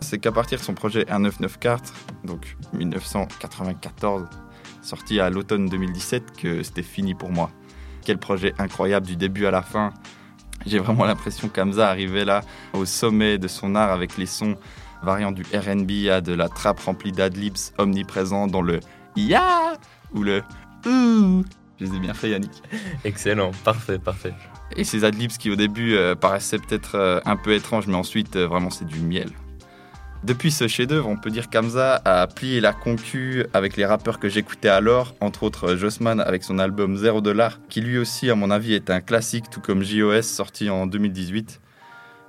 C'est 0.00 0.18
qu'à 0.18 0.32
partir 0.32 0.58
de 0.58 0.64
son 0.64 0.72
projet 0.72 1.00
1994, 1.00 1.92
donc 2.24 2.56
1994, 2.72 4.24
sorti 4.86 5.20
à 5.20 5.30
l'automne 5.30 5.66
2017, 5.66 6.36
que 6.36 6.62
c'était 6.62 6.82
fini 6.82 7.14
pour 7.14 7.30
moi. 7.30 7.50
Quel 8.04 8.18
projet 8.18 8.54
incroyable 8.58 9.06
du 9.06 9.16
début 9.16 9.46
à 9.46 9.50
la 9.50 9.62
fin. 9.62 9.92
J'ai 10.64 10.78
vraiment 10.78 11.04
l'impression 11.06 11.48
qu'Hamza 11.48 11.88
arrivait 11.88 12.24
là 12.24 12.42
au 12.72 12.84
sommet 12.84 13.38
de 13.38 13.48
son 13.48 13.74
art 13.74 13.90
avec 13.90 14.16
les 14.16 14.26
sons 14.26 14.56
variant 15.02 15.32
du 15.32 15.42
RB 15.42 16.08
à 16.10 16.20
de 16.20 16.32
la 16.32 16.48
trappe 16.48 16.80
remplie 16.80 17.12
d'adlibs 17.12 17.56
omniprésents 17.78 18.46
dans 18.46 18.62
le 18.62 18.80
Ya 19.16 19.74
ou 20.12 20.22
le 20.22 20.42
Ouh. 20.86 21.44
Je 21.78 21.84
les 21.84 21.94
ai 21.94 21.98
bien 21.98 22.14
fait, 22.14 22.30
Yannick. 22.30 22.62
Excellent, 23.04 23.50
parfait, 23.64 23.98
parfait. 23.98 24.32
Et 24.76 24.84
ces 24.84 25.04
adlibs 25.04 25.32
qui 25.32 25.50
au 25.50 25.56
début 25.56 25.94
euh, 25.94 26.14
paraissaient 26.14 26.58
peut-être 26.58 26.94
euh, 26.94 27.20
un 27.24 27.36
peu 27.36 27.52
étranges, 27.54 27.86
mais 27.86 27.96
ensuite 27.96 28.36
euh, 28.36 28.46
vraiment 28.46 28.70
c'est 28.70 28.86
du 28.86 29.00
miel. 29.00 29.30
Depuis 30.26 30.50
ce 30.50 30.66
chef-d'œuvre, 30.66 31.08
on 31.08 31.16
peut 31.16 31.30
dire 31.30 31.48
qu'Hamza 31.48 32.02
a 32.04 32.26
plié 32.26 32.60
la 32.60 32.72
concu 32.72 33.46
avec 33.54 33.76
les 33.76 33.86
rappeurs 33.86 34.18
que 34.18 34.28
j'écoutais 34.28 34.68
alors, 34.68 35.14
entre 35.20 35.44
autres 35.44 35.76
Jossman 35.76 36.18
avec 36.18 36.42
son 36.42 36.58
album 36.58 36.96
Zéro 36.96 37.20
Dollar, 37.20 37.60
qui 37.68 37.80
lui 37.80 37.96
aussi, 37.96 38.28
à 38.28 38.34
mon 38.34 38.50
avis, 38.50 38.74
est 38.74 38.90
un 38.90 39.00
classique, 39.00 39.50
tout 39.50 39.60
comme 39.60 39.84
JOS 39.84 40.22
sorti 40.22 40.68
en 40.68 40.88
2018. 40.88 41.60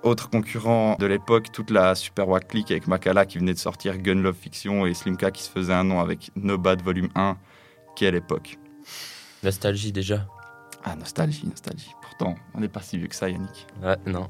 Autre 0.03 0.29
concurrent 0.29 0.95
de 0.99 1.07
l'époque, 1.07 1.51
toute 1.51 1.71
la 1.71 1.95
Super 1.95 2.29
Wack 2.29 2.49
Clique 2.49 2.69
avec 2.69 2.85
Makala 2.85 3.25
qui 3.25 3.39
venait 3.39 3.55
de 3.55 3.57
sortir 3.57 3.97
Gun 3.97 4.21
Love 4.21 4.37
Fiction 4.39 4.85
et 4.85 4.93
Slimka 4.93 5.31
qui 5.31 5.41
se 5.41 5.49
faisait 5.49 5.73
un 5.73 5.85
nom 5.85 5.99
avec 5.99 6.29
No 6.35 6.59
Bad 6.59 6.83
Volume 6.83 7.09
1. 7.15 7.35
Quelle 7.95 8.13
époque 8.13 8.59
Nostalgie 9.41 9.91
déjà. 9.91 10.27
Ah, 10.83 10.95
nostalgie, 10.95 11.47
nostalgie. 11.47 11.89
Pourtant, 12.03 12.35
on 12.53 12.59
n'est 12.59 12.67
pas 12.67 12.81
si 12.81 12.99
vieux 12.99 13.07
que 13.07 13.15
ça, 13.15 13.27
Yannick. 13.27 13.65
Ouais, 13.81 13.97
non. 14.05 14.29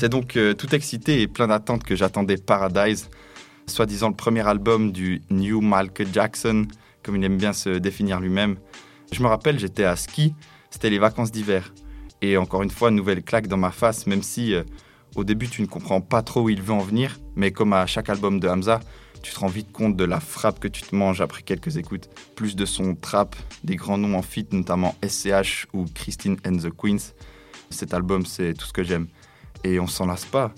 C'est 0.00 0.08
donc 0.08 0.38
euh, 0.38 0.54
tout 0.54 0.74
excité 0.74 1.20
et 1.20 1.28
plein 1.28 1.48
d'attentes 1.48 1.84
que 1.84 1.94
j'attendais 1.94 2.38
Paradise, 2.38 3.10
soi-disant 3.66 4.08
le 4.08 4.14
premier 4.14 4.48
album 4.48 4.92
du 4.92 5.20
New 5.28 5.60
Michael 5.60 6.08
Jackson, 6.10 6.66
comme 7.02 7.16
il 7.16 7.24
aime 7.24 7.36
bien 7.36 7.52
se 7.52 7.68
définir 7.68 8.18
lui-même. 8.18 8.56
Je 9.12 9.22
me 9.22 9.28
rappelle, 9.28 9.58
j'étais 9.58 9.84
à 9.84 9.96
ski, 9.96 10.32
c'était 10.70 10.88
les 10.88 10.98
vacances 10.98 11.30
d'hiver. 11.30 11.74
Et 12.22 12.38
encore 12.38 12.62
une 12.62 12.70
fois, 12.70 12.90
nouvelle 12.90 13.22
claque 13.22 13.46
dans 13.46 13.58
ma 13.58 13.72
face, 13.72 14.06
même 14.06 14.22
si 14.22 14.54
euh, 14.54 14.62
au 15.16 15.22
début 15.22 15.48
tu 15.48 15.60
ne 15.60 15.66
comprends 15.66 16.00
pas 16.00 16.22
trop 16.22 16.44
où 16.44 16.48
il 16.48 16.62
veut 16.62 16.72
en 16.72 16.78
venir, 16.78 17.18
mais 17.36 17.50
comme 17.50 17.74
à 17.74 17.84
chaque 17.84 18.08
album 18.08 18.40
de 18.40 18.48
Hamza, 18.48 18.80
tu 19.22 19.34
te 19.34 19.38
rends 19.38 19.48
vite 19.48 19.70
compte 19.70 19.96
de 19.96 20.04
la 20.04 20.20
frappe 20.20 20.60
que 20.60 20.68
tu 20.68 20.80
te 20.80 20.96
manges 20.96 21.20
après 21.20 21.42
quelques 21.42 21.76
écoutes. 21.76 22.08
Plus 22.36 22.56
de 22.56 22.64
son 22.64 22.94
trap, 22.94 23.36
des 23.64 23.76
grands 23.76 23.98
noms 23.98 24.16
en 24.16 24.22
feat, 24.22 24.54
notamment 24.54 24.94
SCH 25.06 25.66
ou 25.74 25.84
Christine 25.94 26.38
and 26.46 26.56
the 26.56 26.70
Queens. 26.74 27.12
Cet 27.68 27.92
album, 27.92 28.24
c'est 28.24 28.54
tout 28.54 28.64
ce 28.64 28.72
que 28.72 28.82
j'aime. 28.82 29.06
Et 29.64 29.80
on 29.80 29.86
s'en 29.86 30.06
lasse 30.06 30.24
pas. 30.24 30.52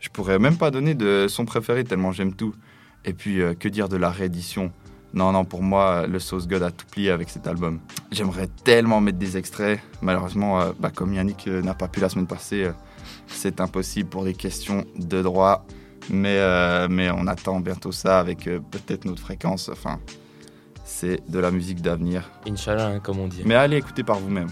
Je 0.00 0.08
pourrais 0.10 0.38
même 0.38 0.56
pas 0.56 0.70
donner 0.70 0.94
de 0.94 1.26
son 1.28 1.44
préféré 1.44 1.82
tellement 1.82 2.12
j'aime 2.12 2.34
tout. 2.34 2.54
Et 3.04 3.12
puis, 3.12 3.40
euh, 3.40 3.54
que 3.54 3.68
dire 3.68 3.88
de 3.88 3.96
la 3.96 4.10
réédition? 4.10 4.72
Non, 5.12 5.32
non, 5.32 5.44
pour 5.44 5.62
moi, 5.62 6.06
le 6.06 6.18
Sauce 6.18 6.48
God 6.48 6.62
a 6.62 6.70
tout 6.70 6.86
plié 6.90 7.10
avec 7.10 7.30
cet 7.30 7.46
album. 7.46 7.80
J'aimerais 8.10 8.48
tellement 8.64 9.00
mettre 9.00 9.18
des 9.18 9.36
extraits. 9.36 9.80
Malheureusement, 10.02 10.60
euh, 10.60 10.72
bah, 10.78 10.90
comme 10.90 11.14
Yannick 11.14 11.46
euh, 11.46 11.62
n'a 11.62 11.74
pas 11.74 11.88
pu 11.88 12.00
la 12.00 12.08
semaine 12.08 12.26
passée, 12.26 12.70
c'est 13.26 13.60
impossible 13.60 14.08
pour 14.08 14.24
des 14.24 14.34
questions 14.34 14.84
de 14.96 15.22
droit. 15.22 15.64
Mais, 16.10 16.38
mais 16.90 17.10
on 17.10 17.26
attend 17.26 17.60
bientôt 17.60 17.90
ça 17.90 18.20
avec 18.20 18.44
peut-être 18.44 19.06
notre 19.06 19.22
fréquence. 19.22 19.70
Enfin, 19.70 19.98
c'est 20.84 21.18
de 21.30 21.38
la 21.38 21.50
musique 21.50 21.80
d'avenir. 21.80 22.30
Inch'Allah, 22.46 22.88
hein, 22.88 23.00
comme 23.00 23.20
on 23.20 23.26
dit. 23.26 23.40
Mais 23.46 23.54
allez 23.54 23.78
écouter 23.78 24.04
par 24.04 24.18
vous-même. 24.18 24.50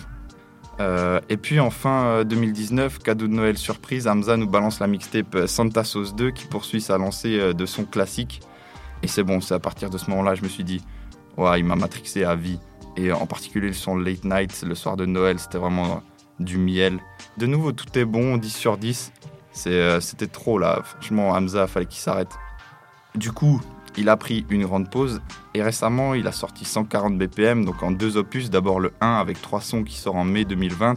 Euh, 0.80 1.20
et 1.28 1.36
puis 1.36 1.60
enfin, 1.60 2.04
euh, 2.06 2.24
2019, 2.24 2.98
cadeau 2.98 3.26
de 3.26 3.32
Noël 3.32 3.58
surprise, 3.58 4.08
Hamza 4.08 4.36
nous 4.36 4.48
balance 4.48 4.80
la 4.80 4.86
mixtape 4.86 5.34
euh, 5.34 5.46
Santa 5.46 5.84
Sauce 5.84 6.14
2 6.14 6.30
qui 6.30 6.46
poursuit 6.46 6.80
sa 6.80 6.98
lancée 6.98 7.38
euh, 7.38 7.52
de 7.52 7.66
son 7.66 7.84
classique. 7.84 8.40
Et 9.02 9.08
c'est 9.08 9.22
bon, 9.22 9.40
c'est 9.40 9.54
à 9.54 9.58
partir 9.58 9.90
de 9.90 9.98
ce 9.98 10.08
moment-là, 10.10 10.34
je 10.34 10.42
me 10.42 10.48
suis 10.48 10.64
dit, 10.64 10.82
ouais, 11.36 11.60
il 11.60 11.64
m'a 11.64 11.76
matrixé 11.76 12.24
à 12.24 12.34
vie. 12.34 12.58
Et 12.96 13.12
en 13.12 13.26
particulier 13.26 13.68
le 13.68 13.72
son 13.72 13.96
Late 13.96 14.24
Night, 14.24 14.64
le 14.66 14.74
soir 14.74 14.96
de 14.96 15.06
Noël, 15.06 15.38
c'était 15.38 15.58
vraiment 15.58 16.02
du 16.38 16.58
miel. 16.58 16.98
De 17.38 17.46
nouveau, 17.46 17.72
tout 17.72 17.98
est 17.98 18.04
bon, 18.04 18.36
10 18.36 18.50
sur 18.50 18.78
10. 18.78 19.12
C'est, 19.52 19.70
euh, 19.70 20.00
c'était 20.00 20.26
trop 20.26 20.58
là, 20.58 20.80
franchement, 20.82 21.30
Hamza, 21.30 21.66
fallait 21.66 21.86
qu'il 21.86 22.00
s'arrête. 22.00 22.32
Du 23.14 23.32
coup, 23.32 23.60
il 23.96 24.08
a 24.08 24.16
pris 24.16 24.46
une 24.48 24.64
grande 24.64 24.90
pause 24.90 25.20
et 25.54 25.62
récemment, 25.62 26.14
il 26.14 26.26
a 26.26 26.32
sorti 26.32 26.64
140 26.64 27.18
BPM, 27.18 27.64
donc 27.64 27.82
en 27.82 27.90
deux 27.90 28.16
opus. 28.16 28.50
D'abord 28.50 28.80
le 28.80 28.92
1 29.00 29.14
avec 29.14 29.40
trois 29.42 29.60
sons 29.60 29.84
qui 29.84 29.96
sort 29.96 30.16
en 30.16 30.24
mai 30.24 30.44
2020, 30.44 30.96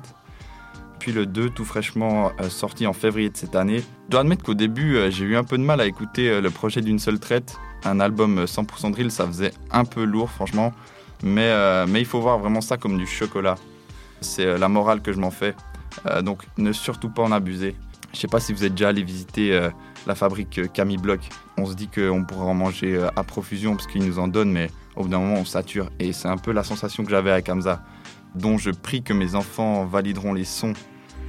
puis 1.00 1.12
le 1.12 1.26
2 1.26 1.50
tout 1.50 1.66
fraîchement 1.66 2.32
euh, 2.40 2.50
sorti 2.50 2.88
en 2.88 2.94
février 2.94 3.30
de 3.30 3.38
cette 3.38 3.56
année. 3.56 3.80
Je 3.80 4.12
dois 4.12 4.22
admettre 4.22 4.44
qu'au 4.44 4.54
début, 4.54 4.96
euh, 4.96 5.12
j'ai 5.12 5.26
eu 5.26 5.36
un 5.36 5.44
peu 5.44 5.58
de 5.58 5.64
mal 5.64 5.82
à 5.82 5.86
écouter 5.86 6.30
euh, 6.30 6.42
le 6.42 6.50
projet 6.50 6.82
d'une 6.82 7.00
seule 7.00 7.20
traite. 7.20 7.58
un 7.84 8.00
album 8.00 8.46
100% 8.46 8.92
drill, 8.92 9.12
ça 9.12 9.28
faisait 9.28 9.52
un 9.72 9.84
peu 9.84 10.06
lourd, 10.06 10.30
franchement. 10.30 10.74
Mais, 11.24 11.52
mais 11.88 12.02
il 12.02 12.06
faut 12.06 12.20
voir 12.20 12.38
vraiment 12.38 12.62
ça 12.62 12.78
comme 12.78 12.98
du 12.98 13.08
chocolat. 13.08 13.56
C'est 14.22 14.58
la 14.58 14.68
morale 14.68 15.02
que 15.02 15.14
je 15.14 15.18
m'en 15.18 15.32
fais. 15.32 15.56
Donc 16.24 16.44
ne 16.58 16.72
surtout 16.74 17.10
pas 17.10 17.24
en 17.24 17.32
abuser. 17.32 17.74
Je 18.14 18.20
sais 18.20 18.28
pas 18.28 18.40
si 18.40 18.54
vous 18.54 18.66
êtes 18.66 18.74
déjà 18.74 18.90
allé 18.90 19.02
visiter 19.02 19.70
la 20.06 20.16
fabrique 20.16 20.72
Camille 20.74 20.98
Block. 20.98 21.20
On 21.58 21.66
se 21.66 21.74
dit 21.74 21.88
qu'on 21.88 22.24
pourrait 22.24 22.48
en 22.48 22.54
manger 22.54 23.08
à 23.16 23.24
profusion 23.24 23.76
parce 23.76 23.88
qu'ils 23.88 24.06
nous 24.06 24.20
en 24.20 24.28
donnent, 24.28 24.52
mais 24.52 24.70
au 24.96 25.04
bout 25.04 25.10
d'un 25.10 25.20
moment 25.20 25.40
on 25.40 25.46
sature. 25.46 25.90
Et 26.00 26.14
c'est 26.14 26.28
un 26.28 26.38
peu 26.38 26.52
la 26.52 26.64
sensation 26.64 27.04
que 27.04 27.12
j'avais 27.12 27.32
avec 27.32 27.50
Hamza, 27.50 27.84
dont 28.36 28.58
je 28.58 28.72
prie 28.72 29.04
que 29.04 29.14
mes 29.14 29.36
enfants 29.36 29.86
valideront 29.86 30.34
les 30.34 30.46
sons 30.46 30.74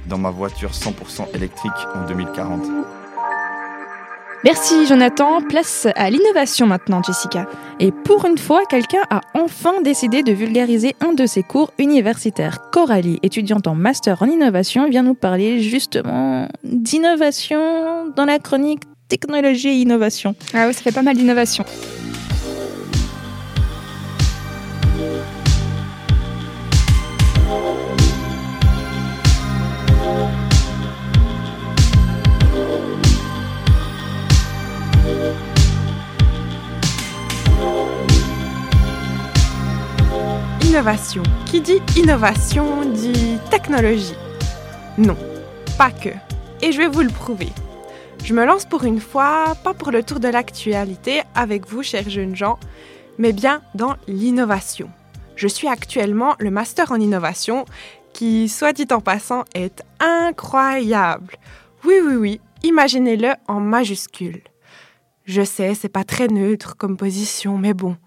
dans 0.07 0.17
ma 0.17 0.29
voiture 0.29 0.71
100% 0.71 1.35
électrique 1.35 1.71
en 1.95 2.05
2040. 2.05 3.06
Merci 4.43 4.85
Jonathan. 4.85 5.41
Place 5.41 5.87
à 5.95 6.09
l'innovation 6.09 6.67
maintenant, 6.67 7.01
Jessica. 7.01 7.47
Et 7.79 7.91
pour 7.91 8.25
une 8.25 8.37
fois, 8.37 8.63
quelqu'un 8.69 9.01
a 9.09 9.21
enfin 9.33 9.81
décidé 9.81 10.21
de 10.21 10.31
vulgariser 10.31 10.95
un 11.01 11.13
de 11.13 11.25
ses 11.25 11.43
cours 11.43 11.73
universitaires. 11.79 12.69
Coralie, 12.71 13.19
étudiante 13.23 13.67
en 13.67 13.75
master 13.75 14.21
en 14.21 14.27
innovation, 14.27 14.89
vient 14.89 15.03
nous 15.03 15.15
parler 15.15 15.61
justement 15.61 16.47
d'innovation 16.63 18.09
dans 18.15 18.25
la 18.25 18.39
chronique 18.39 18.83
technologie 19.09 19.69
et 19.69 19.81
innovation. 19.81 20.35
Ah 20.53 20.67
oui, 20.67 20.73
ça 20.73 20.81
fait 20.81 20.91
pas 20.91 21.01
mal 21.01 21.15
d'innovation. 21.15 21.65
Qui 41.47 41.59
dit 41.59 41.81
innovation 41.97 42.89
dit 42.89 43.37
technologie. 43.51 44.15
Non, 44.97 45.17
pas 45.77 45.91
que. 45.91 46.11
Et 46.61 46.71
je 46.71 46.77
vais 46.77 46.87
vous 46.87 47.01
le 47.01 47.09
prouver. 47.09 47.49
Je 48.23 48.33
me 48.33 48.45
lance 48.45 48.63
pour 48.63 48.85
une 48.85 49.01
fois, 49.01 49.57
pas 49.65 49.73
pour 49.73 49.91
le 49.91 50.01
tour 50.01 50.21
de 50.21 50.29
l'actualité 50.29 51.23
avec 51.35 51.67
vous, 51.67 51.83
chers 51.83 52.09
jeunes 52.09 52.37
gens, 52.37 52.57
mais 53.17 53.33
bien 53.33 53.61
dans 53.75 53.97
l'innovation. 54.07 54.89
Je 55.35 55.49
suis 55.49 55.67
actuellement 55.67 56.35
le 56.39 56.51
master 56.51 56.93
en 56.93 57.01
innovation 57.01 57.65
qui, 58.13 58.47
soit 58.47 58.71
dit 58.71 58.87
en 58.91 59.01
passant, 59.01 59.43
est 59.53 59.83
incroyable. 59.99 61.35
Oui, 61.83 61.95
oui, 62.01 62.15
oui, 62.15 62.41
imaginez-le 62.63 63.33
en 63.49 63.59
majuscule. 63.59 64.39
Je 65.25 65.41
sais, 65.41 65.73
c'est 65.73 65.89
pas 65.89 66.05
très 66.05 66.29
neutre 66.29 66.77
comme 66.77 66.95
position, 66.95 67.57
mais 67.57 67.73
bon, 67.73 67.97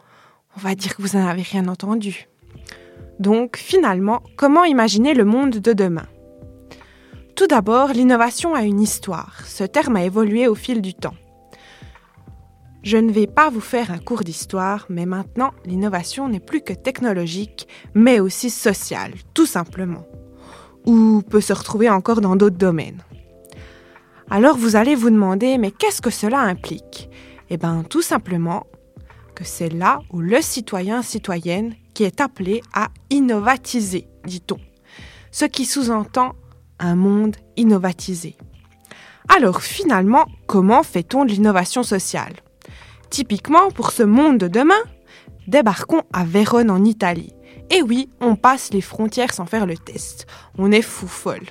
on 0.56 0.60
va 0.60 0.74
dire 0.74 0.96
que 0.96 1.02
vous 1.02 1.18
n'en 1.18 1.26
avez 1.26 1.42
rien 1.42 1.68
entendu. 1.68 2.29
Donc, 3.20 3.58
finalement, 3.58 4.22
comment 4.36 4.64
imaginer 4.64 5.12
le 5.12 5.26
monde 5.26 5.50
de 5.50 5.72
demain? 5.74 6.06
Tout 7.36 7.46
d'abord, 7.46 7.88
l'innovation 7.88 8.54
a 8.54 8.62
une 8.62 8.80
histoire. 8.80 9.42
Ce 9.44 9.62
terme 9.62 9.96
a 9.96 10.04
évolué 10.04 10.48
au 10.48 10.54
fil 10.54 10.80
du 10.80 10.94
temps. 10.94 11.14
Je 12.82 12.96
ne 12.96 13.12
vais 13.12 13.26
pas 13.26 13.50
vous 13.50 13.60
faire 13.60 13.90
un 13.90 13.98
cours 13.98 14.24
d'histoire, 14.24 14.86
mais 14.88 15.04
maintenant, 15.04 15.50
l'innovation 15.66 16.28
n'est 16.30 16.40
plus 16.40 16.62
que 16.62 16.72
technologique, 16.72 17.68
mais 17.92 18.20
aussi 18.20 18.48
sociale, 18.48 19.12
tout 19.34 19.44
simplement. 19.44 20.06
Ou 20.86 21.20
peut 21.20 21.42
se 21.42 21.52
retrouver 21.52 21.90
encore 21.90 22.22
dans 22.22 22.36
d'autres 22.36 22.56
domaines. 22.56 23.04
Alors 24.30 24.56
vous 24.56 24.76
allez 24.76 24.94
vous 24.94 25.10
demander, 25.10 25.58
mais 25.58 25.72
qu'est-ce 25.72 26.00
que 26.00 26.08
cela 26.08 26.38
implique? 26.38 27.10
Eh 27.50 27.58
bien, 27.58 27.82
tout 27.82 28.00
simplement 28.00 28.66
que 29.34 29.44
c'est 29.44 29.68
là 29.68 30.00
où 30.10 30.20
le 30.20 30.40
citoyen, 30.40 31.02
citoyenne 31.02 31.74
est 32.04 32.20
appelé 32.20 32.62
à 32.72 32.88
innovatiser, 33.10 34.08
dit-on. 34.24 34.58
Ce 35.30 35.44
qui 35.44 35.64
sous-entend 35.64 36.34
un 36.78 36.94
monde 36.94 37.36
innovatisé. 37.56 38.36
Alors 39.28 39.62
finalement, 39.62 40.26
comment 40.46 40.82
fait-on 40.82 41.24
de 41.24 41.30
l'innovation 41.30 41.82
sociale? 41.82 42.34
Typiquement, 43.10 43.70
pour 43.70 43.92
ce 43.92 44.02
monde 44.02 44.38
de 44.38 44.48
demain, 44.48 44.82
débarquons 45.46 46.02
à 46.12 46.24
Vérone 46.24 46.70
en 46.70 46.84
Italie. 46.84 47.32
Et 47.70 47.82
oui, 47.82 48.10
on 48.20 48.34
passe 48.34 48.72
les 48.72 48.80
frontières 48.80 49.32
sans 49.32 49.46
faire 49.46 49.66
le 49.66 49.76
test. 49.76 50.26
On 50.58 50.72
est 50.72 50.82
fou 50.82 51.06
folle. 51.06 51.46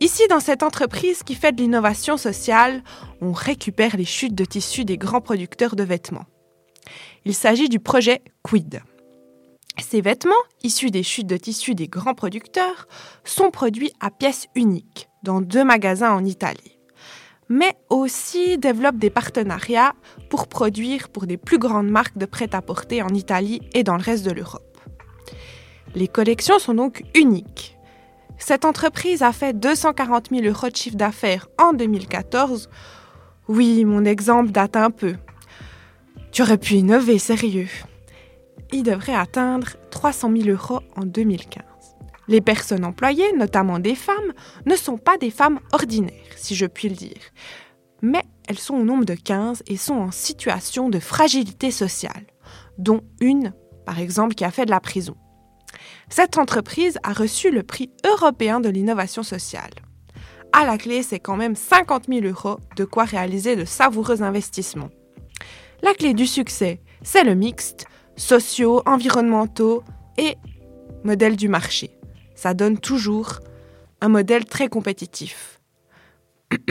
Ici, 0.00 0.22
dans 0.28 0.40
cette 0.40 0.62
entreprise 0.62 1.22
qui 1.22 1.34
fait 1.34 1.52
de 1.52 1.60
l'innovation 1.60 2.16
sociale, 2.16 2.82
on 3.20 3.32
récupère 3.32 3.98
les 3.98 4.06
chutes 4.06 4.34
de 4.34 4.46
tissus 4.46 4.86
des 4.86 4.96
grands 4.96 5.20
producteurs 5.20 5.76
de 5.76 5.82
vêtements. 5.82 6.24
Il 7.26 7.34
s'agit 7.34 7.68
du 7.68 7.80
projet 7.80 8.22
Quid. 8.42 8.80
Ces 9.78 10.00
vêtements, 10.00 10.34
issus 10.62 10.90
des 10.90 11.02
chutes 11.02 11.26
de 11.26 11.36
tissus 11.36 11.74
des 11.74 11.88
grands 11.88 12.14
producteurs, 12.14 12.88
sont 13.24 13.50
produits 13.50 13.92
à 14.00 14.10
pièces 14.10 14.48
uniques 14.54 15.08
dans 15.22 15.40
deux 15.40 15.64
magasins 15.64 16.12
en 16.12 16.24
Italie, 16.24 16.78
mais 17.48 17.76
aussi 17.88 18.58
développent 18.58 18.98
des 18.98 19.10
partenariats 19.10 19.94
pour 20.28 20.48
produire 20.48 21.08
pour 21.08 21.26
des 21.26 21.36
plus 21.36 21.58
grandes 21.58 21.88
marques 21.88 22.18
de 22.18 22.26
prêt-à-porter 22.26 23.02
en 23.02 23.08
Italie 23.10 23.60
et 23.74 23.84
dans 23.84 23.96
le 23.96 24.02
reste 24.02 24.24
de 24.24 24.32
l'Europe. 24.32 24.78
Les 25.94 26.08
collections 26.08 26.58
sont 26.58 26.74
donc 26.74 27.02
uniques. 27.14 27.76
Cette 28.38 28.64
entreprise 28.64 29.22
a 29.22 29.32
fait 29.32 29.58
240 29.58 30.30
000 30.30 30.44
euros 30.46 30.68
de 30.68 30.76
chiffre 30.76 30.96
d'affaires 30.96 31.48
en 31.58 31.72
2014. 31.72 32.70
Oui, 33.48 33.84
mon 33.84 34.04
exemple 34.04 34.50
date 34.50 34.76
un 34.76 34.90
peu. 34.90 35.16
Tu 36.32 36.42
aurais 36.42 36.58
pu 36.58 36.74
innover, 36.74 37.18
sérieux 37.18 37.68
il 38.72 38.82
devrait 38.82 39.14
atteindre 39.14 39.68
300 39.90 40.30
000 40.36 40.48
euros 40.48 40.80
en 40.96 41.04
2015. 41.04 41.64
Les 42.28 42.40
personnes 42.40 42.84
employées, 42.84 43.32
notamment 43.36 43.78
des 43.78 43.94
femmes, 43.94 44.32
ne 44.66 44.76
sont 44.76 44.98
pas 44.98 45.16
des 45.18 45.30
femmes 45.30 45.58
ordinaires, 45.72 46.12
si 46.36 46.54
je 46.54 46.66
puis 46.66 46.88
le 46.88 46.94
dire, 46.94 47.20
mais 48.02 48.22
elles 48.46 48.58
sont 48.58 48.74
au 48.74 48.84
nombre 48.84 49.04
de 49.04 49.14
15 49.14 49.62
et 49.66 49.76
sont 49.76 49.94
en 49.94 50.10
situation 50.10 50.88
de 50.88 50.98
fragilité 50.98 51.70
sociale, 51.70 52.26
dont 52.78 53.02
une, 53.20 53.52
par 53.84 53.98
exemple, 53.98 54.34
qui 54.34 54.44
a 54.44 54.50
fait 54.50 54.66
de 54.66 54.70
la 54.70 54.80
prison. 54.80 55.16
Cette 56.08 56.38
entreprise 56.38 56.98
a 57.02 57.12
reçu 57.12 57.50
le 57.50 57.62
prix 57.62 57.90
européen 58.04 58.60
de 58.60 58.68
l'innovation 58.68 59.22
sociale. 59.22 59.70
À 60.52 60.64
la 60.64 60.78
clé, 60.78 61.02
c'est 61.02 61.20
quand 61.20 61.36
même 61.36 61.54
50 61.54 62.06
000 62.08 62.26
euros, 62.26 62.58
de 62.76 62.84
quoi 62.84 63.04
réaliser 63.04 63.54
de 63.54 63.64
savoureux 63.64 64.22
investissements. 64.22 64.90
La 65.82 65.94
clé 65.94 66.12
du 66.12 66.26
succès, 66.26 66.80
c'est 67.02 67.24
le 67.24 67.34
mixte, 67.34 67.86
sociaux, 68.20 68.82
environnementaux 68.86 69.82
et 70.18 70.36
modèle 71.04 71.36
du 71.36 71.48
marché. 71.48 71.90
Ça 72.34 72.54
donne 72.54 72.78
toujours 72.78 73.40
un 74.00 74.08
modèle 74.08 74.44
très 74.44 74.68
compétitif. 74.68 75.60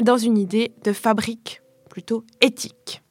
Dans 0.00 0.16
une 0.16 0.38
idée 0.38 0.72
de 0.84 0.92
fabrique 0.92 1.60
plutôt 1.90 2.24
éthique. 2.40 3.02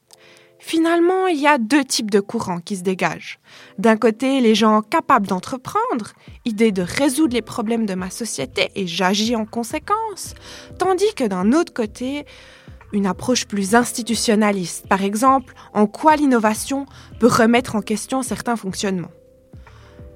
Finalement, 0.58 1.26
il 1.26 1.38
y 1.38 1.46
a 1.46 1.58
deux 1.58 1.84
types 1.84 2.10
de 2.10 2.20
courants 2.20 2.60
qui 2.60 2.76
se 2.76 2.82
dégagent. 2.82 3.38
D'un 3.76 3.98
côté, 3.98 4.40
les 4.40 4.54
gens 4.54 4.80
capables 4.80 5.26
d'entreprendre, 5.26 6.14
idée 6.46 6.72
de 6.72 6.80
résoudre 6.80 7.34
les 7.34 7.42
problèmes 7.42 7.84
de 7.84 7.94
ma 7.94 8.08
société 8.08 8.70
et 8.74 8.86
j'agis 8.86 9.36
en 9.36 9.44
conséquence, 9.44 10.34
tandis 10.78 11.12
que 11.14 11.24
d'un 11.24 11.52
autre 11.52 11.74
côté, 11.74 12.24
une 12.92 13.06
approche 13.06 13.46
plus 13.46 13.74
institutionnaliste, 13.74 14.86
par 14.88 15.02
exemple 15.02 15.54
en 15.72 15.86
quoi 15.86 16.16
l'innovation 16.16 16.86
peut 17.18 17.28
remettre 17.28 17.76
en 17.76 17.80
question 17.80 18.22
certains 18.22 18.56
fonctionnements. 18.56 19.10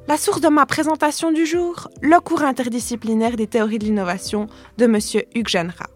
La 0.07 0.17
source 0.17 0.41
de 0.41 0.49
ma 0.49 0.65
présentation 0.65 1.33
du 1.33 1.45
jour, 1.45 1.89
le 2.01 2.19
cours 2.21 2.43
interdisciplinaire 2.43 3.37
des 3.37 3.47
théories 3.47 3.79
de 3.79 3.85
l'innovation 3.85 4.47
de 4.79 4.87
M. 4.87 4.99
Hugues 5.35 5.49
Genra. 5.49 5.87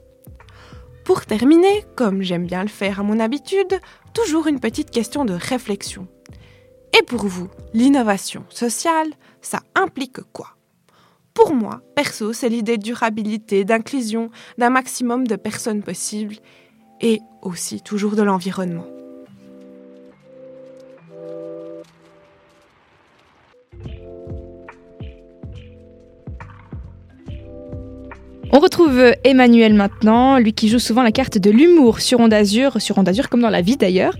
Pour 1.04 1.24
terminer, 1.24 1.84
comme 1.96 2.22
j'aime 2.22 2.46
bien 2.46 2.62
le 2.62 2.68
faire 2.68 3.00
à 3.00 3.02
mon 3.02 3.18
habitude, 3.18 3.80
toujours 4.12 4.46
une 4.46 4.60
petite 4.60 4.90
question 4.90 5.24
de 5.24 5.32
réflexion. 5.32 6.06
Et 6.98 7.02
pour 7.02 7.26
vous, 7.26 7.48
l'innovation 7.72 8.44
sociale, 8.50 9.08
ça 9.40 9.60
implique 9.74 10.20
quoi? 10.32 10.56
Pour 11.34 11.54
moi, 11.54 11.80
perso, 11.96 12.34
c'est 12.34 12.50
l'idée 12.50 12.76
de 12.76 12.82
durabilité, 12.82 13.64
d'inclusion 13.64 14.30
d'un 14.58 14.68
maximum 14.68 15.26
de 15.26 15.36
personnes 15.36 15.82
possibles 15.82 16.36
et 17.02 17.20
aussi 17.42 17.80
toujours 17.80 18.16
de 18.16 18.22
l'environnement. 18.22 18.86
On 28.54 28.58
retrouve 28.58 29.14
Emmanuel 29.24 29.72
maintenant, 29.72 30.38
lui 30.38 30.52
qui 30.52 30.68
joue 30.68 30.78
souvent 30.78 31.02
la 31.02 31.10
carte 31.10 31.38
de 31.38 31.50
l'humour 31.50 32.00
sur 32.00 32.20
Onde 32.20 32.34
Azur, 32.34 32.82
sur 32.82 32.98
Onde 32.98 33.08
Azur 33.08 33.30
comme 33.30 33.40
dans 33.40 33.48
la 33.48 33.62
vie 33.62 33.78
d'ailleurs. 33.78 34.14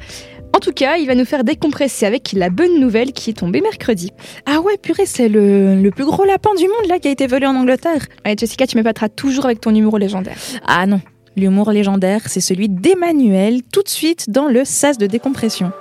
En 0.54 0.58
tout 0.58 0.72
cas, 0.72 0.96
il 0.96 1.06
va 1.06 1.14
nous 1.14 1.24
faire 1.26 1.44
décompresser 1.44 2.06
avec 2.06 2.32
la 2.32 2.48
bonne 2.48 2.80
nouvelle 2.80 3.12
qui 3.12 3.30
est 3.30 3.34
tombée 3.34 3.60
mercredi. 3.60 4.10
Ah 4.46 4.60
ouais, 4.60 4.78
purée, 4.78 5.06
c'est 5.06 5.28
le, 5.28 5.80
le, 5.80 5.90
plus 5.90 6.04
gros 6.04 6.24
lapin 6.24 6.54
du 6.54 6.64
monde 6.64 6.88
là 6.88 6.98
qui 6.98 7.08
a 7.08 7.10
été 7.10 7.26
volé 7.26 7.46
en 7.46 7.56
Angleterre. 7.56 8.06
Allez, 8.24 8.36
Jessica, 8.38 8.66
tu 8.66 8.76
m'épateras 8.78 9.10
toujours 9.10 9.44
avec 9.44 9.60
ton 9.60 9.70
numéro 9.70 9.98
légendaire. 9.98 10.36
Ah 10.66 10.86
non, 10.86 11.00
L'humour 11.36 11.70
légendaire, 11.72 12.22
c'est 12.26 12.40
celui 12.40 12.68
d'Emmanuel, 12.68 13.62
tout 13.62 13.82
de 13.82 13.88
suite 13.88 14.30
dans 14.30 14.48
le 14.48 14.64
sas 14.64 14.98
de 14.98 15.06
décompression. 15.06 15.72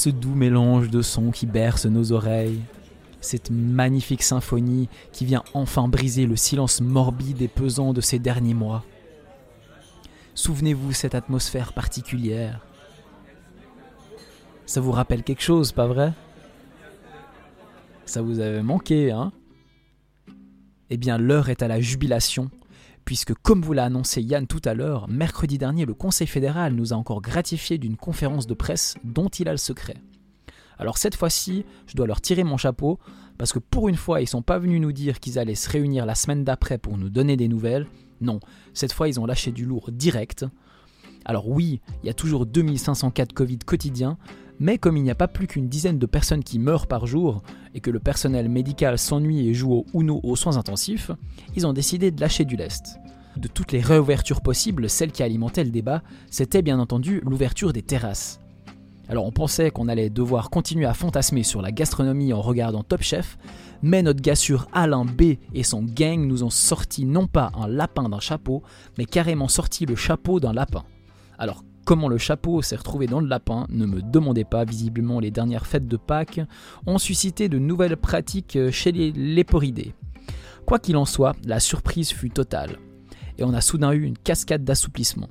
Ce 0.00 0.08
doux 0.08 0.34
mélange 0.34 0.88
de 0.88 1.02
sons 1.02 1.30
qui 1.30 1.44
berce 1.44 1.84
nos 1.84 2.12
oreilles. 2.12 2.62
Cette 3.20 3.50
magnifique 3.50 4.22
symphonie 4.22 4.88
qui 5.12 5.26
vient 5.26 5.44
enfin 5.52 5.88
briser 5.88 6.24
le 6.24 6.36
silence 6.36 6.80
morbide 6.80 7.42
et 7.42 7.48
pesant 7.48 7.92
de 7.92 8.00
ces 8.00 8.18
derniers 8.18 8.54
mois. 8.54 8.82
Souvenez-vous 10.34 10.94
cette 10.94 11.14
atmosphère 11.14 11.74
particulière. 11.74 12.64
Ça 14.64 14.80
vous 14.80 14.90
rappelle 14.90 15.22
quelque 15.22 15.42
chose, 15.42 15.70
pas 15.72 15.86
vrai? 15.86 16.14
Ça 18.06 18.22
vous 18.22 18.40
avait 18.40 18.62
manqué, 18.62 19.10
hein? 19.10 19.32
Eh 20.88 20.96
bien, 20.96 21.18
l'heure 21.18 21.50
est 21.50 21.62
à 21.62 21.68
la 21.68 21.78
jubilation 21.82 22.50
puisque 23.10 23.34
comme 23.34 23.60
vous 23.60 23.72
l'a 23.72 23.86
annoncé 23.86 24.22
Yann 24.22 24.46
tout 24.46 24.62
à 24.64 24.72
l'heure, 24.72 25.08
mercredi 25.08 25.58
dernier, 25.58 25.84
le 25.84 25.94
Conseil 25.94 26.28
fédéral 26.28 26.74
nous 26.74 26.92
a 26.92 26.96
encore 26.96 27.20
gratifié 27.20 27.76
d'une 27.76 27.96
conférence 27.96 28.46
de 28.46 28.54
presse 28.54 28.94
dont 29.02 29.26
il 29.26 29.48
a 29.48 29.50
le 29.50 29.56
secret. 29.56 29.96
Alors 30.78 30.96
cette 30.96 31.16
fois-ci, 31.16 31.64
je 31.88 31.96
dois 31.96 32.06
leur 32.06 32.20
tirer 32.20 32.44
mon 32.44 32.56
chapeau, 32.56 33.00
parce 33.36 33.52
que 33.52 33.58
pour 33.58 33.88
une 33.88 33.96
fois, 33.96 34.20
ils 34.20 34.28
sont 34.28 34.42
pas 34.42 34.60
venus 34.60 34.80
nous 34.80 34.92
dire 34.92 35.18
qu'ils 35.18 35.40
allaient 35.40 35.56
se 35.56 35.68
réunir 35.68 36.06
la 36.06 36.14
semaine 36.14 36.44
d'après 36.44 36.78
pour 36.78 36.98
nous 36.98 37.10
donner 37.10 37.36
des 37.36 37.48
nouvelles. 37.48 37.88
Non, 38.20 38.38
cette 38.74 38.92
fois, 38.92 39.08
ils 39.08 39.18
ont 39.18 39.26
lâché 39.26 39.50
du 39.50 39.64
lourd 39.64 39.90
direct. 39.90 40.46
Alors 41.24 41.48
oui, 41.48 41.80
il 42.04 42.06
y 42.06 42.10
a 42.10 42.14
toujours 42.14 42.46
2500 42.46 43.10
cas 43.10 43.26
de 43.26 43.32
Covid 43.32 43.58
quotidiens, 43.58 44.18
mais 44.60 44.78
comme 44.78 44.98
il 44.98 45.02
n'y 45.02 45.10
a 45.10 45.16
pas 45.16 45.26
plus 45.26 45.46
qu'une 45.46 45.68
dizaine 45.68 45.98
de 45.98 46.06
personnes 46.06 46.44
qui 46.44 46.58
meurent 46.58 46.86
par 46.86 47.06
jour 47.06 47.42
et 47.74 47.80
que 47.80 47.90
le 47.90 47.98
personnel 47.98 48.48
médical 48.48 48.98
s'ennuie 48.98 49.48
et 49.48 49.54
joue 49.54 49.72
au 49.72 49.86
Uno 49.94 50.20
aux 50.22 50.36
soins 50.36 50.58
intensifs, 50.58 51.10
ils 51.56 51.66
ont 51.66 51.72
décidé 51.72 52.10
de 52.10 52.20
lâcher 52.20 52.44
du 52.44 52.56
lest. 52.56 52.98
De 53.36 53.48
toutes 53.48 53.72
les 53.72 53.80
réouvertures 53.80 54.42
possibles, 54.42 54.90
celle 54.90 55.12
qui 55.12 55.22
alimentait 55.22 55.64
le 55.64 55.70
débat, 55.70 56.02
c'était 56.30 56.62
bien 56.62 56.78
entendu 56.78 57.22
l'ouverture 57.24 57.72
des 57.72 57.82
terrasses. 57.82 58.38
Alors 59.08 59.24
on 59.24 59.32
pensait 59.32 59.70
qu'on 59.70 59.88
allait 59.88 60.10
devoir 60.10 60.50
continuer 60.50 60.86
à 60.86 60.94
fantasmer 60.94 61.42
sur 61.42 61.62
la 61.62 61.72
gastronomie 61.72 62.32
en 62.32 62.42
regardant 62.42 62.84
Top 62.84 63.02
Chef, 63.02 63.38
mais 63.82 64.02
notre 64.02 64.20
gars 64.20 64.36
sûr 64.36 64.68
Alain 64.72 65.06
B 65.06 65.36
et 65.54 65.62
son 65.62 65.82
gang 65.82 66.26
nous 66.26 66.44
ont 66.44 66.50
sorti 66.50 67.06
non 67.06 67.26
pas 67.26 67.50
un 67.54 67.66
lapin 67.66 68.08
d'un 68.08 68.20
chapeau, 68.20 68.62
mais 68.98 69.06
carrément 69.06 69.48
sorti 69.48 69.86
le 69.86 69.96
chapeau 69.96 70.38
d'un 70.38 70.52
lapin. 70.52 70.84
Alors 71.38 71.64
Comment 71.90 72.08
le 72.08 72.18
chapeau 72.18 72.62
s'est 72.62 72.76
retrouvé 72.76 73.08
dans 73.08 73.18
le 73.18 73.26
lapin, 73.26 73.66
ne 73.68 73.84
me 73.84 74.00
demandez 74.00 74.44
pas, 74.44 74.64
visiblement 74.64 75.18
les 75.18 75.32
dernières 75.32 75.66
fêtes 75.66 75.88
de 75.88 75.96
Pâques 75.96 76.40
ont 76.86 76.98
suscité 76.98 77.48
de 77.48 77.58
nouvelles 77.58 77.96
pratiques 77.96 78.56
chez 78.70 78.92
les 78.92 79.10
léporidés. 79.10 79.92
Quoi 80.66 80.78
qu'il 80.78 80.96
en 80.96 81.04
soit, 81.04 81.34
la 81.44 81.58
surprise 81.58 82.10
fut 82.10 82.30
totale. 82.30 82.76
Et 83.38 83.42
on 83.42 83.52
a 83.52 83.60
soudain 83.60 83.90
eu 83.90 84.04
une 84.04 84.16
cascade 84.16 84.62
d'assouplissement. 84.62 85.30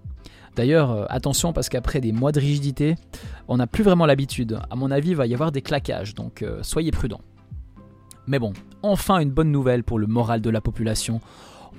D'ailleurs, 0.57 0.91
euh, 0.91 1.05
attention 1.07 1.53
parce 1.53 1.69
qu'après 1.69 2.01
des 2.01 2.11
mois 2.11 2.33
de 2.33 2.41
rigidité, 2.41 2.95
on 3.47 3.55
n'a 3.55 3.65
plus 3.65 3.85
vraiment 3.85 4.05
l'habitude. 4.05 4.59
À 4.69 4.75
mon 4.75 4.91
avis, 4.91 5.11
il 5.11 5.15
va 5.15 5.27
y 5.27 5.33
avoir 5.33 5.53
des 5.53 5.61
claquages, 5.61 6.13
donc 6.13 6.41
euh, 6.41 6.61
soyez 6.61 6.91
prudents. 6.91 7.21
Mais 8.27 8.37
bon, 8.37 8.51
enfin 8.83 9.19
une 9.19 9.31
bonne 9.31 9.53
nouvelle 9.53 9.85
pour 9.85 9.97
le 9.97 10.07
moral 10.07 10.41
de 10.41 10.49
la 10.49 10.59
population. 10.59 11.21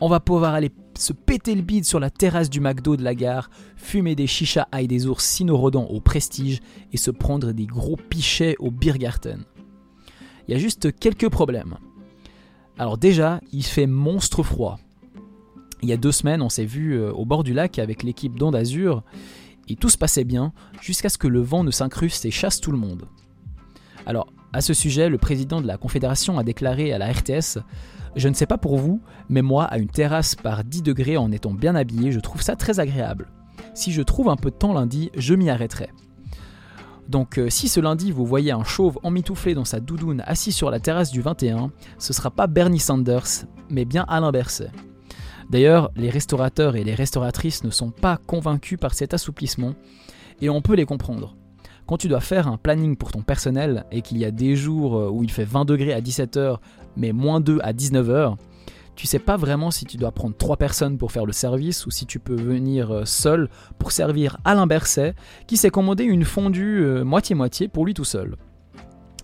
On 0.00 0.08
va 0.08 0.20
pouvoir 0.20 0.54
aller 0.54 0.70
se 0.96 1.12
péter 1.12 1.54
le 1.54 1.62
bide 1.62 1.84
sur 1.84 2.00
la 2.00 2.10
terrasse 2.10 2.50
du 2.50 2.60
McDo 2.60 2.96
de 2.96 3.02
la 3.02 3.14
gare, 3.14 3.50
fumer 3.76 4.14
des 4.14 4.26
chichas 4.26 4.68
et 4.78 4.86
des 4.86 5.06
ours 5.06 5.24
sinorodants 5.24 5.86
au 5.86 6.00
prestige 6.00 6.60
et 6.92 6.96
se 6.96 7.10
prendre 7.10 7.52
des 7.52 7.66
gros 7.66 7.96
pichets 7.96 8.56
au 8.58 8.70
Biergarten. 8.70 9.44
Il 10.46 10.52
y 10.52 10.54
a 10.54 10.58
juste 10.58 10.96
quelques 10.98 11.28
problèmes. 11.28 11.76
Alors 12.78 12.98
déjà, 12.98 13.40
il 13.52 13.64
fait 13.64 13.86
monstre 13.86 14.42
froid. 14.42 14.78
Il 15.82 15.88
y 15.88 15.92
a 15.92 15.96
deux 15.96 16.12
semaines, 16.12 16.42
on 16.42 16.48
s'est 16.48 16.66
vu 16.66 16.94
euh, 16.94 17.12
au 17.12 17.24
bord 17.24 17.44
du 17.44 17.54
lac 17.54 17.78
avec 17.78 18.02
l'équipe 18.02 18.38
d'Onde 18.38 18.56
Azur 18.56 19.02
et 19.68 19.76
tout 19.76 19.88
se 19.88 19.96
passait 19.96 20.24
bien 20.24 20.52
jusqu'à 20.80 21.08
ce 21.08 21.16
que 21.16 21.28
le 21.28 21.40
vent 21.40 21.64
ne 21.64 21.70
s'incruste 21.70 22.24
et 22.24 22.30
chasse 22.30 22.60
tout 22.60 22.72
le 22.72 22.78
monde. 22.78 23.06
Alors, 24.04 24.32
à 24.52 24.60
ce 24.60 24.74
sujet, 24.74 25.08
le 25.08 25.18
président 25.18 25.60
de 25.60 25.66
la 25.66 25.76
Confédération 25.76 26.38
a 26.38 26.42
déclaré 26.42 26.92
à 26.92 26.98
la 26.98 27.12
RTS 27.12 27.58
Je 28.16 28.28
ne 28.28 28.34
sais 28.34 28.46
pas 28.46 28.58
pour 28.58 28.76
vous, 28.76 29.00
mais 29.28 29.42
moi, 29.42 29.64
à 29.64 29.78
une 29.78 29.88
terrasse 29.88 30.34
par 30.34 30.64
10 30.64 30.82
degrés 30.82 31.16
en 31.16 31.30
étant 31.30 31.52
bien 31.52 31.74
habillé, 31.74 32.12
je 32.12 32.20
trouve 32.20 32.42
ça 32.42 32.56
très 32.56 32.80
agréable. 32.80 33.28
Si 33.74 33.92
je 33.92 34.02
trouve 34.02 34.28
un 34.28 34.36
peu 34.36 34.50
de 34.50 34.56
temps 34.56 34.72
lundi, 34.72 35.10
je 35.16 35.34
m'y 35.34 35.48
arrêterai. 35.48 35.90
Donc 37.08 37.38
euh, 37.38 37.50
si 37.50 37.68
ce 37.68 37.80
lundi 37.80 38.12
vous 38.12 38.24
voyez 38.24 38.52
un 38.52 38.62
chauve 38.62 38.98
emmitouflé 39.02 39.54
dans 39.54 39.64
sa 39.64 39.80
doudoune 39.80 40.22
assis 40.26 40.52
sur 40.52 40.70
la 40.70 40.78
terrasse 40.78 41.10
du 41.10 41.20
21, 41.20 41.72
ce 41.98 42.12
sera 42.12 42.30
pas 42.30 42.46
Bernie 42.46 42.78
Sanders, 42.78 43.46
mais 43.68 43.84
bien 43.84 44.04
Alain 44.08 44.30
Berset. 44.30 44.70
D'ailleurs, 45.50 45.90
les 45.96 46.10
restaurateurs 46.10 46.76
et 46.76 46.84
les 46.84 46.94
restauratrices 46.94 47.64
ne 47.64 47.70
sont 47.70 47.90
pas 47.90 48.16
convaincus 48.16 48.78
par 48.78 48.94
cet 48.94 49.12
assouplissement, 49.12 49.74
et 50.40 50.48
on 50.48 50.62
peut 50.62 50.74
les 50.74 50.84
comprendre. 50.84 51.36
Quand 51.90 51.96
tu 51.96 52.06
dois 52.06 52.20
faire 52.20 52.46
un 52.46 52.56
planning 52.56 52.94
pour 52.94 53.10
ton 53.10 53.22
personnel 53.22 53.84
et 53.90 54.00
qu'il 54.00 54.18
y 54.18 54.24
a 54.24 54.30
des 54.30 54.54
jours 54.54 54.96
euh, 54.96 55.10
où 55.10 55.24
il 55.24 55.30
fait 55.32 55.42
20 55.42 55.64
degrés 55.64 55.92
à 55.92 56.00
17h 56.00 56.58
mais 56.94 57.10
moins 57.10 57.40
2 57.40 57.58
à 57.64 57.72
19h, 57.72 58.36
tu 58.94 59.08
sais 59.08 59.18
pas 59.18 59.36
vraiment 59.36 59.72
si 59.72 59.86
tu 59.86 59.96
dois 59.96 60.12
prendre 60.12 60.36
3 60.36 60.56
personnes 60.56 60.98
pour 60.98 61.10
faire 61.10 61.26
le 61.26 61.32
service 61.32 61.86
ou 61.86 61.90
si 61.90 62.06
tu 62.06 62.20
peux 62.20 62.36
venir 62.36 62.92
euh, 62.92 63.04
seul 63.06 63.48
pour 63.80 63.90
servir 63.90 64.36
Alain 64.44 64.68
Berset 64.68 65.16
qui 65.48 65.56
s'est 65.56 65.70
commandé 65.70 66.04
une 66.04 66.24
fondue 66.24 66.84
euh, 66.84 67.02
moitié-moitié 67.02 67.66
pour 67.66 67.84
lui 67.84 67.92
tout 67.92 68.04
seul. 68.04 68.36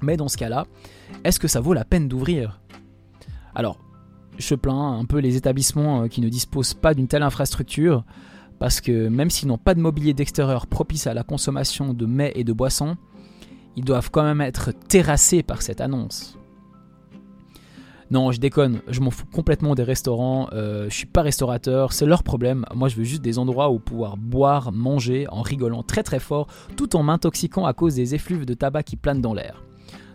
Mais 0.03 0.17
dans 0.17 0.27
ce 0.27 0.37
cas-là, 0.37 0.67
est-ce 1.23 1.39
que 1.39 1.47
ça 1.47 1.61
vaut 1.61 1.73
la 1.73 1.85
peine 1.85 2.09
d'ouvrir? 2.09 2.61
Alors, 3.55 3.79
je 4.39 4.57
plains 4.57 4.99
un 4.99 5.05
peu 5.05 5.19
les 5.19 5.37
établissements 5.37 6.09
qui 6.09 6.21
ne 6.21 6.29
disposent 6.29 6.75
pas 6.75 6.95
d'une 6.95 7.07
telle 7.07 7.23
infrastructure 7.23 8.03
parce 8.59 8.81
que 8.81 9.09
même 9.09 9.31
s'ils 9.31 9.49
n'ont 9.49 9.59
pas 9.59 9.75
de 9.75 9.81
mobilier 9.81 10.15
d'extérieur 10.15 10.67
propice 10.67 11.07
à 11.07 11.15
la 11.15 11.23
consommation 11.23 11.93
de 11.93 12.07
mets 12.07 12.33
et 12.35 12.45
de 12.45 12.53
boissons, 12.53 12.97
ils 13.77 13.85
doivent 13.85 14.11
quand 14.11 14.23
même 14.23 14.41
être 14.41 14.73
terrassés 14.89 15.43
par 15.43 15.63
cette 15.63 15.81
annonce. 15.81 16.39
Non, 18.11 18.31
je 18.31 18.39
déconne, 18.39 18.83
je 18.87 19.01
m'en 19.01 19.11
fous 19.11 19.27
complètement 19.27 19.75
des 19.75 19.83
restaurants, 19.83 20.49
euh, 20.53 20.89
je 20.89 20.95
suis 20.95 21.07
pas 21.07 21.23
restaurateur, 21.23 21.93
c'est 21.93 22.07
leur 22.07 22.23
problème. 22.23 22.65
Moi, 22.73 22.89
je 22.89 22.95
veux 22.97 23.05
juste 23.05 23.23
des 23.23 23.39
endroits 23.39 23.71
où 23.71 23.81
pouvoir 23.81 24.17
boire, 24.17 24.71
manger 24.71 25.27
en 25.29 25.43
rigolant 25.43 25.83
très 25.83 26.05
très 26.05 26.21
fort, 26.21 26.47
tout 26.77 26.95
en 26.95 27.03
m'intoxiquant 27.03 27.67
à 27.67 27.73
cause 27.73 27.97
des 27.97 28.15
effluves 28.15 28.47
de 28.47 28.55
tabac 28.55 28.85
qui 28.85 28.95
planent 28.95 29.21
dans 29.21 29.35
l'air. 29.35 29.66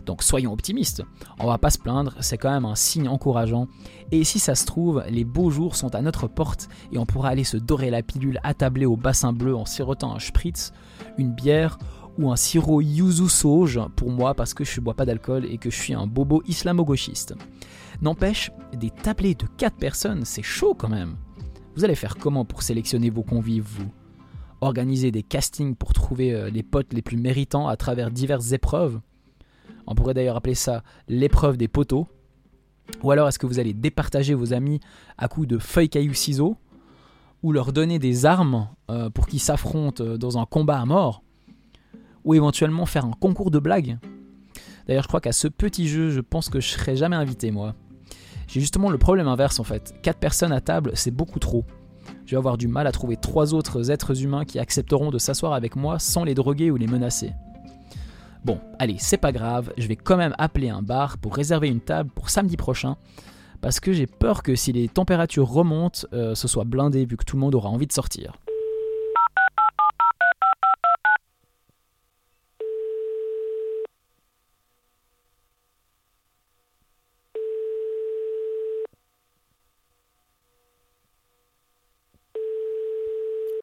Donc 0.06 0.22
soyons 0.22 0.52
optimistes, 0.52 1.02
on 1.38 1.46
va 1.46 1.58
pas 1.58 1.70
se 1.70 1.78
plaindre, 1.78 2.14
c'est 2.20 2.38
quand 2.38 2.50
même 2.50 2.64
un 2.64 2.74
signe 2.74 3.08
encourageant. 3.08 3.68
Et 4.10 4.24
si 4.24 4.38
ça 4.38 4.54
se 4.54 4.66
trouve, 4.66 5.02
les 5.08 5.24
beaux 5.24 5.50
jours 5.50 5.76
sont 5.76 5.94
à 5.94 6.02
notre 6.02 6.26
porte 6.26 6.68
et 6.92 6.98
on 6.98 7.06
pourra 7.06 7.28
aller 7.28 7.44
se 7.44 7.56
dorer 7.56 7.90
la 7.90 8.02
pilule 8.02 8.40
attablée 8.42 8.86
au 8.86 8.96
bassin 8.96 9.32
bleu 9.32 9.56
en 9.56 9.64
sirotant 9.64 10.14
un 10.14 10.18
spritz, 10.18 10.72
une 11.18 11.32
bière 11.32 11.78
ou 12.18 12.30
un 12.30 12.36
sirop 12.36 12.80
yuzu 12.80 13.28
sauge 13.28 13.80
pour 13.96 14.10
moi 14.10 14.34
parce 14.34 14.54
que 14.54 14.64
je 14.64 14.80
bois 14.80 14.94
pas 14.94 15.06
d'alcool 15.06 15.46
et 15.46 15.58
que 15.58 15.70
je 15.70 15.76
suis 15.76 15.94
un 15.94 16.06
bobo 16.06 16.42
islamo-gauchiste. 16.46 17.34
N'empêche, 18.00 18.50
des 18.76 18.90
tablés 18.90 19.34
de 19.34 19.46
4 19.58 19.76
personnes, 19.76 20.24
c'est 20.24 20.42
chaud 20.42 20.74
quand 20.74 20.88
même. 20.88 21.16
Vous 21.76 21.84
allez 21.84 21.94
faire 21.94 22.16
comment 22.16 22.44
pour 22.44 22.62
sélectionner 22.62 23.10
vos 23.10 23.22
convives, 23.22 23.64
vous? 23.64 23.90
Organiser 24.60 25.10
des 25.10 25.22
castings 25.22 25.74
pour 25.74 25.92
trouver 25.92 26.34
euh, 26.34 26.50
les 26.50 26.62
potes 26.62 26.92
les 26.92 27.02
plus 27.02 27.16
méritants 27.16 27.68
à 27.68 27.76
travers 27.76 28.10
diverses 28.10 28.52
épreuves? 28.52 29.00
On 29.92 29.94
pourrait 29.94 30.14
d'ailleurs 30.14 30.36
appeler 30.36 30.54
ça 30.54 30.82
l'épreuve 31.06 31.58
des 31.58 31.68
poteaux. 31.68 32.08
Ou 33.02 33.10
alors 33.10 33.28
est-ce 33.28 33.38
que 33.38 33.46
vous 33.46 33.58
allez 33.58 33.74
départager 33.74 34.32
vos 34.32 34.54
amis 34.54 34.80
à 35.18 35.28
coups 35.28 35.46
de 35.46 35.58
feuilles, 35.58 35.90
cailloux, 35.90 36.14
ciseaux 36.14 36.56
Ou 37.42 37.52
leur 37.52 37.74
donner 37.74 37.98
des 37.98 38.24
armes 38.24 38.68
euh, 38.90 39.10
pour 39.10 39.26
qu'ils 39.26 39.40
s'affrontent 39.40 40.02
euh, 40.02 40.16
dans 40.16 40.38
un 40.38 40.46
combat 40.46 40.80
à 40.80 40.86
mort 40.86 41.22
Ou 42.24 42.32
éventuellement 42.34 42.86
faire 42.86 43.04
un 43.04 43.12
concours 43.12 43.50
de 43.50 43.58
blagues? 43.58 43.98
D'ailleurs 44.86 45.02
je 45.02 45.08
crois 45.08 45.20
qu'à 45.20 45.32
ce 45.32 45.46
petit 45.46 45.88
jeu 45.88 46.10
je 46.10 46.20
pense 46.20 46.48
que 46.48 46.60
je 46.60 46.68
serai 46.68 46.96
jamais 46.96 47.16
invité 47.16 47.50
moi. 47.50 47.74
J'ai 48.48 48.60
justement 48.60 48.88
le 48.88 48.98
problème 48.98 49.28
inverse 49.28 49.60
en 49.60 49.64
fait. 49.64 49.94
4 50.02 50.18
personnes 50.18 50.52
à 50.52 50.62
table 50.62 50.92
c'est 50.94 51.10
beaucoup 51.10 51.38
trop. 51.38 51.66
Je 52.24 52.30
vais 52.30 52.38
avoir 52.38 52.56
du 52.56 52.66
mal 52.66 52.86
à 52.86 52.92
trouver 52.92 53.18
trois 53.18 53.52
autres 53.52 53.90
êtres 53.90 54.24
humains 54.24 54.46
qui 54.46 54.58
accepteront 54.58 55.10
de 55.10 55.18
s'asseoir 55.18 55.52
avec 55.52 55.76
moi 55.76 55.98
sans 55.98 56.24
les 56.24 56.34
droguer 56.34 56.70
ou 56.70 56.76
les 56.76 56.86
menacer. 56.86 57.32
Bon, 58.44 58.60
allez, 58.80 58.96
c'est 58.98 59.18
pas 59.18 59.30
grave, 59.30 59.72
je 59.78 59.86
vais 59.86 59.94
quand 59.94 60.16
même 60.16 60.34
appeler 60.36 60.68
un 60.68 60.82
bar 60.82 61.16
pour 61.18 61.36
réserver 61.36 61.68
une 61.68 61.80
table 61.80 62.10
pour 62.10 62.28
samedi 62.28 62.56
prochain, 62.56 62.96
parce 63.60 63.78
que 63.78 63.92
j'ai 63.92 64.08
peur 64.08 64.42
que 64.42 64.56
si 64.56 64.72
les 64.72 64.88
températures 64.88 65.48
remontent, 65.48 66.00
euh, 66.12 66.34
ce 66.34 66.48
soit 66.48 66.64
blindé 66.64 67.04
vu 67.04 67.16
que 67.16 67.24
tout 67.24 67.36
le 67.36 67.40
monde 67.40 67.54
aura 67.54 67.68
envie 67.68 67.86
de 67.86 67.92
sortir. 67.92 68.32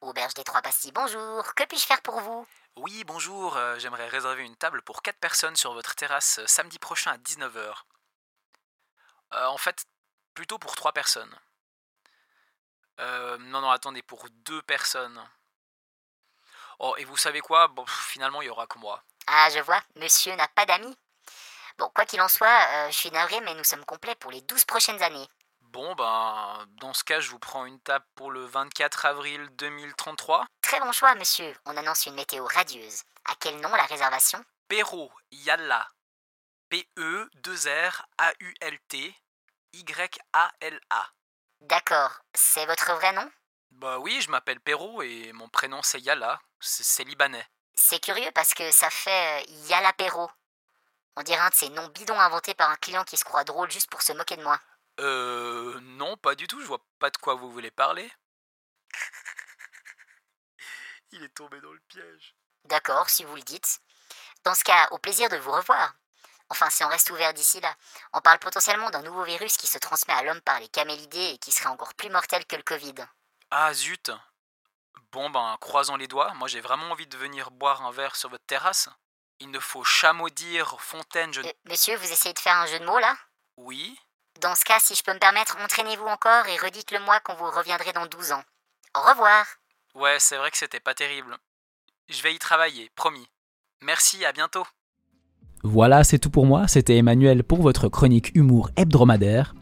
Auberge 0.01 0.33
des 0.35 0.43
Trois 0.43 0.61
Pastilles, 0.61 0.93
bonjour. 0.95 1.53
Que 1.53 1.67
puis-je 1.67 1.85
faire 1.85 2.01
pour 2.01 2.21
vous? 2.21 2.45
Oui, 2.81 3.03
bonjour, 3.03 3.57
euh, 3.57 3.77
j'aimerais 3.77 4.07
réserver 4.07 4.43
une 4.43 4.55
table 4.55 4.81
pour 4.83 5.01
4 5.01 5.19
personnes 5.19 5.57
sur 5.57 5.73
votre 5.73 5.95
terrasse 5.95 6.39
euh, 6.39 6.47
samedi 6.47 6.79
prochain 6.79 7.11
à 7.11 7.17
19h. 7.17 7.83
en 9.31 9.57
fait, 9.57 9.85
plutôt 10.33 10.57
pour 10.57 10.77
3 10.77 10.93
personnes. 10.93 11.37
Euh, 13.01 13.37
non, 13.39 13.59
non, 13.59 13.69
attendez, 13.69 14.01
pour 14.01 14.29
2 14.29 14.61
personnes. 14.61 15.21
Oh, 16.79 16.95
et 16.97 17.03
vous 17.03 17.17
savez 17.17 17.41
quoi? 17.41 17.67
Bon, 17.67 17.85
finalement, 17.85 18.41
il 18.41 18.45
y 18.45 18.49
aura 18.49 18.65
que 18.65 18.79
moi. 18.79 19.03
Ah, 19.27 19.49
je 19.53 19.59
vois, 19.59 19.81
monsieur 19.97 20.33
n'a 20.37 20.47
pas 20.47 20.65
d'amis. 20.65 20.97
Bon, 21.77 21.89
quoi 21.93 22.05
qu'il 22.05 22.21
en 22.21 22.29
soit, 22.29 22.47
euh, 22.71 22.91
je 22.91 22.95
suis 22.95 23.11
navré, 23.11 23.41
mais 23.41 23.55
nous 23.55 23.65
sommes 23.65 23.83
complets 23.83 24.15
pour 24.15 24.31
les 24.31 24.41
12 24.41 24.63
prochaines 24.63 25.03
années. 25.03 25.27
Bon, 25.71 25.93
ben, 25.93 26.65
dans 26.81 26.93
ce 26.95 27.03
cas, 27.03 27.19
je 27.19 27.29
vous 27.29 27.37
prends 27.37 27.65
une 27.65 27.79
table 27.81 28.05
pour 28.15 28.31
le 28.31 28.43
24 28.43 29.05
avril 29.05 29.47
2033. 29.51 30.47
Très 30.63 30.79
bon 30.79 30.91
choix, 30.91 31.13
monsieur. 31.13 31.55
On 31.65 31.77
annonce 31.77 32.07
une 32.07 32.15
météo 32.15 32.43
radieuse. 32.43 33.03
À 33.25 33.35
quel 33.39 33.59
nom 33.61 33.69
la 33.69 33.85
réservation? 33.85 34.43
Perrault, 34.67 35.11
Yalla. 35.31 35.87
P-E-2-R-A-U-L-T, 36.69 37.35
Y-A-L-A. 39.73 41.09
D'accord. 41.61 42.19
C'est 42.33 42.65
votre 42.65 42.91
vrai 42.93 43.13
nom? 43.13 43.31
Bah 43.69 43.99
oui, 43.99 44.19
je 44.21 44.31
m'appelle 44.31 44.59
Perrault 44.59 45.03
et 45.03 45.31
mon 45.33 45.49
prénom 45.49 45.83
c'est 45.83 45.99
Yalla. 45.99 46.41
C'est 46.59 47.03
libanais. 47.03 47.47
C'est 47.75 48.03
curieux 48.03 48.31
parce 48.33 48.55
que 48.55 48.71
ça 48.71 48.89
fait 48.89 49.43
euh, 49.43 49.45
Yala 49.69 49.93
Perrault. 49.93 50.31
On 51.15 51.21
dirait 51.21 51.41
un 51.41 51.49
de 51.49 51.53
ces 51.53 51.69
noms 51.69 51.89
bidons 51.89 52.19
inventés 52.19 52.55
par 52.55 52.71
un 52.71 52.75
client 52.77 53.03
qui 53.03 53.17
se 53.17 53.23
croit 53.23 53.43
drôle 53.43 53.69
juste 53.69 53.91
pour 53.91 54.01
se 54.01 54.13
moquer 54.13 54.35
de 54.35 54.43
moi. 54.43 54.59
Euh, 54.99 55.79
non, 55.81 56.17
pas 56.17 56.35
du 56.35 56.47
tout, 56.47 56.59
je 56.61 56.65
vois 56.65 56.83
pas 56.99 57.09
de 57.09 57.17
quoi 57.17 57.35
vous 57.35 57.51
voulez 57.51 57.71
parler. 57.71 58.09
Il 61.11 61.23
est 61.23 61.33
tombé 61.33 61.59
dans 61.61 61.71
le 61.71 61.79
piège. 61.87 62.35
D'accord, 62.65 63.09
si 63.09 63.23
vous 63.23 63.35
le 63.35 63.41
dites. 63.41 63.79
Dans 64.43 64.53
ce 64.53 64.63
cas, 64.63 64.87
au 64.91 64.97
plaisir 64.97 65.29
de 65.29 65.37
vous 65.37 65.51
revoir. 65.51 65.93
Enfin, 66.49 66.69
si 66.69 66.83
on 66.83 66.87
reste 66.87 67.09
ouvert 67.11 67.33
d'ici 67.33 67.59
là. 67.61 67.75
On 68.13 68.21
parle 68.21 68.39
potentiellement 68.39 68.89
d'un 68.89 69.03
nouveau 69.03 69.23
virus 69.23 69.57
qui 69.57 69.67
se 69.67 69.77
transmet 69.77 70.13
à 70.13 70.23
l'homme 70.23 70.41
par 70.41 70.59
les 70.59 70.67
camélidés 70.67 71.31
et 71.33 71.37
qui 71.37 71.51
serait 71.51 71.69
encore 71.69 71.93
plus 71.93 72.09
mortel 72.09 72.45
que 72.45 72.55
le 72.55 72.63
Covid. 72.63 72.95
Ah 73.51 73.73
zut 73.73 74.11
Bon 75.11 75.29
ben, 75.29 75.57
croisons 75.59 75.95
les 75.95 76.07
doigts, 76.07 76.33
moi 76.35 76.47
j'ai 76.47 76.61
vraiment 76.61 76.91
envie 76.91 77.07
de 77.07 77.17
venir 77.17 77.49
boire 77.49 77.83
un 77.83 77.91
verre 77.91 78.15
sur 78.15 78.29
votre 78.29 78.45
terrasse. 78.45 78.89
Il 79.39 79.49
ne 79.49 79.59
faut 79.59 79.83
chamaudir 79.83 80.79
Fontaine, 80.81 81.33
je... 81.33 81.41
Euh, 81.41 81.51
monsieur, 81.65 81.95
vous 81.95 82.11
essayez 82.11 82.33
de 82.33 82.39
faire 82.39 82.57
un 82.57 82.67
jeu 82.67 82.79
de 82.79 82.85
mots 82.85 82.99
là? 82.99 83.17
Oui 83.57 83.99
Dans 84.41 84.55
ce 84.55 84.63
cas, 84.63 84.79
si 84.79 84.95
je 84.95 85.03
peux 85.03 85.13
me 85.13 85.19
permettre, 85.19 85.57
entraînez-vous 85.61 86.05
encore 86.05 86.47
et 86.47 86.57
redites-le 86.57 86.99
moi 87.03 87.19
quand 87.23 87.35
vous 87.35 87.49
reviendrez 87.51 87.91
dans 87.91 88.05
12 88.05 88.31
ans. 88.31 88.43
Au 88.95 89.09
revoir 89.09 89.45
Ouais, 89.95 90.15
c'est 90.19 90.37
vrai 90.37 90.49
que 90.49 90.57
c'était 90.57 90.79
pas 90.79 90.93
terrible. 90.93 91.35
Je 92.07 92.23
vais 92.23 92.33
y 92.33 92.39
travailler, 92.39 92.89
promis. 92.95 93.27
Merci, 93.81 94.23
à 94.23 94.31
bientôt. 94.31 94.63
Voilà, 95.63 96.05
c'est 96.05 96.19
tout 96.19 96.29
pour 96.29 96.45
moi. 96.45 96.69
C'était 96.69 96.95
Emmanuel 96.95 97.43
pour 97.43 97.61
votre 97.61 97.89
chronique 97.89 98.33
humour 98.33 98.69
hebdomadaire. 98.77 99.55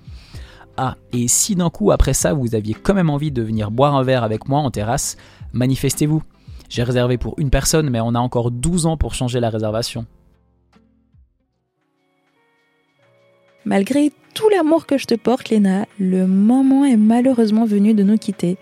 Ah, 0.76 0.96
et 1.12 1.28
si 1.28 1.56
d'un 1.56 1.72
coup 1.72 1.92
après 1.92 2.14
ça 2.14 2.34
vous 2.34 2.54
aviez 2.54 2.76
quand 2.76 2.94
même 2.94 3.10
envie 3.10 3.32
de 3.32 3.42
venir 3.42 3.72
boire 3.72 3.96
un 3.96 4.04
verre 4.04 4.24
avec 4.24 4.48
moi 4.48 4.60
en 4.60 4.70
terrasse, 4.70 5.18
manifestez-vous. 5.54 6.22
J'ai 6.70 6.84
réservé 6.84 7.18
pour 7.18 7.34
une 7.40 7.50
personne, 7.50 7.90
mais 7.90 8.00
on 8.00 8.14
a 8.14 8.20
encore 8.20 8.52
12 8.52 8.86
ans 8.86 8.98
pour 8.98 9.16
changer 9.16 9.40
la 9.40 9.50
réservation. 9.50 10.06
Malgré 13.68 14.14
tout 14.34 14.48
l'amour 14.48 14.86
que 14.86 14.98
je 14.98 15.06
te 15.06 15.16
porte, 15.16 15.50
Léna, 15.50 15.86
le 16.00 16.26
moment 16.26 16.86
est 16.86 16.96
malheureusement 16.96 17.66
venu 17.66 17.94
de 17.94 18.02
nous 18.02 18.18
quitter. 18.18 18.56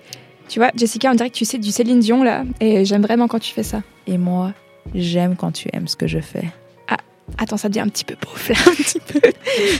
Tu 0.47 0.57
vois, 0.57 0.71
Jessica, 0.75 1.11
on 1.11 1.13
dirait 1.13 1.29
que 1.29 1.35
tu 1.35 1.45
sais 1.45 1.59
du 1.59 1.71
Céline 1.71 1.99
Dion 1.99 2.23
là, 2.23 2.43
et 2.59 2.85
j'aime 2.85 3.03
vraiment 3.03 3.27
quand 3.27 3.37
tu 3.37 3.53
fais 3.53 3.61
ça. 3.61 3.83
Et 4.07 4.17
moi, 4.17 4.53
j'aime 4.95 5.35
quand 5.35 5.51
tu 5.51 5.69
aimes 5.73 5.87
ce 5.87 5.95
que 5.95 6.07
je 6.07 6.19
fais. 6.19 6.45
Attends, 7.37 7.57
ça 7.57 7.69
devient 7.69 7.81
un 7.81 7.89
petit 7.89 8.05
peu 8.05 8.15
pauvre 8.15 8.39
là, 8.49 8.55
un 8.67 8.75
petit 8.75 8.99
peu. 8.99 9.19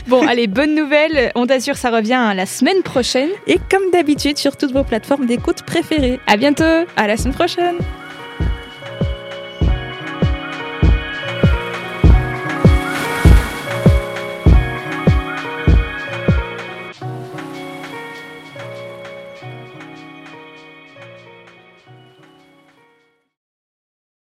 Bon, 0.08 0.26
allez, 0.26 0.46
bonne 0.46 0.74
nouvelle. 0.74 1.32
On 1.34 1.46
t'assure, 1.46 1.76
ça 1.76 1.90
revient 1.90 2.32
la 2.34 2.46
semaine 2.46 2.82
prochaine. 2.82 3.30
Et 3.46 3.58
comme 3.70 3.90
d'habitude, 3.92 4.36
sur 4.36 4.56
toutes 4.56 4.72
vos 4.72 4.84
plateformes 4.84 5.26
d'écoute 5.26 5.62
préférées. 5.62 6.20
À 6.26 6.36
bientôt. 6.36 6.64
À 6.96 7.06
la 7.06 7.16
semaine 7.16 7.34
prochaine. 7.34 7.76